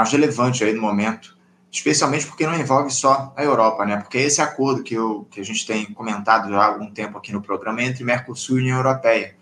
mais 0.00 0.12
relevante 0.12 0.64
aí 0.64 0.72
no 0.72 0.80
momento, 0.80 1.36
especialmente 1.70 2.26
porque 2.26 2.46
não 2.46 2.58
envolve 2.58 2.90
só 2.90 3.34
a 3.36 3.44
Europa, 3.44 3.84
né? 3.84 3.98
Porque 3.98 4.16
esse 4.16 4.40
acordo 4.40 4.82
que, 4.82 4.94
eu, 4.94 5.26
que 5.30 5.40
a 5.40 5.44
gente 5.44 5.66
tem 5.66 5.92
comentado 5.92 6.48
já 6.48 6.58
há 6.58 6.66
algum 6.66 6.90
tempo 6.90 7.18
aqui 7.18 7.32
no 7.32 7.42
programa 7.42 7.82
é 7.82 7.84
entre 7.84 8.02
Mercosul 8.02 8.58
e 8.58 8.62
União 8.62 8.78
Europeia. 8.78 9.36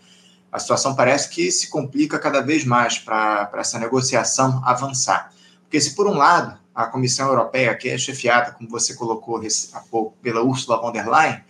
A 0.51 0.59
situação 0.59 0.97
parece 0.97 1.29
que 1.31 1.51
se 1.53 1.71
complica 1.71 2.18
cada 2.18 2.40
vez 2.40 2.64
mais 2.64 2.99
para 2.99 3.51
essa 3.55 3.79
negociação 3.79 4.61
avançar. 4.64 5.33
Porque 5.62 5.81
se, 5.81 5.94
por 5.94 6.09
um 6.09 6.14
lado, 6.14 6.59
a 6.75 6.87
Comissão 6.87 7.29
Europeia, 7.29 7.75
que 7.77 7.88
é 7.88 7.97
chefiada, 7.97 8.53
como 8.53 8.68
você 8.68 8.94
colocou 8.94 9.40
há 9.73 9.81
pouco, 9.90 10.16
pela 10.21 10.42
Ursula 10.42 10.81
von 10.81 10.90
der 10.90 11.09
Leyen, 11.09 11.40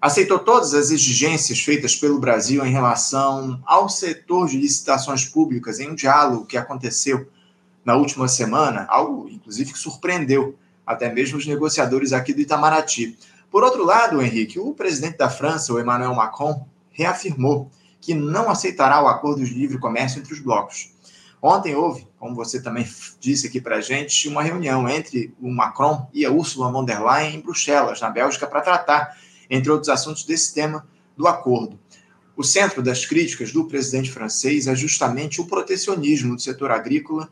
aceitou 0.00 0.38
todas 0.38 0.74
as 0.74 0.90
exigências 0.90 1.60
feitas 1.60 1.96
pelo 1.96 2.18
Brasil 2.18 2.66
em 2.66 2.70
relação 2.70 3.58
ao 3.64 3.88
setor 3.88 4.48
de 4.48 4.58
licitações 4.58 5.24
públicas 5.24 5.80
em 5.80 5.90
um 5.90 5.94
diálogo 5.94 6.44
que 6.44 6.58
aconteceu 6.58 7.26
na 7.84 7.94
última 7.96 8.26
semana, 8.28 8.86
algo 8.88 9.28
inclusive 9.28 9.72
que 9.72 9.78
surpreendeu 9.78 10.56
até 10.86 11.12
mesmo 11.12 11.38
os 11.38 11.46
negociadores 11.46 12.12
aqui 12.12 12.32
do 12.32 12.40
Itamaraty. 12.40 13.18
Por 13.50 13.62
outro 13.62 13.84
lado, 13.84 14.20
Henrique, 14.20 14.58
o 14.58 14.72
presidente 14.74 15.18
da 15.18 15.30
França, 15.30 15.72
o 15.72 15.80
Emmanuel 15.80 16.14
Macron, 16.14 16.66
reafirmou 16.90 17.70
que 18.00 18.14
não 18.14 18.50
aceitará 18.50 19.02
o 19.02 19.08
acordo 19.08 19.44
de 19.44 19.54
livre 19.54 19.78
comércio 19.78 20.18
entre 20.18 20.32
os 20.32 20.40
blocos. 20.40 20.92
Ontem 21.40 21.74
houve, 21.74 22.06
como 22.18 22.34
você 22.34 22.60
também 22.60 22.88
disse 23.20 23.46
aqui 23.46 23.60
para 23.60 23.76
a 23.76 23.80
gente, 23.80 24.28
uma 24.28 24.42
reunião 24.42 24.88
entre 24.88 25.34
o 25.40 25.50
Macron 25.50 26.08
e 26.12 26.24
a 26.24 26.30
Ursula 26.30 26.72
von 26.72 26.84
der 26.84 27.02
Leyen 27.02 27.36
em 27.36 27.40
Bruxelas, 27.40 28.00
na 28.00 28.08
Bélgica, 28.08 28.46
para 28.46 28.62
tratar, 28.62 29.16
entre 29.50 29.70
outros 29.70 29.90
assuntos, 29.90 30.24
desse 30.24 30.54
tema 30.54 30.86
do 31.16 31.28
acordo. 31.28 31.78
O 32.36 32.42
centro 32.42 32.82
das 32.82 33.06
críticas 33.06 33.52
do 33.52 33.66
presidente 33.66 34.10
francês 34.10 34.66
é 34.66 34.74
justamente 34.74 35.40
o 35.40 35.46
protecionismo 35.46 36.34
do 36.34 36.40
setor 36.40 36.70
agrícola 36.70 37.28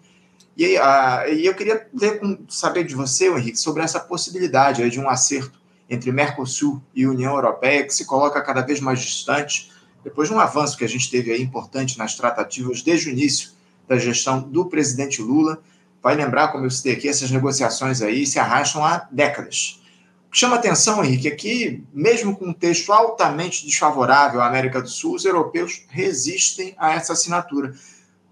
e, 0.56 0.76
uh, 0.76 1.32
e 1.32 1.46
eu 1.46 1.54
queria 1.54 1.86
ler, 1.94 2.20
saber 2.48 2.84
de 2.84 2.94
você, 2.94 3.28
Henrique, 3.28 3.58
sobre 3.58 3.82
essa 3.82 3.98
possibilidade 3.98 4.88
de 4.90 5.00
um 5.00 5.08
acerto 5.08 5.60
entre 5.88 6.12
Mercosul 6.12 6.82
e 6.94 7.06
União 7.06 7.34
Europeia, 7.34 7.84
que 7.84 7.94
se 7.94 8.04
coloca 8.04 8.40
cada 8.42 8.62
vez 8.62 8.80
mais 8.80 9.00
distante, 9.00 9.70
depois 10.04 10.28
de 10.28 10.34
um 10.34 10.40
avanço 10.40 10.76
que 10.76 10.84
a 10.84 10.88
gente 10.88 11.10
teve 11.10 11.32
aí 11.32 11.42
importante 11.42 11.98
nas 11.98 12.14
tratativas 12.14 12.82
desde 12.82 13.08
o 13.08 13.12
início 13.12 13.50
da 13.86 13.96
gestão 13.96 14.40
do 14.40 14.66
presidente 14.66 15.22
Lula. 15.22 15.62
Vai 16.02 16.14
lembrar, 16.14 16.48
como 16.48 16.64
eu 16.64 16.70
citei 16.70 16.94
aqui, 16.94 17.08
essas 17.08 17.30
negociações 17.30 18.02
aí 18.02 18.26
se 18.26 18.38
arrastam 18.38 18.84
há 18.84 19.06
décadas. 19.10 19.80
O 20.26 20.32
que 20.32 20.38
chama 20.38 20.56
atenção, 20.56 21.04
Henrique, 21.04 21.28
é 21.28 21.30
que, 21.30 21.84
mesmo 21.92 22.34
com 22.34 22.46
um 22.46 22.52
texto 22.52 22.90
altamente 22.90 23.66
desfavorável 23.66 24.40
à 24.40 24.46
América 24.46 24.80
do 24.80 24.88
Sul, 24.88 25.14
os 25.14 25.24
europeus 25.24 25.84
resistem 25.88 26.74
a 26.78 26.94
essa 26.94 27.12
assinatura. 27.12 27.74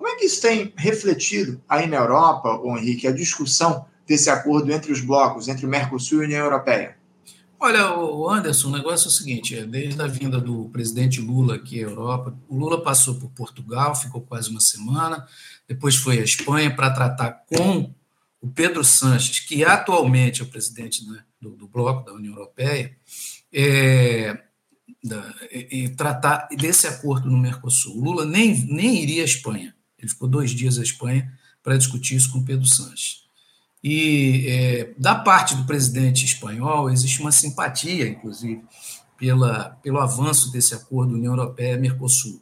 Como 0.00 0.08
é 0.08 0.16
que 0.16 0.24
isso 0.24 0.40
tem 0.40 0.72
refletido 0.78 1.60
aí 1.68 1.86
na 1.86 1.98
Europa, 1.98 2.58
Henrique, 2.64 3.06
a 3.06 3.12
discussão 3.12 3.84
desse 4.06 4.30
acordo 4.30 4.72
entre 4.72 4.90
os 4.90 5.02
blocos, 5.02 5.46
entre 5.46 5.66
o 5.66 5.68
Mercosul 5.68 6.20
e 6.20 6.22
a 6.22 6.24
União 6.24 6.44
Europeia? 6.46 6.96
Olha, 7.60 7.84
Anderson, 8.34 8.68
o 8.68 8.72
negócio 8.72 9.08
é 9.08 9.08
o 9.08 9.12
seguinte: 9.12 9.54
é, 9.54 9.66
desde 9.66 10.00
a 10.00 10.06
vinda 10.06 10.40
do 10.40 10.70
presidente 10.70 11.20
Lula 11.20 11.56
aqui 11.56 11.80
à 11.80 11.82
Europa, 11.82 12.34
o 12.48 12.56
Lula 12.56 12.82
passou 12.82 13.16
por 13.16 13.28
Portugal, 13.32 13.94
ficou 13.94 14.22
quase 14.22 14.48
uma 14.48 14.60
semana, 14.60 15.28
depois 15.68 15.96
foi 15.96 16.18
à 16.18 16.24
Espanha 16.24 16.74
para 16.74 16.88
tratar 16.88 17.44
com 17.54 17.92
o 18.40 18.48
Pedro 18.48 18.82
Sanches, 18.82 19.40
que 19.40 19.62
atualmente 19.66 20.40
é 20.40 20.44
o 20.44 20.48
presidente 20.48 21.06
né, 21.06 21.22
do, 21.38 21.50
do, 21.50 21.68
bloco 21.68 22.06
da 22.06 22.14
União 22.14 22.32
Europeia, 22.32 22.96
é, 23.52 24.44
da, 25.04 25.34
e, 25.52 25.84
e 25.84 25.88
tratar 25.90 26.48
desse 26.56 26.86
acordo 26.86 27.30
no 27.30 27.36
Mercosul. 27.36 27.98
O 27.98 28.02
Lula 28.02 28.24
nem, 28.24 28.64
nem 28.64 29.02
iria 29.02 29.20
à 29.20 29.26
Espanha. 29.26 29.74
Ele 30.00 30.08
ficou 30.08 30.28
dois 30.28 30.50
dias 30.50 30.78
à 30.78 30.82
Espanha 30.82 31.32
para 31.62 31.76
discutir 31.76 32.16
isso 32.16 32.32
com 32.32 32.42
Pedro 32.42 32.66
Sanches. 32.66 33.20
E 33.82 34.46
é, 34.48 34.94
da 34.98 35.14
parte 35.14 35.54
do 35.54 35.64
presidente 35.64 36.24
espanhol 36.24 36.90
existe 36.90 37.20
uma 37.20 37.32
simpatia, 37.32 38.06
inclusive, 38.06 38.62
pela, 39.16 39.70
pelo 39.82 39.98
avanço 39.98 40.50
desse 40.50 40.74
acordo 40.74 41.14
União 41.14 41.34
Europeia-Mercosul. 41.34 42.40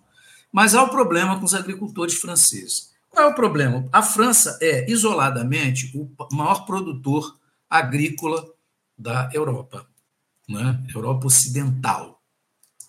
Mas 0.52 0.74
há 0.74 0.82
o 0.82 0.86
um 0.86 0.90
problema 0.90 1.38
com 1.38 1.44
os 1.44 1.54
agricultores 1.54 2.14
franceses. 2.14 2.92
Qual 3.10 3.26
é 3.26 3.30
o 3.30 3.34
problema? 3.34 3.88
A 3.92 4.02
França 4.02 4.58
é, 4.60 4.90
isoladamente, 4.90 5.92
o 5.96 6.34
maior 6.34 6.64
produtor 6.64 7.36
agrícola 7.68 8.44
da 8.96 9.30
Europa, 9.32 9.86
né? 10.48 10.82
Europa 10.94 11.26
Ocidental. 11.26 12.20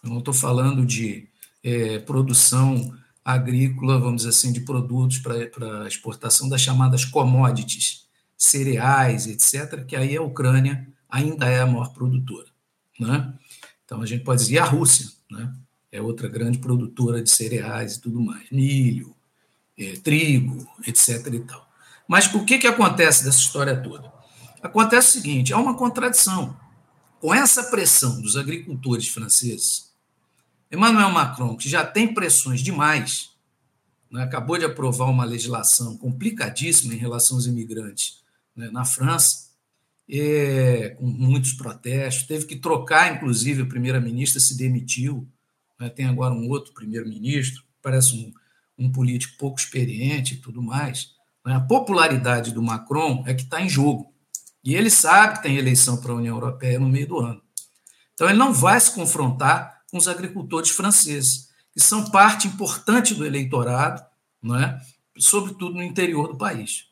Eu 0.04 0.10
não 0.10 0.20
estou 0.20 0.34
falando 0.34 0.86
de 0.86 1.28
é, 1.64 2.00
produção 2.00 2.94
agrícola, 3.24 4.00
vamos 4.00 4.18
dizer 4.18 4.30
assim, 4.30 4.52
de 4.52 4.62
produtos 4.62 5.20
para 5.20 5.88
exportação 5.88 6.50
das 6.50 6.62
chamadas 6.62 7.06
commodities, 7.06 8.08
cereais, 8.38 9.28
etc., 9.28 9.86
que 9.86 9.96
aí 9.96 10.16
a 10.16 10.22
Ucrânia 10.22 10.88
ainda 11.10 11.48
é 11.48 11.62
a 11.62 11.68
maior 11.68 11.94
produtora. 11.94 12.48
Né? 13.00 13.34
Então 13.86 14.02
a 14.02 14.06
gente 14.06 14.24
pode 14.24 14.42
dizer, 14.42 14.60
a 14.60 14.66
Rússia 14.66 15.08
né? 15.30 15.54
é 15.92 16.02
outra 16.02 16.28
grande 16.28 16.60
produtora 16.60 17.22
de 17.22 17.30
cereais 17.30 17.96
e 17.96 18.02
tudo 18.02 18.22
mais, 18.22 18.50
milho, 18.52 19.16
é, 19.78 19.94
trigo, 19.98 20.68
etc. 20.86 21.26
e 21.34 21.40
tal. 21.42 21.70
Mas 22.08 22.34
o 22.34 22.44
que, 22.44 22.58
que 22.58 22.68
acontece 22.68 23.24
dessa 23.24 23.40
história 23.40 23.80
toda? 23.82 24.12
Acontece 24.62 25.10
o 25.10 25.12
seguinte: 25.22 25.54
há 25.54 25.58
uma 25.58 25.76
contradição. 25.76 26.58
Com 27.20 27.34
essa 27.34 27.64
pressão 27.66 28.22
dos 28.22 28.38
agricultores 28.38 29.08
franceses, 29.10 29.89
Emmanuel 30.72 31.10
Macron, 31.10 31.56
que 31.56 31.68
já 31.68 31.86
tem 31.86 32.14
pressões 32.14 32.62
demais, 32.62 33.32
né, 34.12 34.24
acabou 34.24 34.58
de 34.58 34.66
aprovar 34.66 35.10
uma 35.10 35.26
legislação 35.26 35.98
complicadíssima 35.98 36.94
em 36.94 36.98
relação 36.98 37.38
aos 37.38 37.48
imigrantes 37.48 38.20
né, 38.56 38.70
na 38.72 38.86
França, 38.86 39.50
é, 40.12 40.96
com 40.98 41.06
muitos 41.06 41.54
protestos, 41.54 42.28
teve 42.28 42.46
que 42.46 42.56
trocar, 42.56 43.16
inclusive, 43.16 43.62
a 43.62 43.66
primeira-ministra 43.66 44.40
se 44.40 44.58
demitiu, 44.58 45.28
né, 45.80 45.90
tem 45.90 46.06
agora 46.06 46.34
um 46.34 46.50
outro 46.50 46.74
primeiro-ministro, 46.74 47.64
parece 47.82 48.16
um, 48.16 48.86
um, 48.86 48.92
político 48.92 49.38
pouco 49.38 49.60
experiente 49.60 50.36
e 50.36 50.38
tudo 50.38 50.62
mais. 50.62 51.12
Né, 51.46 51.54
a 51.54 51.60
popularidade 51.60 52.52
do 52.52 52.62
Macron 52.62 53.24
é 53.28 53.34
que 53.34 53.44
está 53.44 53.62
em 53.62 53.70
jogo. 53.70 54.12
E 54.64 54.76
ele 54.76 54.90
sabe 54.90 55.38
que 55.38 55.44
tem 55.44 55.58
eleição 55.58 55.98
para 55.98 56.12
a 56.12 56.16
União 56.16 56.36
Europeia 56.36 56.80
no 56.80 56.90
meio 56.90 57.08
do 57.08 57.20
ano. 57.20 57.42
Então, 58.14 58.28
ele 58.28 58.38
não 58.38 58.52
vai 58.52 58.80
se 58.80 58.94
confrontar 58.94 59.79
com 59.92 59.98
os 59.98 60.08
agricultores 60.08 60.70
franceses, 60.70 61.50
que 61.74 61.80
são 61.80 62.10
parte 62.10 62.48
importante 62.48 63.14
do 63.14 63.26
eleitorado, 63.26 64.04
não 64.42 64.56
é? 64.56 64.82
sobretudo 65.18 65.76
no 65.76 65.84
interior 65.84 66.28
do 66.30 66.38
país. 66.38 66.86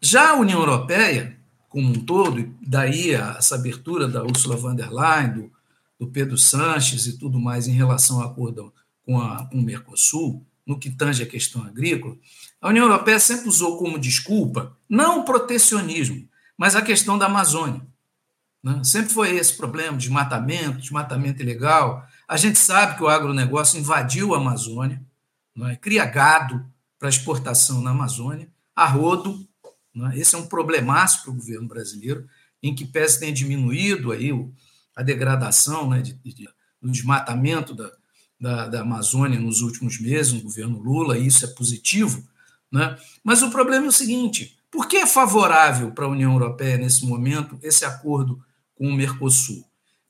Já 0.00 0.30
a 0.30 0.36
União 0.36 0.60
Europeia, 0.60 1.38
como 1.68 1.88
um 1.88 2.04
todo, 2.04 2.38
e 2.38 2.54
daí 2.60 3.10
essa 3.10 3.56
abertura 3.56 4.06
da 4.06 4.22
Ursula 4.22 4.56
von 4.56 4.74
der 4.74 4.90
Leyen, 4.92 5.32
do, 5.32 5.52
do 5.98 6.06
Pedro 6.06 6.38
Sanches 6.38 7.06
e 7.06 7.18
tudo 7.18 7.40
mais 7.40 7.66
em 7.66 7.72
relação 7.72 8.20
ao 8.20 8.28
acordo 8.28 8.72
com, 9.04 9.20
a, 9.20 9.46
com 9.46 9.58
o 9.58 9.62
Mercosul, 9.62 10.46
no 10.66 10.78
que 10.78 10.90
tange 10.90 11.22
a 11.22 11.26
questão 11.26 11.62
agrícola, 11.62 12.16
a 12.60 12.68
União 12.68 12.86
Europeia 12.86 13.20
sempre 13.20 13.48
usou 13.48 13.78
como 13.78 13.98
desculpa 13.98 14.76
não 14.88 15.20
o 15.20 15.24
protecionismo, 15.24 16.28
mas 16.56 16.74
a 16.74 16.82
questão 16.82 17.16
da 17.16 17.26
Amazônia. 17.26 17.82
Né? 18.62 18.82
Sempre 18.82 19.12
foi 19.12 19.36
esse 19.36 19.56
problema, 19.56 19.96
desmatamento, 19.96 20.78
desmatamento 20.78 21.42
ilegal, 21.42 22.04
a 22.28 22.36
gente 22.36 22.58
sabe 22.58 22.96
que 22.96 23.02
o 23.02 23.08
agronegócio 23.08 23.78
invadiu 23.78 24.34
a 24.34 24.38
Amazônia, 24.38 25.00
não 25.54 25.68
é? 25.68 25.76
cria 25.76 26.04
gado 26.04 26.64
para 26.98 27.08
exportação 27.08 27.80
na 27.80 27.90
Amazônia, 27.90 28.48
a 28.74 28.86
rodo. 28.86 29.46
É? 30.12 30.18
Esse 30.18 30.34
é 30.34 30.38
um 30.38 30.46
problemaço 30.46 31.22
para 31.22 31.30
o 31.30 31.34
governo 31.34 31.68
brasileiro, 31.68 32.28
em 32.62 32.74
que 32.74 32.84
pese 32.84 33.20
tem 33.20 33.32
diminuído 33.32 34.12
aí 34.12 34.30
a 34.94 35.02
degradação 35.02 35.88
né, 35.88 36.00
de, 36.02 36.14
de, 36.14 36.48
do 36.80 36.90
desmatamento 36.90 37.74
da, 37.74 37.92
da, 38.40 38.68
da, 38.68 38.80
Amazônia 38.80 39.38
nos 39.38 39.60
últimos 39.60 40.00
meses, 40.00 40.32
no 40.32 40.42
governo 40.42 40.78
Lula, 40.78 41.18
isso 41.18 41.44
é 41.44 41.48
positivo. 41.48 42.26
Né? 42.72 42.98
Mas 43.22 43.42
o 43.42 43.50
problema 43.50 43.86
é 43.86 43.88
o 43.88 43.92
seguinte: 43.92 44.58
por 44.70 44.88
que 44.88 44.96
é 44.96 45.06
favorável 45.06 45.92
para 45.92 46.06
a 46.06 46.08
União 46.08 46.32
Europeia, 46.32 46.76
nesse 46.76 47.06
momento, 47.06 47.58
esse 47.62 47.84
acordo 47.84 48.42
com 48.74 48.88
o 48.88 48.94
Mercosul? 48.94 49.64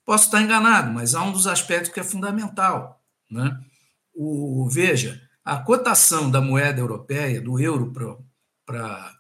Posso 0.07 0.27
estar 0.27 0.41
enganado, 0.41 0.93
mas 0.93 1.17
há 1.17 1.23
um 1.25 1.33
dos 1.33 1.49
aspectos 1.49 1.93
que 1.93 1.99
é 1.99 2.05
fundamental. 2.05 3.03
Né? 3.29 3.59
O, 4.15 4.69
veja, 4.71 5.21
a 5.45 5.59
cotação 5.59 6.31
da 6.31 6.41
moeda 6.41 6.79
europeia, 6.79 7.41
do 7.41 7.59
euro 7.59 7.93
para 8.65 9.13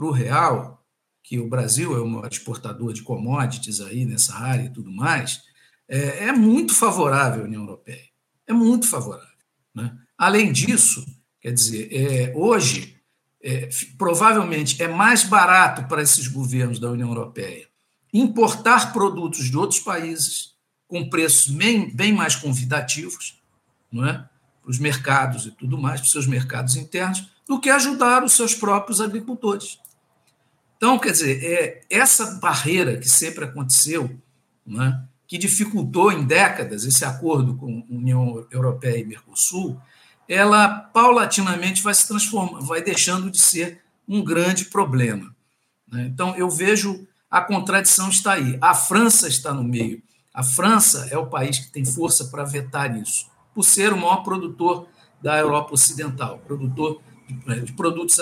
o 0.00 0.10
real, 0.10 0.82
que 1.22 1.38
o 1.38 1.46
Brasil 1.46 1.94
é 1.94 2.08
maior 2.08 2.26
exportador 2.26 2.94
de 2.94 3.02
commodities 3.02 3.82
aí 3.82 4.06
nessa 4.06 4.34
área 4.34 4.64
e 4.64 4.72
tudo 4.72 4.90
mais, 4.90 5.42
é, 5.86 6.28
é 6.28 6.32
muito 6.32 6.74
favorável 6.74 7.42
à 7.42 7.44
União 7.44 7.62
Europeia. 7.62 8.08
É 8.46 8.52
muito 8.54 8.88
favorável. 8.88 9.28
Né? 9.74 9.94
Além 10.16 10.50
disso, 10.52 11.04
quer 11.38 11.52
dizer, 11.52 11.88
é, 11.92 12.32
hoje, 12.34 12.98
é, 13.42 13.68
provavelmente 13.98 14.82
é 14.82 14.88
mais 14.88 15.22
barato 15.22 15.86
para 15.86 16.00
esses 16.00 16.28
governos 16.28 16.78
da 16.78 16.90
União 16.90 17.10
Europeia 17.10 17.69
importar 18.12 18.92
produtos 18.92 19.48
de 19.48 19.56
outros 19.56 19.80
países 19.80 20.54
com 20.88 21.08
preços 21.08 21.48
bem, 21.48 21.94
bem 21.94 22.12
mais 22.12 22.34
convidativos, 22.34 23.40
não 23.92 24.06
é? 24.06 24.28
para 24.62 24.70
os 24.70 24.78
mercados 24.78 25.46
e 25.46 25.50
tudo 25.50 25.78
mais, 25.78 26.00
para 26.00 26.06
os 26.06 26.12
seus 26.12 26.26
mercados 26.26 26.76
internos, 26.76 27.28
do 27.46 27.60
que 27.60 27.70
ajudar 27.70 28.22
os 28.22 28.32
seus 28.32 28.54
próprios 28.54 29.00
agricultores. 29.00 29.78
Então, 30.76 30.98
quer 30.98 31.12
dizer, 31.12 31.44
é, 31.44 31.82
essa 31.90 32.38
barreira 32.38 32.96
que 32.96 33.08
sempre 33.08 33.44
aconteceu, 33.44 34.18
né, 34.66 35.02
que 35.26 35.38
dificultou 35.38 36.10
em 36.10 36.24
décadas 36.24 36.84
esse 36.84 37.04
acordo 37.04 37.56
com 37.56 37.84
a 37.88 37.94
União 37.94 38.46
Europeia 38.50 38.98
e 38.98 39.04
Mercosul, 39.04 39.80
ela 40.28 40.68
paulatinamente 40.68 41.82
vai 41.82 41.92
se 41.92 42.06
transformando, 42.06 42.64
vai 42.64 42.82
deixando 42.82 43.30
de 43.30 43.38
ser 43.38 43.82
um 44.08 44.24
grande 44.24 44.66
problema. 44.66 45.34
Né? 45.90 46.06
Então, 46.06 46.36
eu 46.36 46.48
vejo 46.48 47.06
a 47.30 47.40
contradição 47.40 48.08
está 48.08 48.32
aí. 48.32 48.58
A 48.60 48.74
França 48.74 49.28
está 49.28 49.54
no 49.54 49.62
meio. 49.62 50.02
A 50.34 50.42
França 50.42 51.08
é 51.10 51.16
o 51.16 51.26
país 51.26 51.58
que 51.58 51.70
tem 51.70 51.84
força 51.84 52.26
para 52.26 52.44
vetar 52.44 52.96
isso, 52.96 53.28
por 53.54 53.64
ser 53.64 53.92
o 53.92 53.96
maior 53.96 54.22
produtor 54.22 54.88
da 55.22 55.38
Europa 55.38 55.74
Ocidental, 55.74 56.38
produtor 56.38 57.00
de 57.28 57.34
né, 57.46 57.64
produtos 57.76 58.18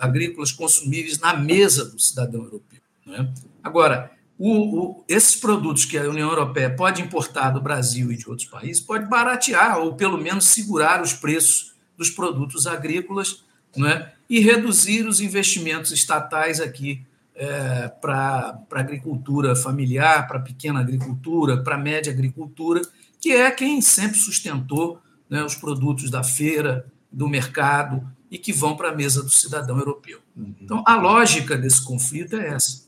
agrícolas 0.00 0.52
consumíveis 0.52 1.18
na 1.18 1.34
mesa 1.34 1.84
do 1.84 2.00
cidadão 2.00 2.42
europeu. 2.42 2.80
Né? 3.06 3.32
Agora, 3.62 4.12
o, 4.38 4.80
o, 4.80 5.04
esses 5.08 5.36
produtos 5.36 5.84
que 5.84 5.96
a 5.96 6.08
União 6.08 6.28
Europeia 6.28 6.68
pode 6.68 7.00
importar 7.00 7.50
do 7.50 7.60
Brasil 7.60 8.12
e 8.12 8.16
de 8.16 8.28
outros 8.28 8.48
países 8.48 8.82
pode 8.82 9.06
baratear 9.06 9.78
ou 9.78 9.94
pelo 9.94 10.18
menos 10.18 10.46
segurar 10.46 11.00
os 11.00 11.12
preços 11.12 11.74
dos 11.96 12.10
produtos 12.10 12.66
agrícolas 12.66 13.44
né? 13.74 14.12
e 14.28 14.40
reduzir 14.40 15.06
os 15.06 15.20
investimentos 15.20 15.90
estatais 15.90 16.60
aqui 16.60 17.05
é, 17.36 17.88
para 18.00 18.58
a 18.70 18.80
agricultura 18.80 19.54
familiar, 19.54 20.26
para 20.26 20.38
a 20.38 20.42
pequena 20.42 20.80
agricultura, 20.80 21.62
para 21.62 21.74
a 21.74 21.78
média 21.78 22.10
agricultura, 22.10 22.80
que 23.20 23.30
é 23.30 23.50
quem 23.50 23.80
sempre 23.80 24.18
sustentou 24.18 24.98
né, 25.28 25.44
os 25.44 25.54
produtos 25.54 26.10
da 26.10 26.24
feira, 26.24 26.86
do 27.12 27.28
mercado 27.28 28.06
e 28.30 28.38
que 28.38 28.52
vão 28.52 28.76
para 28.76 28.90
a 28.90 28.94
mesa 28.94 29.22
do 29.22 29.30
cidadão 29.30 29.78
europeu. 29.78 30.18
Uhum. 30.36 30.54
Então, 30.60 30.82
a 30.86 30.96
lógica 30.96 31.56
desse 31.56 31.84
conflito 31.84 32.36
é 32.36 32.48
essa. 32.48 32.84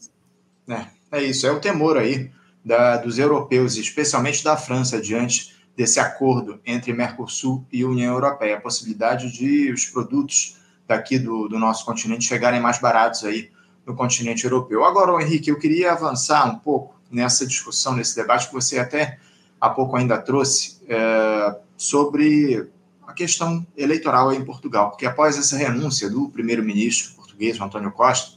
É, 0.68 0.86
é 1.12 1.22
isso, 1.24 1.46
é 1.46 1.50
o 1.50 1.60
temor 1.60 1.96
aí 1.96 2.30
da, 2.64 2.96
dos 2.96 3.18
europeus, 3.18 3.76
especialmente 3.76 4.42
da 4.42 4.56
França, 4.56 5.00
diante 5.00 5.56
desse 5.76 6.00
acordo 6.00 6.60
entre 6.66 6.92
Mercosul 6.92 7.64
e 7.72 7.84
União 7.84 8.12
Europeia, 8.14 8.56
a 8.56 8.60
possibilidade 8.60 9.32
de 9.32 9.72
os 9.72 9.86
produtos 9.86 10.56
daqui 10.86 11.18
do, 11.18 11.48
do 11.48 11.58
nosso 11.58 11.84
continente 11.84 12.24
chegarem 12.24 12.60
mais 12.60 12.78
baratos 12.78 13.24
aí 13.24 13.50
no 13.88 13.96
continente 13.96 14.44
europeu. 14.44 14.84
Agora, 14.84 15.20
Henrique, 15.22 15.50
eu 15.50 15.58
queria 15.58 15.92
avançar 15.92 16.46
um 16.46 16.58
pouco 16.58 16.94
nessa 17.10 17.46
discussão, 17.46 17.96
nesse 17.96 18.14
debate 18.14 18.48
que 18.48 18.52
você 18.52 18.78
até 18.78 19.18
há 19.58 19.70
pouco 19.70 19.96
ainda 19.96 20.18
trouxe, 20.18 20.78
é, 20.86 21.56
sobre 21.76 22.68
a 23.06 23.14
questão 23.14 23.66
eleitoral 23.74 24.32
em 24.32 24.44
Portugal, 24.44 24.90
porque 24.90 25.06
após 25.06 25.38
essa 25.38 25.56
renúncia 25.56 26.10
do 26.10 26.28
primeiro-ministro 26.28 27.14
português, 27.14 27.58
Antônio 27.58 27.90
Costa, 27.90 28.36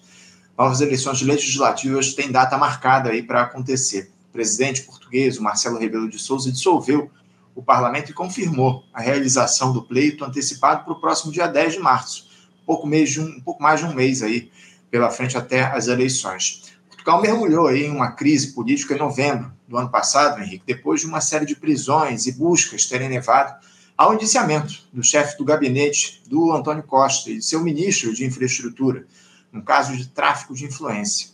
novas 0.58 0.80
eleições 0.80 1.22
legislativas 1.22 2.14
têm 2.14 2.32
data 2.32 2.58
marcada 2.58 3.10
aí 3.10 3.22
para 3.22 3.42
acontecer. 3.42 4.10
O 4.30 4.32
presidente 4.32 4.84
português, 4.84 5.38
o 5.38 5.44
Marcelo 5.44 5.78
Rebelo 5.78 6.10
de 6.10 6.18
Souza, 6.18 6.50
dissolveu 6.50 7.12
o 7.54 7.62
parlamento 7.62 8.12
e 8.12 8.14
confirmou 8.14 8.86
a 8.94 9.02
realização 9.02 9.74
do 9.74 9.82
pleito 9.82 10.24
antecipado 10.24 10.86
para 10.86 10.94
o 10.94 11.02
próximo 11.02 11.32
dia 11.32 11.48
10 11.48 11.74
de 11.74 11.80
março, 11.80 12.30
pouco, 12.66 12.88
mês 12.88 13.10
de 13.10 13.20
um 13.20 13.42
pouco 13.42 13.62
mais 13.62 13.82
de 13.82 13.86
um 13.86 13.94
mês 13.94 14.22
aí 14.22 14.50
pela 14.92 15.10
frente 15.10 15.38
até 15.38 15.64
as 15.64 15.88
eleições. 15.88 16.72
Portugal 16.90 17.22
mergulhou 17.22 17.68
aí 17.68 17.86
em 17.86 17.92
uma 17.92 18.12
crise 18.12 18.54
política 18.54 18.94
em 18.94 19.00
novembro 19.00 19.52
do 19.68 19.78
ano 19.78 19.90
passado, 19.90 20.40
Henrique, 20.40 20.64
depois 20.68 21.02
de 21.02 21.08
uma 21.08 21.22
série 21.22 21.46
de 21.46 21.56
prisões 21.56 22.28
e 22.28 22.34
buscas 22.34 22.86
terem 22.86 23.10
levado 23.10 23.56
ao 23.98 24.14
indiciamento 24.14 24.74
do 24.94 25.02
chefe 25.02 25.38
do 25.38 25.46
gabinete 25.46 26.22
do 26.28 26.52
Antônio 26.52 26.84
Costa 26.84 27.32
e 27.32 27.42
seu 27.42 27.62
ministro 27.62 28.14
de 28.14 28.26
infraestrutura, 28.26 29.06
no 29.52 29.64
caso 29.64 29.96
de 29.96 30.08
tráfico 30.10 30.54
de 30.54 30.66
influência. 30.66 31.30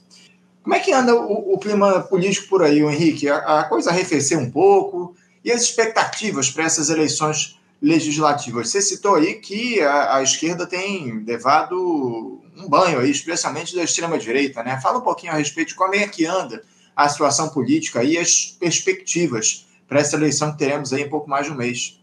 Como 0.63 0.75
é 0.75 0.79
que 0.79 0.91
anda 0.91 1.15
o, 1.15 1.53
o 1.53 1.57
clima 1.57 2.01
político 2.01 2.49
por 2.49 2.63
aí, 2.63 2.81
Henrique? 2.81 3.29
A, 3.29 3.59
a, 3.59 3.63
coisa 3.63 3.89
arrefeceu 3.89 4.39
um 4.39 4.51
pouco 4.51 5.15
e 5.43 5.51
as 5.51 5.61
expectativas 5.61 6.49
para 6.49 6.63
essas 6.63 6.89
eleições 6.89 7.57
legislativas? 7.81 8.69
Você 8.69 8.81
citou 8.81 9.15
aí 9.15 9.35
que 9.35 9.81
a, 9.81 10.17
a 10.17 10.23
esquerda 10.23 10.65
tem 10.67 11.23
levado 11.25 12.41
um 12.57 12.67
banho 12.67 12.99
aí, 12.99 13.11
especialmente 13.11 13.75
da 13.75 13.83
extrema-direita, 13.83 14.63
né? 14.63 14.79
Fala 14.81 14.97
um 14.97 15.01
pouquinho 15.01 15.31
a 15.31 15.35
respeito 15.35 15.69
de 15.69 15.75
como 15.75 15.95
é 15.95 16.07
que 16.07 16.25
anda 16.25 16.63
a 16.95 17.07
situação 17.07 17.49
política 17.49 18.03
e 18.03 18.17
as 18.17 18.45
perspectivas 18.59 19.67
para 19.87 19.99
essa 19.99 20.15
eleição 20.15 20.51
que 20.51 20.57
teremos 20.57 20.91
aí 20.91 21.03
em 21.03 21.09
pouco 21.09 21.29
mais 21.29 21.45
de 21.45 21.51
um 21.51 21.55
mês. 21.55 21.99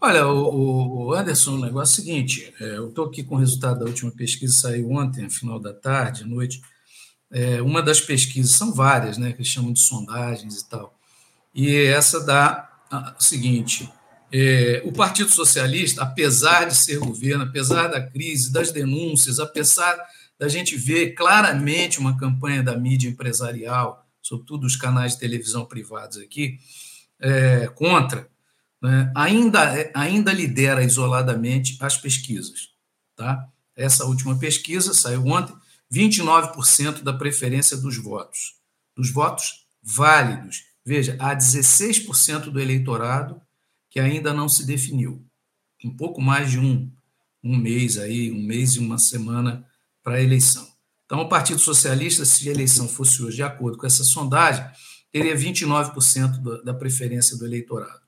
Olha, 0.00 0.28
o, 0.28 1.06
o 1.06 1.14
Anderson, 1.14 1.52
o 1.52 1.60
negócio 1.60 2.00
é 2.00 2.02
o 2.02 2.04
seguinte: 2.04 2.54
é, 2.60 2.76
eu 2.76 2.88
estou 2.88 3.06
aqui 3.06 3.22
com 3.22 3.36
o 3.36 3.38
resultado 3.38 3.80
da 3.80 3.86
última 3.86 4.10
pesquisa, 4.10 4.52
saiu 4.52 4.90
ontem, 4.90 5.30
final 5.30 5.58
da 5.58 5.72
tarde, 5.72 6.24
noite. 6.24 6.60
É, 7.30 7.62
uma 7.62 7.82
das 7.82 8.00
pesquisas, 8.00 8.52
são 8.52 8.72
várias, 8.72 9.16
né, 9.16 9.32
que 9.32 9.42
chamam 9.42 9.72
de 9.72 9.80
sondagens 9.80 10.60
e 10.60 10.68
tal. 10.68 10.94
E 11.54 11.74
essa 11.86 12.20
dá 12.20 12.68
o 13.18 13.22
seguinte: 13.22 13.90
é, 14.36 14.82
o 14.84 14.90
Partido 14.90 15.30
Socialista, 15.30 16.02
apesar 16.02 16.64
de 16.64 16.74
ser 16.74 16.98
governo, 16.98 17.44
apesar 17.44 17.86
da 17.86 18.04
crise, 18.04 18.52
das 18.52 18.72
denúncias, 18.72 19.38
apesar 19.38 19.96
da 20.36 20.48
gente 20.48 20.76
ver 20.76 21.14
claramente 21.14 22.00
uma 22.00 22.18
campanha 22.18 22.60
da 22.60 22.76
mídia 22.76 23.08
empresarial, 23.08 24.04
sobretudo 24.20 24.66
os 24.66 24.74
canais 24.74 25.12
de 25.12 25.20
televisão 25.20 25.64
privados 25.64 26.18
aqui, 26.18 26.58
é, 27.20 27.68
contra, 27.76 28.28
né, 28.82 29.12
ainda, 29.14 29.92
ainda 29.94 30.32
lidera 30.32 30.82
isoladamente 30.82 31.76
as 31.78 31.96
pesquisas. 31.96 32.70
Tá? 33.14 33.46
Essa 33.76 34.04
última 34.04 34.36
pesquisa 34.36 34.92
saiu 34.92 35.24
ontem, 35.26 35.54
29% 35.92 37.04
da 37.04 37.12
preferência 37.12 37.76
dos 37.76 37.96
votos. 37.98 38.56
Dos 38.96 39.12
votos 39.12 39.64
válidos. 39.80 40.64
Veja, 40.84 41.16
há 41.20 41.36
16% 41.36 42.50
do 42.50 42.60
eleitorado 42.60 43.40
que 43.94 44.00
ainda 44.00 44.34
não 44.34 44.48
se 44.48 44.66
definiu. 44.66 45.24
Um 45.84 45.96
pouco 45.96 46.20
mais 46.20 46.50
de 46.50 46.58
um, 46.58 46.90
um 47.44 47.56
mês 47.56 47.96
aí, 47.96 48.32
um 48.32 48.42
mês 48.42 48.72
e 48.74 48.80
uma 48.80 48.98
semana 48.98 49.64
para 50.02 50.16
a 50.16 50.20
eleição. 50.20 50.66
Então, 51.04 51.20
o 51.20 51.28
Partido 51.28 51.60
Socialista, 51.60 52.24
se 52.24 52.48
a 52.48 52.52
eleição 52.52 52.88
fosse 52.88 53.22
hoje 53.22 53.36
de 53.36 53.44
acordo 53.44 53.78
com 53.78 53.86
essa 53.86 54.02
sondagem, 54.02 54.66
teria 55.12 55.36
29% 55.36 56.64
da 56.64 56.74
preferência 56.74 57.38
do 57.38 57.46
eleitorado. 57.46 58.00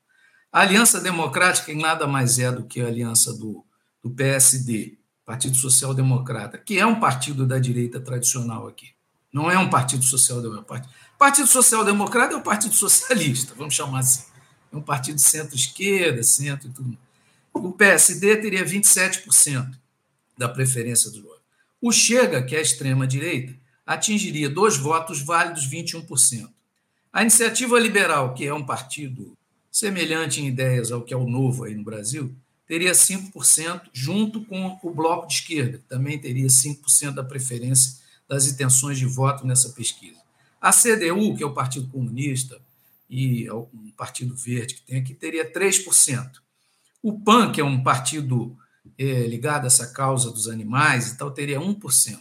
A 0.51 0.63
Aliança 0.63 1.01
Democrática 1.01 1.71
em 1.71 1.81
nada 1.81 2.05
mais 2.05 2.41
é 2.41 2.51
do 2.51 2.65
que 2.65 2.81
a 2.81 2.89
aliança 2.89 3.33
do, 3.33 3.65
do 4.03 4.11
PSD, 4.11 4.99
Partido 5.25 5.55
Social 5.55 5.95
Democrata, 5.95 6.59
que 6.59 6.79
é 6.79 6.87
um 6.87 6.99
partido 6.99 7.47
da 7.47 7.61
direita 7.61 8.01
tradicional 8.01 8.67
aqui. 8.67 8.89
Não 9.33 9.49
é 9.49 9.57
um 9.57 9.71
Partido 9.71 10.05
Social 10.05 10.43
Democrata. 10.43 10.89
Partido 11.17 11.47
Social 11.47 11.85
Democrata 11.85 12.35
é 12.35 12.37
o 12.37 12.43
Partido 12.43 12.75
Socialista, 12.75 13.55
vamos 13.55 13.75
chamar 13.75 14.01
assim 14.01 14.36
um 14.79 14.83
partido 14.83 15.21
centro-esquerda, 15.21 16.23
centro 16.23 16.69
e 16.69 16.73
tudo. 16.73 16.99
O 17.53 17.73
PSD 17.73 18.37
teria 18.37 18.65
27% 18.65 19.75
da 20.37 20.49
preferência 20.49 21.11
dos 21.11 21.21
votos. 21.21 21.41
O 21.81 21.93
Chega, 21.93 22.43
que 22.43 22.55
é 22.55 22.59
a 22.59 22.63
extrema-direita, 22.63 23.55
atingiria 23.87 24.51
dois 24.51 24.77
votos 24.77 25.21
válidos, 25.21 25.69
21%. 25.69 26.49
A 27.13 27.23
Iniciativa 27.23 27.79
Liberal, 27.79 28.35
que 28.35 28.47
é 28.47 28.53
um 28.53 28.65
partido 28.65 29.37
semelhante 29.71 30.41
em 30.41 30.49
ideias 30.49 30.91
ao 30.91 31.03
que 31.03 31.15
é 31.15 31.17
o 31.17 31.29
Novo 31.29 31.65
aí 31.65 31.75
no 31.75 31.85
Brasil, 31.85 32.35
teria 32.67 32.93
5%, 32.93 33.83
junto 33.93 34.45
com 34.45 34.79
o 34.83 34.91
Bloco 34.91 35.29
de 35.29 35.35
Esquerda, 35.35 35.79
que 35.79 35.85
também 35.85 36.19
teria 36.19 36.47
5% 36.47 37.13
da 37.13 37.23
preferência 37.23 37.99
das 38.29 38.47
intenções 38.47 38.99
de 38.99 39.07
voto 39.07 39.47
nessa 39.47 39.71
pesquisa. 39.71 40.19
A 40.61 40.73
CDU, 40.73 41.37
que 41.37 41.43
é 41.43 41.47
o 41.47 41.55
Partido 41.55 41.89
Comunista, 41.89 42.61
e 43.09 43.51
um 43.51 43.93
partido 43.97 44.35
verde 44.35 44.75
que 44.75 44.83
tem 44.83 45.01
aqui, 45.01 45.15
teria 45.15 45.51
3%. 45.51 46.31
O 47.03 47.21
PAN, 47.21 47.53
que 47.53 47.61
é 47.61 47.65
um 47.65 47.83
partido 47.83 48.57
é, 48.99 49.27
ligado 49.27 49.65
a 49.65 49.67
essa 49.67 49.93
causa 49.93 50.31
dos 50.31 50.49
animais 50.49 51.13
e 51.13 51.19
tal, 51.19 51.31
teria 51.31 51.61
1%. 51.61 52.21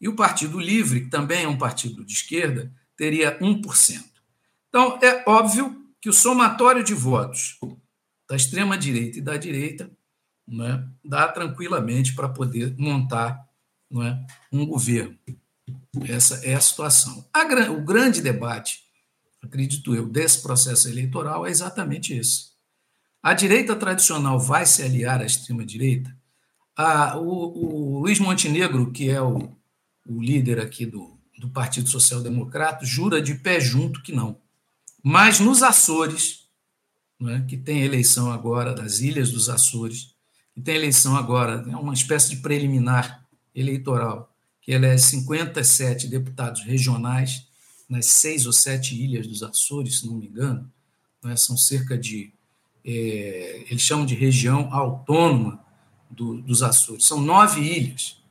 E 0.00 0.08
o 0.08 0.16
Partido 0.16 0.58
Livre, 0.58 1.02
que 1.02 1.10
também 1.10 1.44
é 1.44 1.48
um 1.48 1.56
partido 1.56 2.04
de 2.04 2.12
esquerda, 2.12 2.70
teria 2.96 3.38
1%. 3.38 4.04
Então, 4.68 4.98
é 5.02 5.22
óbvio 5.26 5.86
que 6.00 6.08
o 6.08 6.12
somatório 6.12 6.84
de 6.84 6.92
votos 6.92 7.58
da 8.28 8.36
extrema-direita 8.36 9.18
e 9.18 9.22
da 9.22 9.36
direita 9.36 9.90
né, 10.46 10.86
dá 11.04 11.28
tranquilamente 11.28 12.14
para 12.14 12.28
poder 12.28 12.74
montar 12.78 13.46
é, 13.92 14.18
um 14.52 14.66
governo. 14.66 15.16
Essa 16.06 16.44
é 16.44 16.54
a 16.54 16.60
situação. 16.60 17.26
A, 17.32 17.42
o 17.70 17.82
grande 17.82 18.20
debate 18.20 18.85
acredito 19.46 19.94
eu, 19.94 20.06
desse 20.08 20.42
processo 20.42 20.88
eleitoral 20.88 21.46
é 21.46 21.50
exatamente 21.50 22.12
esse. 22.12 22.50
A 23.22 23.32
direita 23.34 23.74
tradicional 23.74 24.38
vai 24.38 24.66
se 24.66 24.82
aliar 24.82 25.20
à 25.20 25.26
extrema-direita? 25.26 26.14
o, 27.16 27.18
o, 27.18 27.98
Luiz 28.00 28.18
Montenegro, 28.18 28.92
que 28.92 29.08
é 29.08 29.20
o, 29.20 29.50
o 30.06 30.22
líder 30.22 30.60
aqui 30.60 30.84
do, 30.84 31.18
do 31.38 31.48
Partido 31.48 31.88
Social 31.88 32.22
Democrata, 32.22 32.84
jura 32.84 33.20
de 33.20 33.34
pé 33.34 33.58
junto 33.58 34.02
que 34.02 34.12
não. 34.12 34.38
Mas 35.02 35.40
nos 35.40 35.62
Açores, 35.62 36.46
é? 37.22 37.40
que 37.48 37.56
tem 37.56 37.82
eleição 37.82 38.30
agora 38.30 38.74
das 38.74 39.00
Ilhas 39.00 39.30
dos 39.30 39.48
Açores, 39.48 40.14
que 40.54 40.60
tem 40.60 40.76
eleição 40.76 41.16
agora, 41.16 41.64
é 41.70 41.76
uma 41.76 41.94
espécie 41.94 42.30
de 42.30 42.36
preliminar 42.36 43.24
eleitoral, 43.54 44.34
que 44.60 44.72
elege 44.72 45.04
57 45.04 46.08
deputados 46.08 46.62
regionais 46.62 47.46
nas 47.88 48.06
seis 48.06 48.46
ou 48.46 48.52
sete 48.52 49.00
ilhas 49.00 49.26
dos 49.26 49.42
Açores, 49.42 50.00
se 50.00 50.06
não 50.06 50.14
me 50.14 50.26
engano, 50.26 50.70
é? 51.24 51.36
são 51.36 51.56
cerca 51.56 51.96
de, 51.96 52.32
é, 52.84 53.64
eles 53.68 53.82
chamam 53.82 54.06
de 54.06 54.14
região 54.14 54.72
autônoma 54.72 55.64
do, 56.10 56.40
dos 56.40 56.62
Açores, 56.62 57.04
são 57.04 57.20
nove 57.20 57.60
ilhas, 57.60 58.22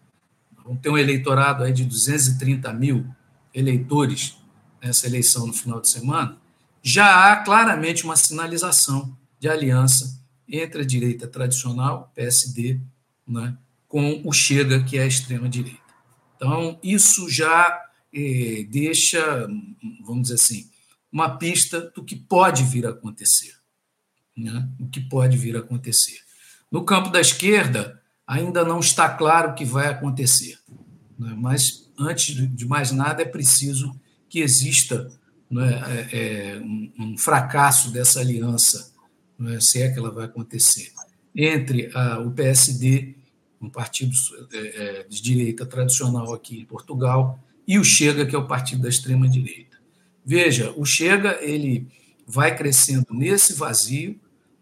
vão 0.64 0.76
ter 0.76 0.90
um 0.90 0.98
eleitorado 0.98 1.64
aí 1.64 1.72
de 1.72 1.86
230 1.86 2.74
mil 2.74 3.06
eleitores 3.54 4.38
nessa 4.82 5.08
eleição 5.08 5.48
no 5.48 5.54
final 5.54 5.80
de 5.80 5.90
semana, 5.90 6.38
já 6.82 7.32
há 7.32 7.38
claramente 7.38 8.04
uma 8.04 8.16
sinalização 8.16 9.18
de 9.40 9.50
aliança 9.50 10.22
entre 10.48 10.82
a 10.82 10.86
direita 10.86 11.28
tradicional, 11.28 12.12
PSD, 12.14 12.80
né, 13.28 13.58
com 13.88 14.22
o 14.24 14.32
Chega, 14.32 14.84
que 14.84 14.98
é 14.98 15.04
a 15.04 15.08
extrema-direita. 15.08 15.80
Então, 16.36 16.78
isso 16.84 17.30
já 17.30 17.85
eh, 18.16 18.64
deixa, 18.64 19.46
vamos 20.06 20.24
dizer 20.24 20.36
assim, 20.36 20.70
uma 21.12 21.38
pista 21.38 21.92
do 21.94 22.04
que 22.04 22.16
pode 22.16 22.64
vir 22.64 22.86
a 22.86 22.92
acontecer. 22.92 23.54
Né, 24.38 24.70
o 24.80 24.88
que 24.88 25.00
pode 25.00 25.38
vir 25.38 25.56
a 25.56 25.60
acontecer. 25.60 26.20
No 26.70 26.84
campo 26.84 27.10
da 27.10 27.22
esquerda, 27.22 28.02
ainda 28.28 28.66
não 28.66 28.80
está 28.80 29.08
claro 29.10 29.52
o 29.52 29.54
que 29.54 29.64
vai 29.64 29.88
acontecer. 29.88 30.60
Né, 31.18 31.34
mas, 31.38 31.90
antes 31.98 32.36
de 32.36 32.66
mais 32.66 32.92
nada, 32.92 33.22
é 33.22 33.26
preciso 33.26 33.98
que 34.28 34.40
exista 34.40 35.10
né, 35.50 35.82
é, 36.12 36.20
é, 36.20 36.60
um, 36.60 37.18
fracasso 37.18 37.92
dessa 37.92 38.20
aliança, 38.20 38.94
né, 39.40 39.60
se 39.62 39.82
é 39.82 39.90
que 39.90 40.00
ela 40.00 40.12
vai 40.12 40.26
acontecer, 40.26 40.92
entre 41.34 41.90
a, 41.94 42.20
o 42.20 42.32
PSD, 42.32 43.16
um 43.62 43.70
partido 43.70 44.14
é, 44.54 45.06
de 45.08 45.22
direita 45.22 45.66
tradicional 45.66 46.34
aqui 46.34 46.60
em 46.60 46.66
Portugal, 46.66 47.40
e 47.68 47.80
o 47.80 47.84
Chega, 47.84 48.26
que 48.26 48.36
é 48.36 48.38
o 48.38 48.48
partido 48.48 48.84
da 48.84 48.90
extrema 48.90 49.28
direita. 49.28 49.78
Veja, 50.26 50.74
o 50.76 50.86
Chega 50.86 51.38
ele 51.42 51.88
vai 52.28 52.56
crescendo 52.56 53.08
nesse 53.12 53.54
vazio, 53.54 54.20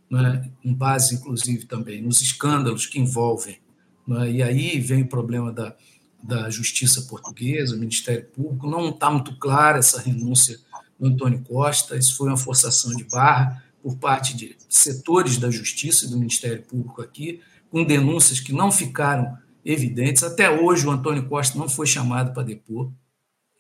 né, 0.09 0.49
com 0.61 0.73
base 0.73 1.15
inclusive 1.15 1.65
também 1.65 2.01
nos 2.01 2.21
escândalos 2.21 2.85
que 2.85 2.99
envolvem, 2.99 3.59
né, 4.07 4.31
e 4.31 4.43
aí 4.43 4.79
vem 4.79 5.03
o 5.03 5.07
problema 5.07 5.51
da, 5.51 5.75
da 6.21 6.49
Justiça 6.49 7.03
Portuguesa, 7.03 7.75
o 7.75 7.79
Ministério 7.79 8.25
Público, 8.25 8.69
não 8.69 8.89
está 8.89 9.09
muito 9.09 9.35
clara 9.37 9.79
essa 9.79 10.01
renúncia 10.01 10.59
do 10.99 11.07
Antônio 11.07 11.41
Costa, 11.43 11.97
isso 11.97 12.15
foi 12.15 12.27
uma 12.27 12.37
forçação 12.37 12.95
de 12.95 13.05
barra 13.05 13.63
por 13.81 13.97
parte 13.97 14.35
de 14.35 14.55
setores 14.69 15.37
da 15.37 15.49
Justiça 15.49 16.05
e 16.05 16.09
do 16.09 16.17
Ministério 16.17 16.63
Público 16.63 17.01
aqui, 17.01 17.41
com 17.69 17.83
denúncias 17.83 18.39
que 18.39 18.53
não 18.53 18.71
ficaram 18.71 19.37
evidentes. 19.65 20.23
Até 20.23 20.49
hoje 20.49 20.86
o 20.86 20.91
Antônio 20.91 21.28
Costa 21.28 21.58
não 21.58 21.69
foi 21.69 21.88
chamado 21.88 22.34
para 22.34 22.43
depor. 22.43 22.91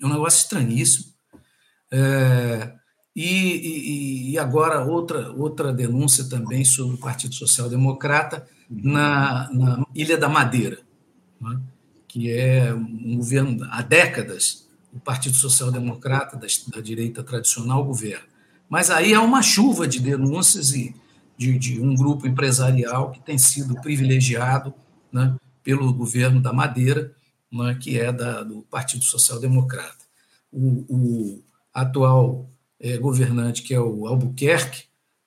É 0.01 0.05
um 0.05 0.09
negócio 0.09 0.43
estranhíssimo. 0.43 1.13
É, 1.91 2.73
e, 3.15 4.31
e, 4.31 4.39
agora 4.39 4.83
outra, 4.83 5.31
outra 5.33 5.71
denúncia 5.71 6.27
também 6.27 6.65
sobre 6.65 6.95
o 6.95 6.99
Partido 6.99 7.35
Social 7.35 7.69
Democrata 7.69 8.47
na, 8.67 9.49
na 9.53 9.85
Ilha 9.93 10.17
da 10.17 10.27
Madeira. 10.27 10.79
Né? 11.39 11.61
que 12.13 12.29
é 12.29 12.71
um 12.71 13.17
governo 13.17 13.67
há 13.71 13.81
décadas, 13.81 14.67
o 14.93 14.99
Partido 14.99 15.35
Social 15.35 15.71
Democrata 15.71 16.37
da, 16.37 16.45
da 16.67 16.79
direita 16.79 17.23
tradicional 17.23 17.83
governa. 17.83 18.27
Mas 18.69 18.91
aí 18.91 19.15
há 19.15 19.21
uma 19.21 19.41
chuva 19.41 19.87
de 19.87 19.99
denúncias 19.99 20.73
e 20.73 20.95
de, 21.35 21.57
de 21.57 21.81
um 21.81 21.95
grupo 21.95 22.27
empresarial 22.27 23.09
que 23.09 23.19
tem 23.19 23.39
sido 23.39 23.81
privilegiado 23.81 24.71
né, 25.11 25.35
pelo 25.63 25.93
governo 25.93 26.41
da 26.41 26.51
Madeira, 26.51 27.13
né, 27.51 27.77
que 27.79 27.99
é 27.99 28.11
da, 28.11 28.43
do 28.43 28.63
Partido 28.63 29.03
Social 29.03 29.39
Democrata. 29.39 30.03
O, 30.51 30.85
o 30.89 31.43
atual 31.73 32.49
é, 32.79 32.97
governante, 32.97 33.61
que 33.61 33.73
é 33.73 33.79
o 33.79 34.07
Albuquerque, 34.07 34.83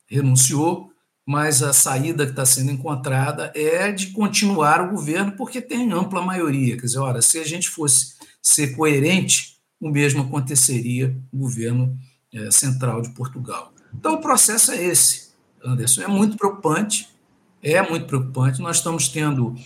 renunciou, 0.06 0.92
mas 1.24 1.62
a 1.62 1.72
saída 1.72 2.24
que 2.24 2.30
está 2.30 2.46
sendo 2.46 2.70
encontrada 2.70 3.50
é 3.54 3.90
de 3.90 4.08
continuar 4.08 4.80
o 4.80 4.90
governo, 4.90 5.32
porque 5.32 5.60
tem 5.60 5.90
ampla 5.90 6.22
maioria. 6.22 6.76
Quer 6.76 6.86
dizer, 6.86 6.98
ora, 7.00 7.20
se 7.20 7.38
a 7.38 7.44
gente 7.44 7.68
fosse 7.68 8.14
ser 8.40 8.76
coerente, 8.76 9.56
o 9.80 9.90
mesmo 9.90 10.22
aconteceria 10.22 11.16
no 11.32 11.40
governo 11.40 11.98
é, 12.32 12.50
central 12.50 13.02
de 13.02 13.10
Portugal. 13.10 13.72
Então, 13.92 14.14
o 14.14 14.20
processo 14.20 14.70
é 14.70 14.84
esse, 14.84 15.30
Anderson. 15.64 16.02
É 16.02 16.06
muito 16.06 16.36
preocupante, 16.36 17.08
é 17.62 17.82
muito 17.82 18.06
preocupante. 18.06 18.60
Nós 18.60 18.76
estamos 18.76 19.08
tendo. 19.08 19.56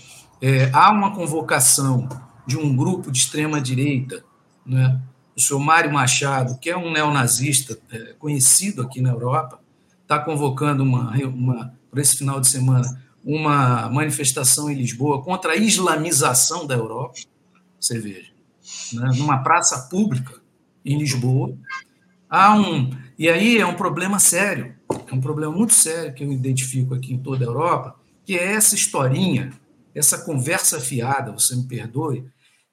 É, 0.40 0.70
há 0.72 0.90
uma 0.90 1.14
convocação 1.14 2.08
de 2.46 2.56
um 2.56 2.74
grupo 2.74 3.10
de 3.10 3.18
extrema-direita, 3.18 4.24
né? 4.64 5.00
o 5.36 5.40
senhor 5.40 5.60
Mário 5.60 5.92
Machado, 5.92 6.58
que 6.58 6.70
é 6.70 6.76
um 6.76 6.92
neonazista 6.92 7.78
é, 7.90 8.14
conhecido 8.18 8.82
aqui 8.82 9.00
na 9.00 9.10
Europa, 9.10 9.60
está 10.02 10.18
convocando 10.18 10.82
uma, 10.82 11.12
uma, 11.26 11.74
para 11.90 12.00
esse 12.00 12.16
final 12.16 12.40
de 12.40 12.48
semana 12.48 13.00
uma 13.24 13.88
manifestação 13.90 14.70
em 14.70 14.74
Lisboa 14.74 15.22
contra 15.22 15.52
a 15.52 15.56
islamização 15.56 16.66
da 16.66 16.74
Europa, 16.74 17.20
você 17.78 17.98
veja, 17.98 18.30
né, 18.92 19.10
numa 19.16 19.38
praça 19.38 19.88
pública 19.88 20.40
em 20.84 20.98
Lisboa. 20.98 21.54
Há 22.28 22.54
um, 22.54 22.90
e 23.18 23.28
aí 23.28 23.58
é 23.58 23.66
um 23.66 23.74
problema 23.74 24.18
sério, 24.18 24.74
é 25.06 25.14
um 25.14 25.20
problema 25.20 25.52
muito 25.52 25.74
sério 25.74 26.14
que 26.14 26.24
eu 26.24 26.32
identifico 26.32 26.94
aqui 26.94 27.12
em 27.12 27.18
toda 27.18 27.44
a 27.44 27.48
Europa, 27.48 27.96
que 28.24 28.38
é 28.38 28.52
essa 28.52 28.74
historinha, 28.74 29.52
essa 29.94 30.24
conversa 30.24 30.80
fiada, 30.80 31.32
você 31.32 31.54
me 31.56 31.66
perdoe, 31.66 32.24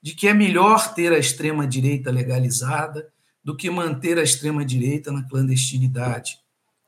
de 0.02 0.14
que 0.14 0.28
é 0.28 0.34
melhor 0.34 0.94
ter 0.94 1.12
a 1.12 1.18
extrema-direita 1.18 2.10
legalizada 2.10 3.08
do 3.42 3.56
que 3.56 3.70
manter 3.70 4.18
a 4.18 4.22
extrema-direita 4.22 5.10
na 5.10 5.22
clandestinidade 5.28 6.38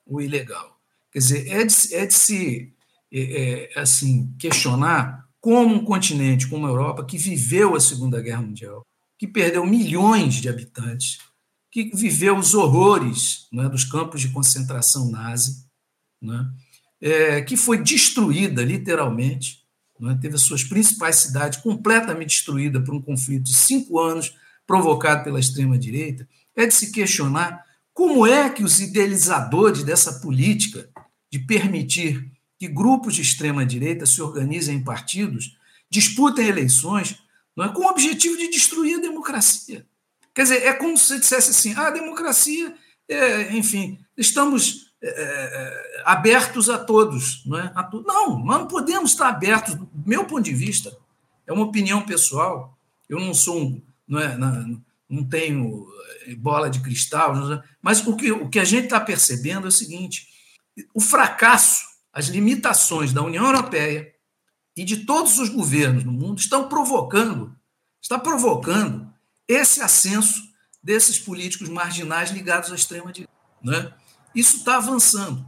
o 0.07 0.21
ilegal. 0.21 0.79
Quer 1.12 1.19
dizer, 1.19 1.49
é 1.49 1.64
de, 1.64 1.95
é 1.95 2.07
de 2.07 2.14
se 2.14 2.73
é, 3.12 3.71
é, 3.75 3.81
assim 3.81 4.35
questionar 4.38 5.29
como 5.40 5.75
um 5.75 5.85
continente 5.85 6.49
como 6.49 6.66
a 6.66 6.71
Europa, 6.71 7.05
que 7.05 7.16
viveu 7.16 7.75
a 7.75 7.81
Segunda 7.81 8.21
Guerra 8.21 8.43
Mundial, 8.43 8.85
que 9.19 9.27
perdeu 9.27 9.64
milhões 9.64 10.35
de 10.35 10.49
habitantes, 10.49 11.19
que 11.71 11.90
viveu 11.95 12.37
os 12.37 12.55
horrores 12.55 13.47
né, 13.53 13.69
dos 13.69 13.85
campos 13.85 14.21
de 14.21 14.29
concentração 14.31 15.11
nazi, 15.11 15.64
né, 16.21 16.51
é, 17.01 17.40
que 17.43 17.57
foi 17.57 17.83
destruída, 17.83 18.62
literalmente, 18.62 19.60
né, 20.01 20.19
teve 20.21 20.37
as 20.37 20.43
suas 20.43 20.65
principais 20.65 21.17
cidades 21.17 21.61
completamente 21.61 22.31
destruídas 22.31 22.85
por 22.85 22.95
um 22.95 23.03
conflito 23.03 23.45
de 23.45 23.55
cinco 23.55 23.99
anos 23.99 24.35
provocado 24.67 25.25
pela 25.25 25.41
extrema-direita, 25.41 26.29
é 26.57 26.67
de 26.67 26.75
se 26.75 26.93
questionar 26.93 27.65
como 27.93 28.27
é 28.27 28.49
que 28.49 28.63
os 28.63 28.81
idealizadores 28.81 29.83
dessa 29.83 30.21
política 30.21 30.89
de 31.31 31.39
permitir 31.39 32.31
que 32.59 32.69
grupos 32.69 33.15
de 33.15 33.23
extrema-direita 33.23 34.07
se 34.07 34.21
organizem 34.23 34.77
em 34.77 34.85
partidos, 34.85 35.57
disputem 35.89 36.47
eleições, 36.47 37.17
não 37.57 37.65
é, 37.65 37.69
com 37.73 37.83
o 37.83 37.89
objetivo 37.89 38.37
de 38.37 38.51
destruir 38.51 38.99
a 38.99 39.03
democracia? 39.03 39.87
Quer 40.35 40.43
dizer, 40.43 40.63
é 40.63 40.73
como 40.73 40.97
se 40.97 41.09
você 41.09 41.19
dissesse 41.19 41.51
assim: 41.51 41.75
ah, 41.75 41.89
a 41.89 41.91
democracia, 41.91 42.75
é, 43.09 43.57
enfim, 43.57 43.99
estamos 44.17 44.89
é, 45.03 45.09
é, 45.09 46.03
abertos 46.05 46.69
a 46.69 46.79
todos. 46.79 47.45
Não, 47.47 47.59
é? 47.59 47.73
não, 48.07 48.39
nós 48.45 48.59
não 48.61 48.67
podemos 48.67 49.13
estar 49.13 49.29
abertos, 49.29 49.75
do 49.75 49.89
meu 50.07 50.25
ponto 50.25 50.43
de 50.43 50.55
vista, 50.55 50.97
é 51.47 51.53
uma 51.53 51.65
opinião 51.65 52.03
pessoal. 52.03 52.77
Eu 53.09 53.19
não 53.19 53.35
sou 53.35 53.61
um. 53.61 53.83
Não, 54.07 54.21
é, 54.21 54.37
não, 54.37 54.83
não 55.09 55.25
tenho 55.25 55.89
bola 56.37 56.71
de 56.71 56.81
cristal, 56.81 57.35
mas 57.83 58.07
o 58.07 58.15
que, 58.15 58.31
o 58.31 58.49
que 58.49 58.59
a 58.59 58.65
gente 58.65 58.85
está 58.85 59.01
percebendo 59.01 59.67
é 59.67 59.69
o 59.69 59.73
seguinte: 59.73 60.29
o 60.95 61.01
fracasso, 61.01 61.83
as 62.13 62.27
limitações 62.27 63.13
da 63.13 63.23
União 63.23 63.45
Europeia 63.47 64.13
e 64.77 64.85
de 64.85 64.99
todos 64.99 65.39
os 65.39 65.49
governos 65.49 66.05
no 66.05 66.13
mundo 66.13 66.39
estão 66.39 66.69
provocando, 66.69 67.57
está 68.01 68.19
provocando 68.19 69.13
esse 69.49 69.81
ascenso 69.81 70.43
desses 70.83 71.18
políticos 71.18 71.68
marginais 71.68 72.31
ligados 72.31 72.70
à 72.70 72.74
extrema-direita. 72.74 73.33
Né? 73.62 73.93
Isso 74.35 74.59
está 74.59 74.76
avançando. 74.76 75.45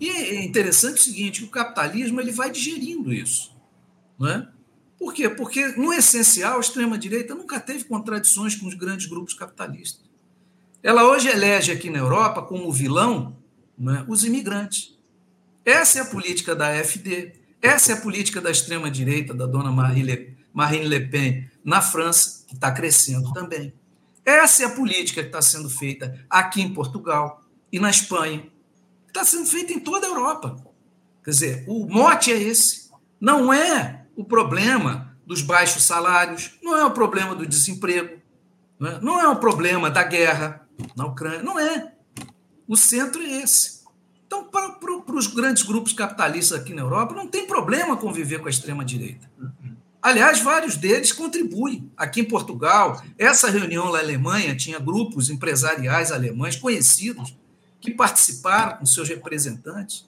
E 0.00 0.08
é 0.08 0.44
interessante 0.44 0.98
o 0.98 1.02
seguinte: 1.02 1.44
o 1.44 1.48
capitalismo 1.48 2.20
ele 2.20 2.32
vai 2.32 2.50
digerindo 2.50 3.12
isso. 3.12 3.54
Não 4.18 4.28
é? 4.28 4.48
Por 4.98 5.12
quê? 5.12 5.28
Porque, 5.28 5.68
no 5.68 5.92
essencial, 5.92 6.56
a 6.56 6.60
extrema-direita 6.60 7.34
nunca 7.34 7.60
teve 7.60 7.84
contradições 7.84 8.54
com 8.54 8.66
os 8.66 8.74
grandes 8.74 9.06
grupos 9.06 9.34
capitalistas. 9.34 10.02
Ela 10.82 11.04
hoje 11.04 11.28
elege 11.28 11.72
aqui 11.72 11.90
na 11.90 11.98
Europa 11.98 12.42
como 12.42 12.72
vilão 12.72 13.36
né, 13.76 14.04
os 14.08 14.24
imigrantes. 14.24 14.98
Essa 15.64 15.98
é 15.98 16.02
a 16.02 16.06
política 16.06 16.54
da 16.54 16.68
AfD, 16.68 17.32
essa 17.60 17.92
é 17.92 17.94
a 17.94 18.00
política 18.00 18.40
da 18.40 18.50
extrema-direita, 18.50 19.32
da 19.32 19.46
dona 19.46 19.70
Marine 19.72 20.88
Le 20.88 21.00
Pen, 21.08 21.50
na 21.64 21.80
França, 21.80 22.44
que 22.46 22.54
está 22.54 22.70
crescendo 22.70 23.32
também. 23.32 23.72
Essa 24.24 24.62
é 24.62 24.66
a 24.66 24.70
política 24.70 25.22
que 25.22 25.28
está 25.28 25.42
sendo 25.42 25.68
feita 25.68 26.26
aqui 26.28 26.60
em 26.60 26.72
Portugal 26.72 27.43
e 27.74 27.78
na 27.80 27.90
Espanha. 27.90 28.46
está 29.08 29.24
sendo 29.24 29.46
feito 29.46 29.72
em 29.72 29.80
toda 29.80 30.06
a 30.06 30.08
Europa. 30.08 30.64
Quer 31.24 31.30
dizer, 31.30 31.64
o 31.66 31.88
mote 31.88 32.32
é 32.32 32.40
esse. 32.40 32.88
Não 33.20 33.52
é 33.52 34.06
o 34.14 34.24
problema 34.24 35.16
dos 35.26 35.42
baixos 35.42 35.82
salários, 35.82 36.52
não 36.62 36.76
é 36.76 36.84
o 36.84 36.92
problema 36.92 37.34
do 37.34 37.44
desemprego, 37.44 38.20
não 38.78 38.88
é, 38.88 39.00
não 39.00 39.20
é 39.20 39.26
o 39.26 39.40
problema 39.40 39.90
da 39.90 40.04
guerra 40.04 40.68
na 40.96 41.06
Ucrânia, 41.06 41.42
não 41.42 41.58
é. 41.58 41.94
O 42.68 42.76
centro 42.76 43.20
é 43.20 43.42
esse. 43.42 43.82
Então, 44.24 44.44
para, 44.44 44.70
para, 44.70 45.00
para 45.00 45.16
os 45.16 45.26
grandes 45.26 45.64
grupos 45.64 45.92
capitalistas 45.92 46.60
aqui 46.60 46.72
na 46.72 46.82
Europa, 46.82 47.12
não 47.12 47.26
tem 47.26 47.44
problema 47.44 47.96
conviver 47.96 48.38
com 48.38 48.46
a 48.46 48.50
extrema-direita. 48.50 49.28
Aliás, 50.00 50.40
vários 50.40 50.76
deles 50.76 51.10
contribuem. 51.10 51.90
Aqui 51.96 52.20
em 52.20 52.24
Portugal, 52.24 53.02
essa 53.18 53.50
reunião 53.50 53.90
na 53.90 53.98
Alemanha 53.98 54.54
tinha 54.54 54.78
grupos 54.78 55.28
empresariais 55.28 56.12
alemães 56.12 56.54
conhecidos 56.54 57.34
que 57.84 57.92
participaram 57.92 58.78
com 58.78 58.86
seus 58.86 59.08
representantes. 59.08 60.06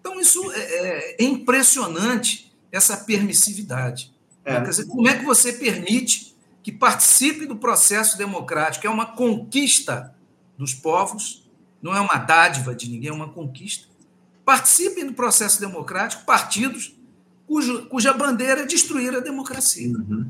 Então, 0.00 0.20
isso 0.20 0.52
é, 0.52 0.58
é, 0.58 1.16
é 1.18 1.24
impressionante, 1.24 2.54
essa 2.70 2.94
permissividade. 2.96 4.12
É. 4.44 4.60
Quer 4.60 4.68
dizer, 4.68 4.86
como 4.86 5.08
é 5.08 5.18
que 5.18 5.24
você 5.24 5.54
permite 5.54 6.36
que 6.62 6.70
participe 6.70 7.46
do 7.46 7.56
processo 7.56 8.18
democrático? 8.18 8.86
É 8.86 8.90
uma 8.90 9.06
conquista 9.06 10.14
dos 10.58 10.74
povos, 10.74 11.48
não 11.82 11.96
é 11.96 12.00
uma 12.00 12.16
dádiva 12.16 12.74
de 12.74 12.88
ninguém, 12.88 13.08
é 13.08 13.12
uma 13.12 13.32
conquista. 13.32 13.88
Participem 14.44 15.06
do 15.06 15.14
processo 15.14 15.58
democrático 15.58 16.24
partidos 16.24 16.94
cujo, 17.46 17.86
cuja 17.86 18.12
bandeira 18.12 18.60
é 18.60 18.66
destruir 18.66 19.14
a 19.14 19.20
democracia. 19.20 19.88
Uhum. 19.88 20.28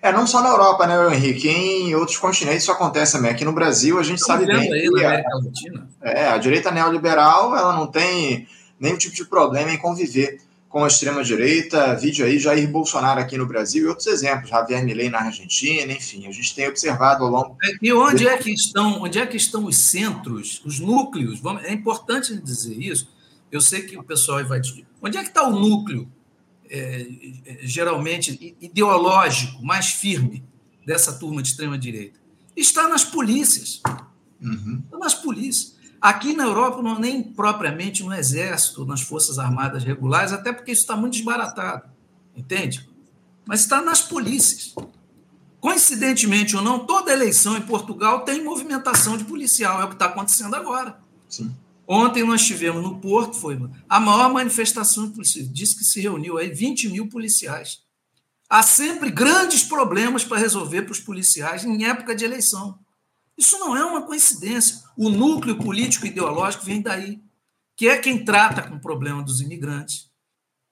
É, 0.00 0.12
não 0.12 0.26
só 0.26 0.42
na 0.42 0.48
Europa, 0.48 0.86
né, 0.86 1.14
Henrique? 1.14 1.48
Em 1.48 1.94
outros 1.94 2.18
continentes 2.18 2.62
isso 2.62 2.72
acontece 2.72 3.12
também. 3.12 3.30
Aqui 3.30 3.44
no 3.44 3.52
Brasil, 3.52 3.98
a 3.98 4.02
gente 4.02 4.20
Estamos 4.20 4.46
sabe 4.46 4.58
bem. 4.58 4.72
Aí, 4.72 4.90
que 4.90 5.04
a, 5.04 5.22
Latina. 5.34 5.88
É, 6.02 6.28
a 6.28 6.38
direita 6.38 6.70
neoliberal 6.70 7.56
ela 7.56 7.74
não 7.74 7.86
tem 7.86 8.46
nenhum 8.78 8.96
tipo 8.96 9.14
de 9.14 9.24
problema 9.24 9.72
em 9.72 9.78
conviver 9.78 10.40
com 10.68 10.84
a 10.84 10.86
extrema-direita. 10.86 11.94
Vídeo 11.96 12.24
aí, 12.24 12.38
Jair 12.38 12.70
Bolsonaro 12.70 13.20
aqui 13.20 13.36
no 13.36 13.46
Brasil 13.46 13.86
e 13.86 13.88
outros 13.88 14.06
exemplos, 14.06 14.50
Javier 14.50 14.84
Milei 14.84 15.08
na 15.08 15.20
Argentina, 15.20 15.92
enfim, 15.92 16.26
a 16.26 16.30
gente 16.30 16.54
tem 16.54 16.68
observado 16.68 17.24
ao 17.24 17.30
longo. 17.30 17.56
É, 17.64 17.70
e 17.82 17.92
onde 17.92 18.28
é 18.28 18.36
que 18.36 18.52
estão, 18.52 19.02
onde 19.02 19.18
é 19.18 19.26
que 19.26 19.36
estão 19.36 19.64
os 19.64 19.76
centros, 19.76 20.62
os 20.64 20.78
núcleos? 20.78 21.40
É 21.64 21.72
importante 21.72 22.36
dizer 22.36 22.76
isso. 22.78 23.08
Eu 23.50 23.60
sei 23.60 23.82
que 23.82 23.98
o 23.98 24.02
pessoal 24.04 24.44
vai. 24.44 24.60
Onde 25.02 25.16
é 25.16 25.22
que 25.22 25.28
está 25.28 25.42
o 25.42 25.58
núcleo 25.58 26.06
é, 26.70 27.58
geralmente 27.62 28.56
ideológico 28.60 29.64
mais 29.64 29.88
firme 29.88 30.44
dessa 30.86 31.12
turma 31.18 31.42
de 31.42 31.48
extrema-direita? 31.48 32.18
Está 32.56 32.88
nas 32.88 33.04
polícias. 33.04 33.80
Uhum. 34.40 34.82
Está 34.84 34.98
nas 34.98 35.14
polícias. 35.14 35.76
Aqui 36.00 36.32
na 36.32 36.44
Europa, 36.44 36.80
não, 36.80 36.98
nem 36.98 37.22
propriamente 37.22 38.04
no 38.04 38.14
Exército, 38.14 38.84
nas 38.84 39.00
Forças 39.00 39.38
Armadas 39.38 39.82
regulares, 39.82 40.32
até 40.32 40.52
porque 40.52 40.70
isso 40.70 40.82
está 40.82 40.96
muito 40.96 41.14
desbaratado, 41.14 41.88
entende? 42.36 42.88
Mas 43.44 43.60
está 43.60 43.82
nas 43.82 44.00
polícias. 44.00 44.74
Coincidentemente 45.60 46.54
ou 46.54 46.62
não, 46.62 46.86
toda 46.86 47.12
eleição 47.12 47.56
em 47.56 47.62
Portugal 47.62 48.20
tem 48.20 48.44
movimentação 48.44 49.16
de 49.16 49.24
policial, 49.24 49.80
é 49.80 49.84
o 49.84 49.88
que 49.88 49.94
está 49.94 50.06
acontecendo 50.06 50.54
agora. 50.54 51.00
Sim. 51.28 51.52
Ontem 51.90 52.22
nós 52.22 52.44
tivemos 52.44 52.82
no 52.82 53.00
Porto, 53.00 53.34
foi 53.34 53.58
a 53.88 53.98
maior 53.98 54.30
manifestação 54.30 55.08
de 55.08 55.14
polícia. 55.14 55.42
Diz 55.42 55.72
que 55.72 55.82
se 55.82 56.02
reuniu 56.02 56.36
aí 56.36 56.50
20 56.50 56.90
mil 56.90 57.08
policiais. 57.08 57.80
Há 58.46 58.62
sempre 58.62 59.10
grandes 59.10 59.64
problemas 59.64 60.22
para 60.22 60.36
resolver 60.36 60.82
para 60.82 60.92
os 60.92 61.00
policiais 61.00 61.64
em 61.64 61.86
época 61.86 62.14
de 62.14 62.26
eleição. 62.26 62.78
Isso 63.38 63.58
não 63.58 63.74
é 63.74 63.82
uma 63.82 64.02
coincidência. 64.02 64.82
O 64.98 65.08
núcleo 65.08 65.56
político 65.56 66.06
ideológico 66.06 66.66
vem 66.66 66.82
daí, 66.82 67.22
que 67.74 67.88
é 67.88 67.96
quem 67.96 68.22
trata 68.22 68.62
com 68.62 68.76
o 68.76 68.80
problema 68.80 69.22
dos 69.22 69.40
imigrantes, 69.40 70.10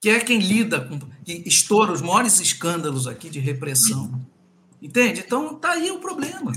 que 0.02 0.10
é 0.10 0.20
quem 0.20 0.38
lida 0.38 0.82
com, 0.82 0.98
que 1.24 1.42
estoura 1.46 1.92
os 1.92 2.02
maiores 2.02 2.40
escândalos 2.40 3.06
aqui 3.06 3.30
de 3.30 3.40
repressão. 3.40 4.20
Entende? 4.82 5.22
Então, 5.24 5.56
está 5.56 5.72
aí 5.72 5.90
o 5.90 5.98
problema. 5.98 6.52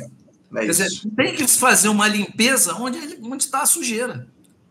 É 0.53 0.59
Quer 0.59 0.65
dizer, 0.65 0.89
tem 1.15 1.35
que 1.35 1.47
fazer 1.47 1.87
uma 1.87 2.09
limpeza 2.09 2.75
onde 2.75 2.97
está 3.37 3.61
a 3.61 3.65
sujeira. 3.65 4.27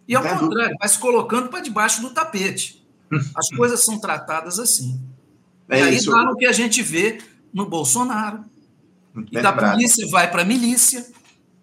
E 0.08 0.16
ao 0.16 0.22
contrário, 0.22 0.74
vai 0.80 0.88
se 0.88 0.98
colocando 0.98 1.50
para 1.50 1.60
debaixo 1.60 2.00
do 2.00 2.10
tapete. 2.10 2.82
As 3.36 3.48
coisas 3.50 3.84
são 3.84 4.00
tratadas 4.00 4.58
assim. 4.58 5.00
É 5.68 5.80
e 5.80 5.82
aí 5.82 5.96
isso. 5.96 6.10
dá 6.10 6.24
no 6.24 6.34
que 6.34 6.46
a 6.46 6.52
gente 6.52 6.82
vê 6.82 7.18
no 7.52 7.66
Bolsonaro. 7.66 8.44
Muito 9.14 9.30
e 9.30 9.40
da 9.40 9.50
lembrado. 9.50 9.72
polícia 9.72 10.06
vai 10.10 10.30
para 10.30 10.42
a 10.42 10.44
milícia, 10.44 11.06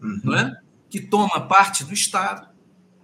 uhum. 0.02 0.22
não 0.24 0.38
é? 0.38 0.56
que 0.90 1.02
toma 1.02 1.42
parte 1.42 1.84
do 1.84 1.94
Estado, 1.94 2.48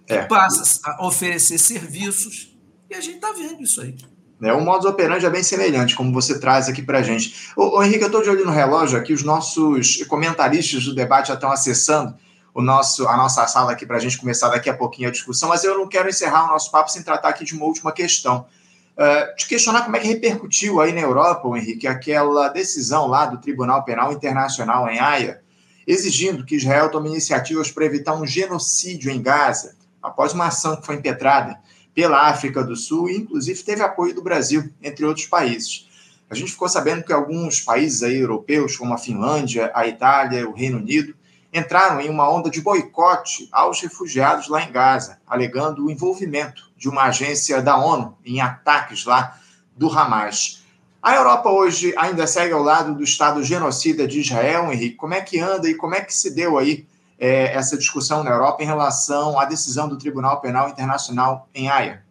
que 0.06 0.14
é. 0.14 0.24
passa 0.24 0.80
a 0.84 1.06
oferecer 1.06 1.58
serviços. 1.58 2.56
E 2.88 2.94
a 2.94 3.00
gente 3.00 3.16
está 3.16 3.32
vendo 3.32 3.62
isso 3.62 3.80
aí. 3.80 3.96
É, 4.42 4.52
o 4.52 4.60
modus 4.60 4.86
operandi 4.86 5.24
é 5.24 5.30
bem 5.30 5.42
semelhante, 5.42 5.94
como 5.94 6.12
você 6.12 6.38
traz 6.38 6.68
aqui 6.68 6.82
para 6.82 6.98
a 6.98 7.02
gente. 7.02 7.50
Ô, 7.56 7.78
ô, 7.78 7.82
Henrique, 7.82 8.02
eu 8.02 8.06
estou 8.06 8.22
de 8.22 8.30
olho 8.30 8.44
no 8.44 8.50
relógio 8.50 8.98
aqui, 8.98 9.12
os 9.12 9.22
nossos 9.22 10.02
comentaristas 10.04 10.84
do 10.84 10.94
debate 10.94 11.28
já 11.28 11.34
estão 11.34 11.52
acessando 11.52 12.16
o 12.54 12.60
nosso, 12.60 13.08
a 13.08 13.16
nossa 13.16 13.46
sala 13.46 13.72
aqui 13.72 13.86
para 13.86 13.96
a 13.96 14.00
gente 14.00 14.18
começar 14.18 14.48
daqui 14.48 14.68
a 14.68 14.74
pouquinho 14.74 15.08
a 15.08 15.12
discussão, 15.12 15.48
mas 15.48 15.64
eu 15.64 15.78
não 15.78 15.88
quero 15.88 16.08
encerrar 16.08 16.44
o 16.44 16.48
nosso 16.48 16.70
papo 16.70 16.90
sem 16.90 17.02
tratar 17.02 17.30
aqui 17.30 17.44
de 17.44 17.54
uma 17.54 17.64
última 17.64 17.92
questão. 17.92 18.46
Uh, 18.92 19.34
te 19.36 19.48
questionar 19.48 19.82
como 19.84 19.96
é 19.96 20.00
que 20.00 20.06
repercutiu 20.06 20.80
aí 20.80 20.92
na 20.92 21.00
Europa, 21.00 21.48
Henrique, 21.56 21.86
aquela 21.86 22.48
decisão 22.48 23.06
lá 23.06 23.24
do 23.24 23.38
Tribunal 23.38 23.84
Penal 23.84 24.12
Internacional 24.12 24.88
em 24.90 24.98
Haia, 24.98 25.40
exigindo 25.86 26.44
que 26.44 26.56
Israel 26.56 26.90
tome 26.90 27.08
iniciativas 27.08 27.70
para 27.70 27.86
evitar 27.86 28.14
um 28.14 28.26
genocídio 28.26 29.10
em 29.10 29.22
Gaza, 29.22 29.74
após 30.02 30.34
uma 30.34 30.48
ação 30.48 30.76
que 30.76 30.84
foi 30.84 30.96
impetrada 30.96 31.58
pela 31.94 32.28
África 32.28 32.62
do 32.62 32.76
Sul 32.76 33.08
e, 33.08 33.16
inclusive, 33.16 33.62
teve 33.62 33.82
apoio 33.82 34.14
do 34.14 34.22
Brasil, 34.22 34.70
entre 34.82 35.04
outros 35.04 35.26
países. 35.26 35.88
A 36.28 36.34
gente 36.34 36.52
ficou 36.52 36.68
sabendo 36.68 37.02
que 37.02 37.12
alguns 37.12 37.60
países 37.60 38.02
aí 38.02 38.18
europeus, 38.18 38.76
como 38.76 38.94
a 38.94 38.98
Finlândia, 38.98 39.70
a 39.74 39.86
Itália, 39.86 40.48
o 40.48 40.52
Reino 40.52 40.78
Unido, 40.78 41.14
entraram 41.52 42.00
em 42.00 42.08
uma 42.08 42.30
onda 42.30 42.48
de 42.48 42.60
boicote 42.60 43.48
aos 43.52 43.80
refugiados 43.80 44.48
lá 44.48 44.62
em 44.62 44.72
Gaza, 44.72 45.18
alegando 45.26 45.84
o 45.84 45.90
envolvimento 45.90 46.70
de 46.76 46.88
uma 46.88 47.04
agência 47.04 47.60
da 47.60 47.76
ONU 47.76 48.16
em 48.24 48.40
ataques 48.40 49.04
lá 49.04 49.38
do 49.76 49.90
Hamas. 49.90 50.62
A 51.02 51.16
Europa 51.16 51.50
hoje 51.50 51.92
ainda 51.96 52.26
segue 52.26 52.54
ao 52.54 52.62
lado 52.62 52.94
do 52.94 53.02
Estado 53.02 53.42
genocida 53.42 54.06
de 54.06 54.20
Israel, 54.20 54.72
Henrique. 54.72 54.96
Como 54.96 55.14
é 55.14 55.20
que 55.20 55.40
anda 55.40 55.68
e 55.68 55.74
como 55.74 55.94
é 55.94 56.00
que 56.00 56.14
se 56.14 56.34
deu 56.34 56.56
aí 56.56 56.86
é, 57.18 57.52
essa 57.54 57.76
discussão 57.76 58.22
na 58.22 58.30
Europa 58.30 58.62
em 58.62 58.66
relação 58.66 59.38
à 59.38 59.44
decisão 59.44 59.88
do 59.88 59.98
Tribunal 59.98 60.40
Penal 60.40 60.68
Internacional 60.68 61.48
em 61.54 61.68
Haia? 61.68 62.04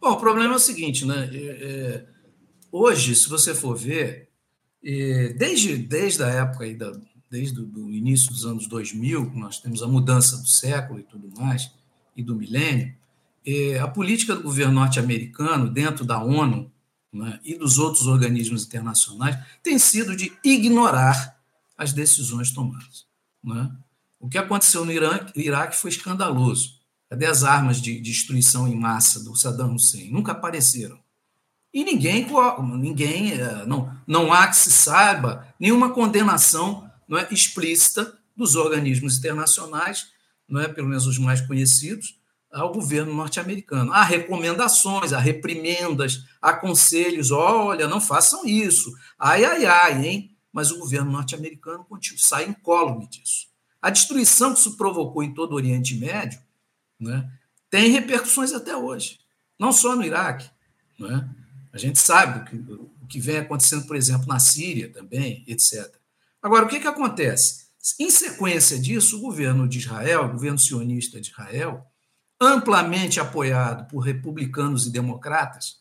Bom, 0.00 0.12
o 0.12 0.16
problema 0.16 0.54
é 0.54 0.56
o 0.56 0.60
seguinte, 0.60 1.04
né? 1.04 1.28
É, 1.32 1.38
é 1.38 2.04
hoje, 2.70 3.14
se 3.16 3.28
você 3.28 3.54
for 3.54 3.76
ver, 3.76 4.28
é, 4.84 5.34
desde, 5.36 5.76
desde 5.76 6.22
a 6.22 6.28
época 6.28 6.64
aí 6.64 6.74
da, 6.74 6.92
desde 7.30 7.60
o 7.60 7.90
início 7.90 8.30
dos 8.30 8.46
anos 8.46 8.66
2000, 8.66 9.32
nós 9.34 9.60
temos 9.60 9.82
a 9.82 9.86
mudança 9.86 10.36
do 10.36 10.46
século 10.46 11.00
e 11.00 11.02
tudo 11.02 11.30
mais, 11.38 11.70
e 12.16 12.22
do 12.22 12.34
milênio, 12.34 12.94
é, 13.46 13.78
a 13.78 13.88
política 13.88 14.34
do 14.34 14.42
governo 14.42 14.74
norte-americano, 14.74 15.70
dentro 15.70 16.04
da 16.04 16.22
ONU 16.22 16.70
né, 17.12 17.38
e 17.44 17.54
dos 17.54 17.78
outros 17.78 18.06
organismos 18.06 18.66
internacionais, 18.66 19.38
tem 19.62 19.78
sido 19.78 20.16
de 20.16 20.32
ignorar 20.44 21.38
as 21.76 21.92
decisões 21.92 22.50
tomadas. 22.50 23.06
Né? 23.42 23.70
O 24.18 24.28
que 24.28 24.36
aconteceu 24.36 24.84
no 24.84 24.92
Iraque, 24.92 25.40
Iraque 25.40 25.76
foi 25.76 25.90
escandaloso. 25.90 26.78
Cadê 27.08 27.24
as 27.24 27.44
armas 27.44 27.80
de 27.80 28.00
destruição 28.00 28.68
em 28.68 28.76
massa 28.76 29.22
do 29.22 29.34
Saddam 29.34 29.74
Hussein? 29.74 30.10
Nunca 30.10 30.32
apareceram. 30.32 30.98
E 31.72 31.84
ninguém, 31.84 32.26
ninguém 32.78 33.32
é, 33.32 33.64
não, 33.64 33.94
não 34.06 34.32
há 34.32 34.48
que 34.48 34.56
se 34.56 34.70
saiba 34.70 35.46
nenhuma 35.58 35.90
condenação 35.90 36.87
não 37.08 37.18
é, 37.18 37.26
explícita 37.30 38.16
dos 38.36 38.54
organismos 38.54 39.18
internacionais, 39.18 40.08
não 40.48 40.60
é, 40.60 40.68
pelo 40.68 40.88
menos 40.88 41.06
os 41.06 41.18
mais 41.18 41.40
conhecidos, 41.40 42.18
ao 42.52 42.72
governo 42.72 43.14
norte-americano. 43.14 43.92
Há 43.92 44.02
recomendações, 44.02 45.12
há 45.12 45.18
reprimendas, 45.18 46.24
há 46.40 46.52
conselhos, 46.52 47.30
olha, 47.30 47.86
não 47.86 48.00
façam 48.00 48.46
isso, 48.46 48.92
ai, 49.18 49.44
ai, 49.44 49.66
ai, 49.66 50.06
hein? 50.06 50.36
Mas 50.52 50.70
o 50.70 50.78
governo 50.78 51.10
norte-americano 51.10 51.86
sai 52.16 52.46
incólume 52.46 53.08
disso. 53.08 53.48
A 53.80 53.90
destruição 53.90 54.52
que 54.52 54.60
isso 54.60 54.76
provocou 54.76 55.22
em 55.22 55.32
todo 55.32 55.52
o 55.52 55.54
Oriente 55.54 55.94
Médio 55.94 56.40
né, 56.98 57.30
tem 57.70 57.90
repercussões 57.90 58.52
até 58.52 58.76
hoje, 58.76 59.20
não 59.58 59.72
só 59.72 59.94
no 59.94 60.04
Iraque. 60.04 60.50
Né? 60.98 61.28
A 61.72 61.78
gente 61.78 61.98
sabe 61.98 62.40
o 62.40 62.44
que, 62.44 62.72
o 63.02 63.06
que 63.06 63.20
vem 63.20 63.38
acontecendo, 63.38 63.86
por 63.86 63.94
exemplo, 63.94 64.26
na 64.26 64.38
Síria 64.38 64.90
também, 64.90 65.44
etc. 65.46 65.97
Agora, 66.42 66.66
o 66.66 66.68
que, 66.68 66.80
que 66.80 66.86
acontece? 66.86 67.68
Em 67.98 68.10
sequência 68.10 68.78
disso, 68.78 69.18
o 69.18 69.20
governo 69.20 69.68
de 69.68 69.78
Israel, 69.78 70.24
o 70.24 70.32
governo 70.32 70.58
sionista 70.58 71.20
de 71.20 71.30
Israel, 71.30 71.84
amplamente 72.40 73.18
apoiado 73.18 73.88
por 73.88 74.00
republicanos 74.00 74.86
e 74.86 74.90
democratas, 74.90 75.78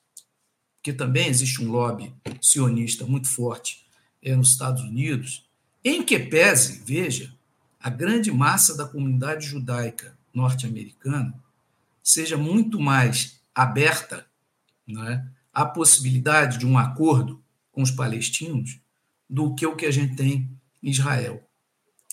que 0.82 0.92
também 0.92 1.28
existe 1.28 1.62
um 1.62 1.70
lobby 1.70 2.16
sionista 2.42 3.06
muito 3.06 3.28
forte 3.28 3.86
é, 4.22 4.36
nos 4.36 4.52
Estados 4.52 4.82
Unidos, 4.82 5.48
em 5.84 6.04
que 6.04 6.18
pese, 6.18 6.82
veja, 6.84 7.34
a 7.80 7.90
grande 7.90 8.32
massa 8.32 8.76
da 8.76 8.88
comunidade 8.88 9.46
judaica 9.46 10.18
norte-americana 10.34 11.34
seja 12.02 12.38
muito 12.38 12.80
mais 12.80 13.40
aberta 13.54 14.26
é, 14.90 15.24
à 15.54 15.66
possibilidade 15.66 16.58
de 16.58 16.66
um 16.66 16.78
acordo 16.78 17.44
com 17.72 17.82
os 17.82 17.92
palestinos 17.92 18.80
do 19.30 19.54
que 19.56 19.66
o 19.66 19.76
que 19.76 19.86
a 19.86 19.92
gente 19.92 20.16
tem 20.16 20.50
em 20.82 20.90
Israel, 20.90 21.44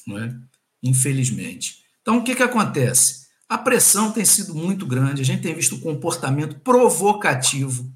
não 0.07 0.19
é? 0.19 0.35
infelizmente. 0.83 1.85
Então, 2.03 2.19
o 2.19 2.23
que, 2.23 2.35
que 2.35 2.43
acontece? 2.43 3.25
A 3.49 3.57
pressão 3.57 4.13
tem 4.13 4.25
sido 4.25 4.55
muito 4.55 4.87
grande, 4.87 5.23
a 5.23 5.25
gente 5.25 5.43
tem 5.43 5.55
visto 5.55 5.75
um 5.75 5.81
comportamento 5.81 6.61
provocativo, 6.61 7.91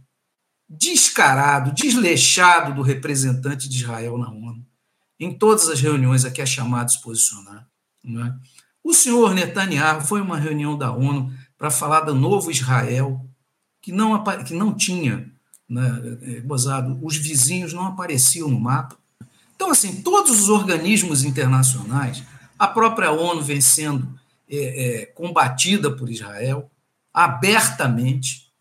descarado, 0.69 1.73
desleixado 1.73 2.75
do 2.75 2.83
representante 2.83 3.69
de 3.69 3.77
Israel 3.77 4.19
na 4.19 4.31
ONU, 4.31 4.65
em 5.19 5.33
todas 5.33 5.69
as 5.69 5.81
reuniões 5.81 6.25
a 6.25 6.31
que 6.31 6.41
é 6.41 6.47
chamado 6.47 6.87
a 6.87 6.89
se 6.89 7.03
posicionar. 7.03 7.67
Não 8.05 8.27
é? 8.27 8.35
O 8.83 8.95
senhor 8.95 9.35
Netanyahu 9.35 10.01
foi 10.03 10.21
uma 10.21 10.39
reunião 10.39 10.77
da 10.77 10.93
ONU 10.93 11.33
para 11.57 11.71
falar 11.71 12.01
do 12.01 12.15
novo 12.15 12.51
Israel, 12.51 13.25
que 13.83 13.93
não, 13.93 14.23
que 14.45 14.55
não 14.55 14.75
tinha, 14.75 15.31
né, 15.69 16.19
é, 16.23 16.41
gozado, 16.41 16.99
os 17.03 17.17
vizinhos 17.17 17.73
não 17.73 17.87
apareciam 17.87 18.49
no 18.49 18.61
mapa. 18.61 18.98
Então, 19.59 19.73
assim, 19.73 20.03
todos 20.03 20.41
os 20.41 20.49
organismos 20.49 21.25
internacionais, 21.25 22.23
a 22.57 22.69
própria 22.69 23.11
ONU 23.11 23.43
vem 23.43 23.61
sendo 23.61 24.17
é, 24.49 25.01
é, 25.03 25.07
combatida 25.07 25.91
por 25.91 26.09
Israel 26.09 26.71
abertamente, 27.13 28.53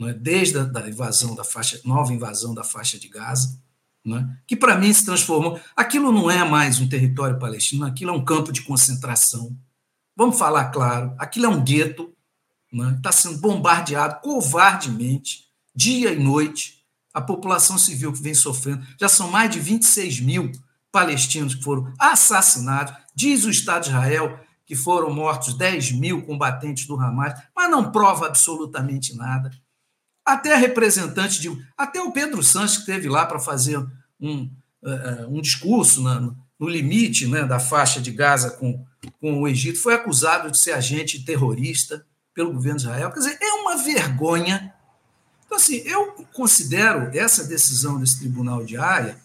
é? 0.00 0.12
desde 0.12 0.58
a 0.58 0.64
da 0.64 0.88
invasão 0.88 1.36
da 1.36 1.44
faixa, 1.44 1.80
nova 1.84 2.12
invasão 2.12 2.52
da 2.52 2.64
faixa 2.64 2.98
de 2.98 3.06
Gaza, 3.06 3.62
é? 4.04 4.26
que 4.44 4.56
para 4.56 4.76
mim 4.76 4.92
se 4.92 5.04
transformou. 5.04 5.60
Aquilo 5.76 6.10
não 6.10 6.28
é 6.28 6.42
mais 6.42 6.80
um 6.80 6.88
território 6.88 7.38
palestino, 7.38 7.86
aquilo 7.86 8.10
é 8.10 8.14
um 8.14 8.24
campo 8.24 8.50
de 8.50 8.62
concentração. 8.62 9.56
Vamos 10.16 10.36
falar 10.36 10.72
claro, 10.72 11.14
aquilo 11.16 11.46
é 11.46 11.48
um 11.48 11.62
gueto, 11.62 12.12
está 12.96 13.10
é? 13.10 13.12
sendo 13.12 13.38
bombardeado 13.38 14.20
covardemente, 14.20 15.44
dia 15.72 16.12
e 16.12 16.18
noite. 16.18 16.79
A 17.12 17.20
população 17.20 17.76
civil 17.76 18.12
que 18.12 18.22
vem 18.22 18.34
sofrendo, 18.34 18.86
já 18.98 19.08
são 19.08 19.30
mais 19.30 19.50
de 19.50 19.58
26 19.58 20.20
mil 20.20 20.52
palestinos 20.92 21.54
que 21.54 21.62
foram 21.62 21.92
assassinados. 21.98 22.94
Diz 23.14 23.44
o 23.44 23.50
Estado 23.50 23.84
de 23.84 23.88
Israel 23.90 24.38
que 24.70 24.76
foram 24.76 25.12
mortos 25.12 25.54
10 25.54 25.92
mil 25.92 26.22
combatentes 26.22 26.86
do 26.86 26.94
Hamas, 26.94 27.34
mas 27.56 27.68
não 27.68 27.90
prova 27.90 28.26
absolutamente 28.26 29.16
nada. 29.16 29.50
Até 30.24 30.54
representante 30.54 31.40
de. 31.40 31.50
Até 31.76 32.00
o 32.00 32.12
Pedro 32.12 32.40
Sanches, 32.40 32.76
que 32.76 32.82
esteve 32.82 33.08
lá 33.08 33.26
para 33.26 33.40
fazer 33.40 33.84
um, 34.20 34.48
uh, 34.82 35.26
um 35.28 35.40
discurso 35.40 36.00
na, 36.00 36.20
no 36.56 36.68
limite 36.68 37.26
né, 37.26 37.44
da 37.44 37.58
faixa 37.58 38.00
de 38.00 38.12
Gaza 38.12 38.50
com, 38.50 38.84
com 39.20 39.40
o 39.40 39.48
Egito, 39.48 39.82
foi 39.82 39.94
acusado 39.94 40.48
de 40.50 40.58
ser 40.58 40.70
agente 40.70 41.24
terrorista 41.24 42.06
pelo 42.32 42.52
governo 42.52 42.78
de 42.78 42.84
Israel. 42.84 43.10
Quer 43.10 43.18
dizer, 43.18 43.38
é 43.40 43.52
uma 43.54 43.76
vergonha. 43.82 44.72
Então, 45.50 45.58
assim, 45.58 45.78
eu 45.78 46.12
considero 46.32 47.10
essa 47.12 47.42
decisão 47.42 47.98
desse 47.98 48.20
tribunal 48.20 48.64
de 48.64 48.76
Haia 48.76 49.18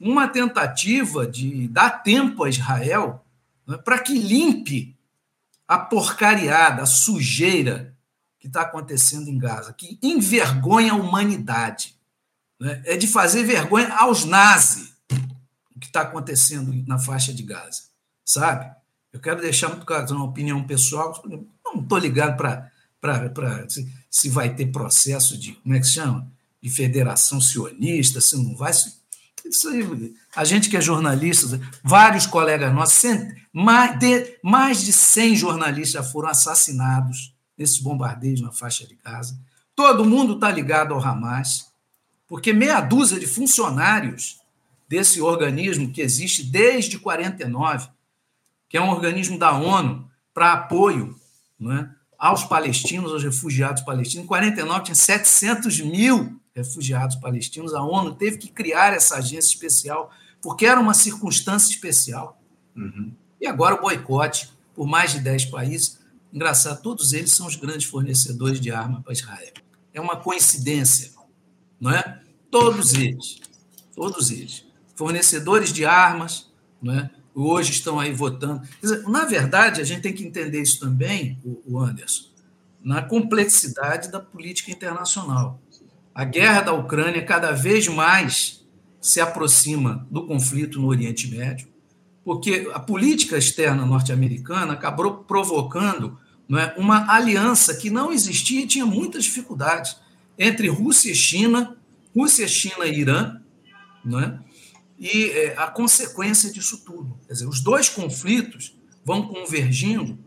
uma 0.00 0.26
tentativa 0.26 1.24
de 1.24 1.68
dar 1.68 2.02
tempo 2.02 2.42
a 2.42 2.48
Israel 2.48 3.24
né, 3.64 3.76
para 3.76 4.00
que 4.00 4.18
limpe 4.18 4.96
a 5.68 5.78
porcariada, 5.78 6.82
a 6.82 6.86
sujeira 6.86 7.94
que 8.40 8.48
está 8.48 8.62
acontecendo 8.62 9.28
em 9.28 9.38
Gaza, 9.38 9.72
que 9.72 9.96
envergonha 10.02 10.90
a 10.92 10.96
humanidade. 10.96 11.94
Né? 12.58 12.82
É 12.84 12.96
de 12.96 13.06
fazer 13.06 13.44
vergonha 13.44 13.94
aos 13.94 14.24
nazis 14.24 14.92
o 15.76 15.78
que 15.78 15.86
está 15.86 16.00
acontecendo 16.00 16.74
na 16.84 16.98
faixa 16.98 17.32
de 17.32 17.44
Gaza, 17.44 17.82
sabe? 18.24 18.68
Eu 19.12 19.20
quero 19.20 19.40
deixar 19.40 19.68
muito 19.68 19.86
claro, 19.86 20.12
uma 20.16 20.24
opinião 20.24 20.66
pessoal, 20.66 21.22
não 21.24 21.80
estou 21.80 21.98
ligado 21.98 22.36
para 22.36 22.72
se, 23.68 23.88
se 24.10 24.28
vai 24.28 24.54
ter 24.54 24.66
processo 24.66 25.38
de, 25.38 25.52
como 25.52 25.74
é 25.74 25.78
que 25.78 25.86
se 25.86 25.94
chama? 25.94 26.26
De 26.60 26.68
federação 26.68 27.40
sionista, 27.40 28.20
se 28.20 28.36
não 28.36 28.56
vai. 28.56 28.72
Isso 28.72 29.68
aí, 29.68 30.14
a 30.34 30.44
gente 30.44 30.68
que 30.68 30.76
é 30.76 30.80
jornalista, 30.80 31.60
vários 31.82 32.26
colegas 32.26 32.74
nossos, 32.74 33.02
mais 33.52 33.98
de, 33.98 34.38
mais 34.42 34.82
de 34.82 34.92
100 34.92 35.36
jornalistas 35.36 36.10
foram 36.10 36.28
assassinados 36.28 37.34
nesses 37.56 37.78
bombardeios 37.78 38.40
na 38.40 38.50
faixa 38.50 38.86
de 38.86 38.98
Gaza. 39.02 39.38
Todo 39.74 40.04
mundo 40.04 40.34
está 40.34 40.50
ligado 40.50 40.92
ao 40.92 41.02
Hamas, 41.02 41.70
porque 42.26 42.52
meia 42.52 42.80
dúzia 42.80 43.18
de 43.18 43.26
funcionários 43.26 44.40
desse 44.88 45.20
organismo 45.20 45.90
que 45.90 46.00
existe 46.00 46.42
desde 46.42 46.98
49, 46.98 47.88
que 48.68 48.76
é 48.76 48.80
um 48.80 48.90
organismo 48.90 49.38
da 49.38 49.52
ONU 49.52 50.08
para 50.34 50.52
apoio 50.52 51.18
não 51.58 51.72
é, 51.72 51.90
aos 52.20 52.44
palestinos, 52.44 53.12
aos 53.12 53.24
refugiados 53.24 53.82
palestinos. 53.82 54.24
Em 54.24 54.28
49 54.28 54.84
tinha 54.84 54.94
700 54.94 55.80
mil 55.80 56.38
refugiados 56.54 57.16
palestinos, 57.16 57.72
a 57.72 57.82
ONU 57.82 58.14
teve 58.14 58.36
que 58.36 58.48
criar 58.48 58.92
essa 58.92 59.16
agência 59.16 59.48
especial, 59.48 60.10
porque 60.42 60.66
era 60.66 60.78
uma 60.78 60.92
circunstância 60.92 61.70
especial. 61.70 62.38
Uhum. 62.76 63.12
E 63.40 63.46
agora 63.46 63.76
o 63.76 63.80
boicote 63.80 64.50
por 64.74 64.86
mais 64.86 65.12
de 65.12 65.20
10 65.20 65.46
países. 65.46 65.98
Engraçado, 66.32 66.82
todos 66.82 67.12
eles 67.12 67.32
são 67.32 67.46
os 67.46 67.56
grandes 67.56 67.88
fornecedores 67.88 68.60
de 68.60 68.70
arma 68.70 69.00
para 69.02 69.12
Israel. 69.12 69.54
É 69.92 70.00
uma 70.00 70.16
coincidência, 70.16 71.12
não 71.80 71.90
é? 71.90 72.20
Todos 72.50 72.94
eles, 72.94 73.40
todos 73.94 74.30
eles, 74.30 74.66
fornecedores 74.94 75.72
de 75.72 75.84
armas, 75.84 76.50
não 76.82 76.92
é? 76.92 77.10
Hoje 77.34 77.72
estão 77.72 77.98
aí 77.98 78.12
votando. 78.12 78.62
Dizer, 78.82 79.02
na 79.08 79.24
verdade, 79.24 79.80
a 79.80 79.84
gente 79.84 80.02
tem 80.02 80.12
que 80.12 80.24
entender 80.24 80.60
isso 80.60 80.80
também, 80.80 81.38
o 81.66 81.78
Anderson, 81.78 82.28
na 82.82 83.02
complexidade 83.02 84.10
da 84.10 84.20
política 84.20 84.70
internacional. 84.70 85.60
A 86.14 86.24
guerra 86.24 86.62
da 86.62 86.72
Ucrânia 86.72 87.24
cada 87.24 87.52
vez 87.52 87.86
mais 87.88 88.66
se 89.00 89.20
aproxima 89.20 90.06
do 90.10 90.26
conflito 90.26 90.80
no 90.80 90.88
Oriente 90.88 91.28
Médio, 91.28 91.68
porque 92.24 92.70
a 92.74 92.80
política 92.80 93.38
externa 93.38 93.86
norte-americana 93.86 94.74
acabou 94.74 95.24
provocando 95.24 96.18
não 96.48 96.58
é, 96.58 96.74
uma 96.76 97.10
aliança 97.14 97.74
que 97.74 97.88
não 97.88 98.12
existia 98.12 98.62
e 98.62 98.66
tinha 98.66 98.84
muitas 98.84 99.24
dificuldades 99.24 99.96
entre 100.36 100.68
Rússia 100.68 101.12
e 101.12 101.14
China, 101.14 101.76
Rússia, 102.14 102.48
China 102.48 102.86
e 102.86 102.98
Irã, 102.98 103.40
não 104.04 104.20
é? 104.20 104.38
E 105.00 105.30
é, 105.30 105.54
a 105.56 105.68
consequência 105.68 106.52
disso 106.52 106.84
tudo. 106.84 107.18
Quer 107.26 107.32
dizer, 107.32 107.48
os 107.48 107.60
dois 107.60 107.88
conflitos 107.88 108.78
vão 109.02 109.26
convergindo 109.26 110.18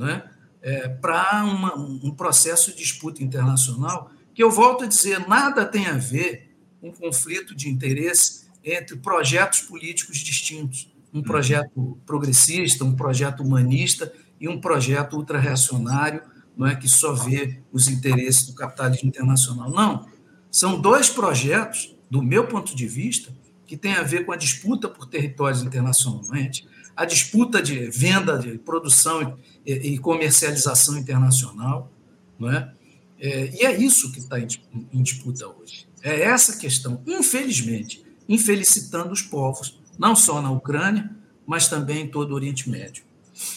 é, 0.00 0.22
é, 0.62 0.88
para 0.88 1.44
um 1.44 2.10
processo 2.12 2.70
de 2.70 2.78
disputa 2.78 3.22
internacional 3.22 4.10
que 4.34 4.42
eu 4.42 4.50
volto 4.50 4.84
a 4.84 4.86
dizer, 4.86 5.28
nada 5.28 5.66
tem 5.66 5.86
a 5.86 5.98
ver 5.98 6.56
com 6.80 6.88
um 6.88 6.92
conflito 6.92 7.54
de 7.54 7.68
interesse 7.68 8.46
entre 8.64 8.96
projetos 8.96 9.60
políticos 9.60 10.18
distintos. 10.18 10.90
Um 11.12 11.18
uhum. 11.18 11.24
projeto 11.24 11.98
progressista, 12.06 12.86
um 12.86 12.96
projeto 12.96 13.42
humanista 13.42 14.10
e 14.40 14.48
um 14.48 14.58
projeto 14.58 15.14
ultra-reacionário, 15.14 16.22
não 16.56 16.66
é 16.66 16.74
que 16.74 16.88
só 16.88 17.12
vê 17.12 17.60
os 17.70 17.88
interesses 17.88 18.46
do 18.46 18.54
capitalismo 18.54 19.10
internacional. 19.10 19.70
Não. 19.70 20.08
São 20.50 20.80
dois 20.80 21.10
projetos, 21.10 21.94
do 22.10 22.22
meu 22.22 22.46
ponto 22.46 22.74
de 22.74 22.86
vista, 22.86 23.30
que 23.72 23.76
têm 23.78 23.94
a 23.94 24.02
ver 24.02 24.26
com 24.26 24.32
a 24.32 24.36
disputa 24.36 24.86
por 24.86 25.06
territórios 25.06 25.62
internacionalmente, 25.62 26.68
a 26.94 27.06
disputa 27.06 27.62
de 27.62 27.88
venda, 27.88 28.38
de 28.38 28.58
produção 28.58 29.38
e 29.64 29.96
comercialização 29.96 30.98
internacional, 30.98 31.90
não 32.38 32.52
é? 32.52 32.70
É, 33.18 33.50
e 33.50 33.64
é 33.64 33.74
isso 33.74 34.12
que 34.12 34.18
está 34.18 34.38
em, 34.38 34.46
em 34.92 35.02
disputa 35.02 35.46
hoje. 35.48 35.88
É 36.02 36.20
essa 36.20 36.58
questão, 36.58 37.00
infelizmente, 37.06 38.04
infelicitando 38.28 39.10
os 39.10 39.22
povos, 39.22 39.80
não 39.98 40.14
só 40.14 40.42
na 40.42 40.50
Ucrânia, 40.50 41.10
mas 41.46 41.66
também 41.66 42.02
em 42.02 42.08
todo 42.08 42.32
o 42.32 42.34
Oriente 42.34 42.68
Médio. 42.68 43.04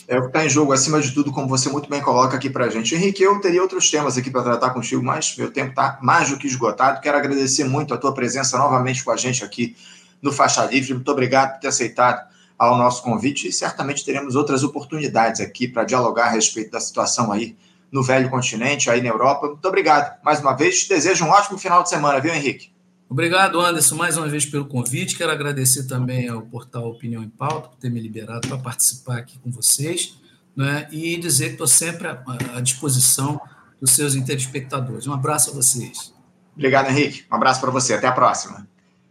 É 0.07 0.18
o 0.18 0.22
que 0.22 0.28
está 0.28 0.45
em 0.45 0.49
jogo, 0.49 0.72
acima 0.72 1.01
de 1.01 1.11
tudo, 1.11 1.30
como 1.30 1.49
você 1.49 1.68
muito 1.68 1.89
bem 1.89 2.01
coloca 2.01 2.38
aqui 2.38 2.49
para 2.49 2.68
a 2.68 2.70
gente. 2.70 2.95
Henrique, 2.95 3.22
eu 3.22 3.38
teria 3.41 3.61
outros 3.61 3.91
temas 3.91 4.18
aqui 4.18 4.32
para 4.32 4.43
tratar 4.43 4.70
contigo, 4.70 5.03
mas 5.03 5.36
meu 5.38 5.51
tempo 5.51 5.72
está 5.72 5.99
mais 6.01 6.30
do 6.30 6.38
que 6.38 6.47
esgotado. 6.47 7.01
Quero 7.01 7.18
agradecer 7.18 7.66
muito 7.66 7.93
a 7.93 7.97
tua 7.97 8.13
presença 8.13 8.57
novamente 8.57 9.03
com 9.03 9.11
a 9.11 9.18
gente 9.18 9.43
aqui 9.43 9.76
no 10.22 10.32
Faixa 10.32 10.66
Livre. 10.66 10.93
Muito 10.93 11.11
obrigado 11.11 11.53
por 11.53 11.59
ter 11.59 11.68
aceitado 11.68 12.28
ao 12.57 12.78
nosso 12.78 13.03
convite 13.03 13.47
e 13.47 13.51
certamente 13.51 14.03
teremos 14.05 14.36
outras 14.36 14.63
oportunidades 14.63 15.41
aqui 15.41 15.68
para 15.68 15.84
dialogar 15.84 16.26
a 16.26 16.30
respeito 16.30 16.72
da 16.72 16.80
situação 16.80 17.32
aí 17.32 17.55
no 17.91 18.01
velho 18.03 18.30
continente, 18.30 18.89
aí 18.89 19.01
na 19.01 19.09
Europa. 19.09 19.47
Muito 19.47 19.68
obrigado 19.68 20.18
mais 20.24 20.39
uma 20.39 20.53
vez. 20.53 20.84
Te 20.84 20.89
desejo 20.89 21.26
um 21.26 21.30
ótimo 21.30 21.57
final 21.57 21.84
de 21.84 21.89
semana, 21.89 22.20
viu, 22.20 22.34
Henrique? 22.34 22.74
Obrigado, 23.07 23.61
Anderson, 23.61 23.95
mais 23.95 24.18
uma 24.18 24.28
vez 24.28 24.45
pelo 24.45 24.66
convite. 24.66 25.16
Quero 25.16 25.32
agradecer 25.32 25.86
também 25.86 26.28
ao 26.28 26.41
portal 26.41 26.88
Opinião 26.88 27.24
em 27.24 27.30
Pauta 27.30 27.70
por 27.70 27.78
ter 27.78 27.89
me 27.89 27.99
liberado 27.99 28.47
para 28.47 28.57
participar 28.57 29.18
aqui 29.18 29.38
com 29.39 29.51
vocês 29.51 30.18
né? 30.55 30.88
e 30.91 31.16
dizer 31.18 31.47
que 31.47 31.51
estou 31.53 31.68
sempre 31.68 32.07
à 32.07 32.61
disposição 32.61 33.39
dos 33.80 33.91
seus 33.91 34.16
telespectadores. 34.16 35.05
Um 35.05 35.13
abraço 35.13 35.51
a 35.51 35.53
vocês. 35.53 36.13
Obrigado, 36.55 36.89
Henrique. 36.89 37.26
Um 37.32 37.36
abraço 37.36 37.61
para 37.61 37.70
você. 37.70 37.93
Até 37.93 38.07
a 38.07 38.11
próxima. 38.11 38.68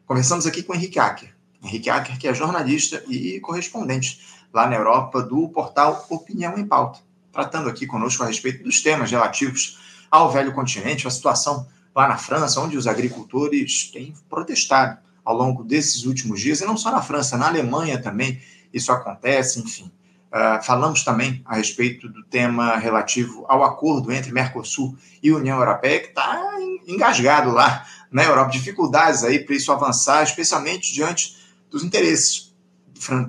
Conversamos 0.06 0.46
aqui 0.46 0.62
com 0.62 0.72
o 0.72 0.76
Henrique 0.76 0.98
Acker. 0.98 1.34
Henrique 1.62 1.88
Acker, 1.88 2.18
que 2.18 2.28
é 2.28 2.34
jornalista 2.34 3.02
e 3.08 3.40
correspondente 3.40 4.20
lá 4.52 4.66
na 4.66 4.76
Europa 4.76 5.22
do 5.22 5.48
portal 5.48 6.06
Opinião 6.10 6.58
em 6.58 6.66
Pauta. 6.66 7.00
tratando 7.32 7.68
aqui 7.68 7.84
conosco 7.84 8.22
a 8.22 8.26
respeito 8.26 8.62
dos 8.62 8.80
temas 8.80 9.10
relativos 9.10 9.78
ao 10.08 10.30
velho 10.30 10.52
continente, 10.52 11.08
a 11.08 11.10
situação 11.10 11.66
lá 11.92 12.06
na 12.06 12.16
França, 12.16 12.60
onde 12.60 12.76
os 12.76 12.86
agricultores 12.86 13.90
têm 13.90 14.14
protestado 14.28 14.98
ao 15.24 15.34
longo 15.34 15.64
desses 15.64 16.04
últimos 16.04 16.40
dias, 16.40 16.60
e 16.60 16.66
não 16.66 16.76
só 16.76 16.92
na 16.92 17.02
França, 17.02 17.36
na 17.36 17.48
Alemanha 17.48 18.00
também 18.00 18.40
isso 18.72 18.92
acontece, 18.92 19.58
enfim. 19.58 19.90
Uh, 20.30 20.62
falamos 20.62 21.02
também 21.02 21.42
a 21.44 21.56
respeito 21.56 22.08
do 22.08 22.22
tema 22.24 22.76
relativo 22.76 23.44
ao 23.48 23.64
acordo 23.64 24.12
entre 24.12 24.32
Mercosul 24.32 24.96
e 25.22 25.32
União 25.32 25.58
Europeia, 25.58 26.00
que 26.00 26.08
está 26.08 26.52
engasgado 26.86 27.50
lá 27.50 27.86
na 28.14 28.22
Europa. 28.22 28.52
Dificuldades 28.52 29.24
aí 29.24 29.40
para 29.40 29.56
isso 29.56 29.72
avançar, 29.72 30.22
especialmente 30.22 30.94
diante 30.94 31.36
dos 31.68 31.82
interesses 31.82 32.54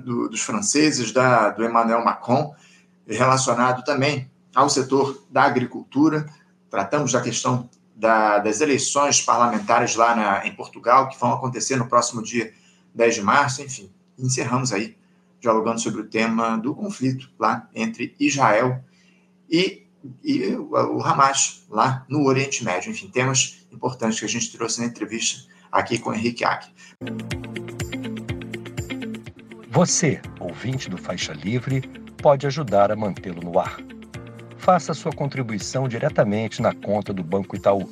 do, 0.04 0.28
dos 0.28 0.40
franceses, 0.40 1.10
da, 1.10 1.50
do 1.50 1.64
Emmanuel 1.64 2.04
Macron, 2.04 2.54
relacionado 3.04 3.84
também 3.84 4.30
ao 4.54 4.70
setor 4.70 5.26
da 5.28 5.42
agricultura. 5.42 6.24
Tratamos 6.70 7.10
da 7.10 7.20
questão 7.20 7.68
da, 7.96 8.38
das 8.38 8.60
eleições 8.60 9.20
parlamentares 9.20 9.96
lá 9.96 10.14
na, 10.14 10.46
em 10.46 10.54
Portugal, 10.54 11.08
que 11.08 11.18
vão 11.18 11.32
acontecer 11.32 11.74
no 11.74 11.88
próximo 11.88 12.22
dia 12.22 12.54
10 12.94 13.16
de 13.16 13.22
março. 13.22 13.62
Enfim, 13.62 13.90
encerramos 14.16 14.72
aí 14.72 14.96
dialogando 15.40 15.80
sobre 15.80 16.02
o 16.02 16.06
tema 16.06 16.56
do 16.56 16.74
conflito 16.76 17.28
lá 17.36 17.68
entre 17.74 18.14
Israel 18.20 18.84
e, 19.50 19.84
e 20.22 20.54
o 20.54 21.02
Hamas, 21.02 21.66
lá 21.68 22.06
no 22.08 22.24
Oriente 22.24 22.64
Médio. 22.64 22.92
Enfim, 22.92 23.08
temas 23.08 23.65
importantes 23.76 24.18
que 24.18 24.24
a 24.24 24.28
gente 24.28 24.56
trouxe 24.56 24.80
na 24.80 24.86
entrevista 24.86 25.42
aqui 25.70 25.98
com 25.98 26.14
Henrique 26.14 26.44
Ack. 26.44 26.66
Você, 29.70 30.20
ouvinte 30.40 30.88
do 30.88 30.96
Faixa 30.96 31.34
Livre, 31.34 31.82
pode 32.22 32.46
ajudar 32.46 32.90
a 32.90 32.96
mantê-lo 32.96 33.42
no 33.42 33.58
ar. 33.58 33.76
Faça 34.56 34.94
sua 34.94 35.12
contribuição 35.12 35.86
diretamente 35.86 36.62
na 36.62 36.74
conta 36.74 37.12
do 37.12 37.22
Banco 37.22 37.54
Itaú, 37.54 37.90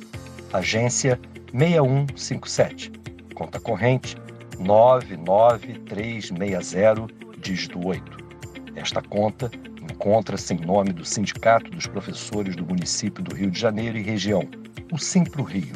agência 0.51 1.19
6157, 1.53 2.91
conta 3.35 3.59
corrente 3.59 4.17
99360 4.59 7.07
dígito 7.37 7.85
8. 7.85 8.25
Esta 8.75 9.01
conta 9.01 9.49
encontra-se 9.81 10.53
em 10.53 10.59
nome 10.59 10.91
do 10.91 11.05
Sindicato 11.05 11.69
dos 11.69 11.87
Professores 11.87 12.55
do 12.55 12.65
Município 12.65 13.23
do 13.23 13.35
Rio 13.35 13.51
de 13.51 13.59
Janeiro 13.59 13.97
e 13.97 14.01
região, 14.01 14.47
o 14.91 14.97
Simpro 14.97 15.43
Rio, 15.43 15.75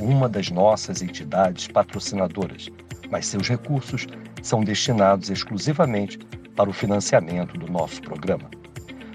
uma 0.00 0.28
das 0.28 0.50
nossas 0.50 1.02
entidades 1.02 1.68
patrocinadoras, 1.68 2.68
mas 3.10 3.26
seus 3.26 3.48
recursos 3.48 4.06
são 4.42 4.62
destinados 4.62 5.28
exclusivamente 5.30 6.18
para 6.56 6.70
o 6.70 6.72
financiamento 6.72 7.58
do 7.58 7.70
nosso 7.70 8.00
programa. 8.02 8.50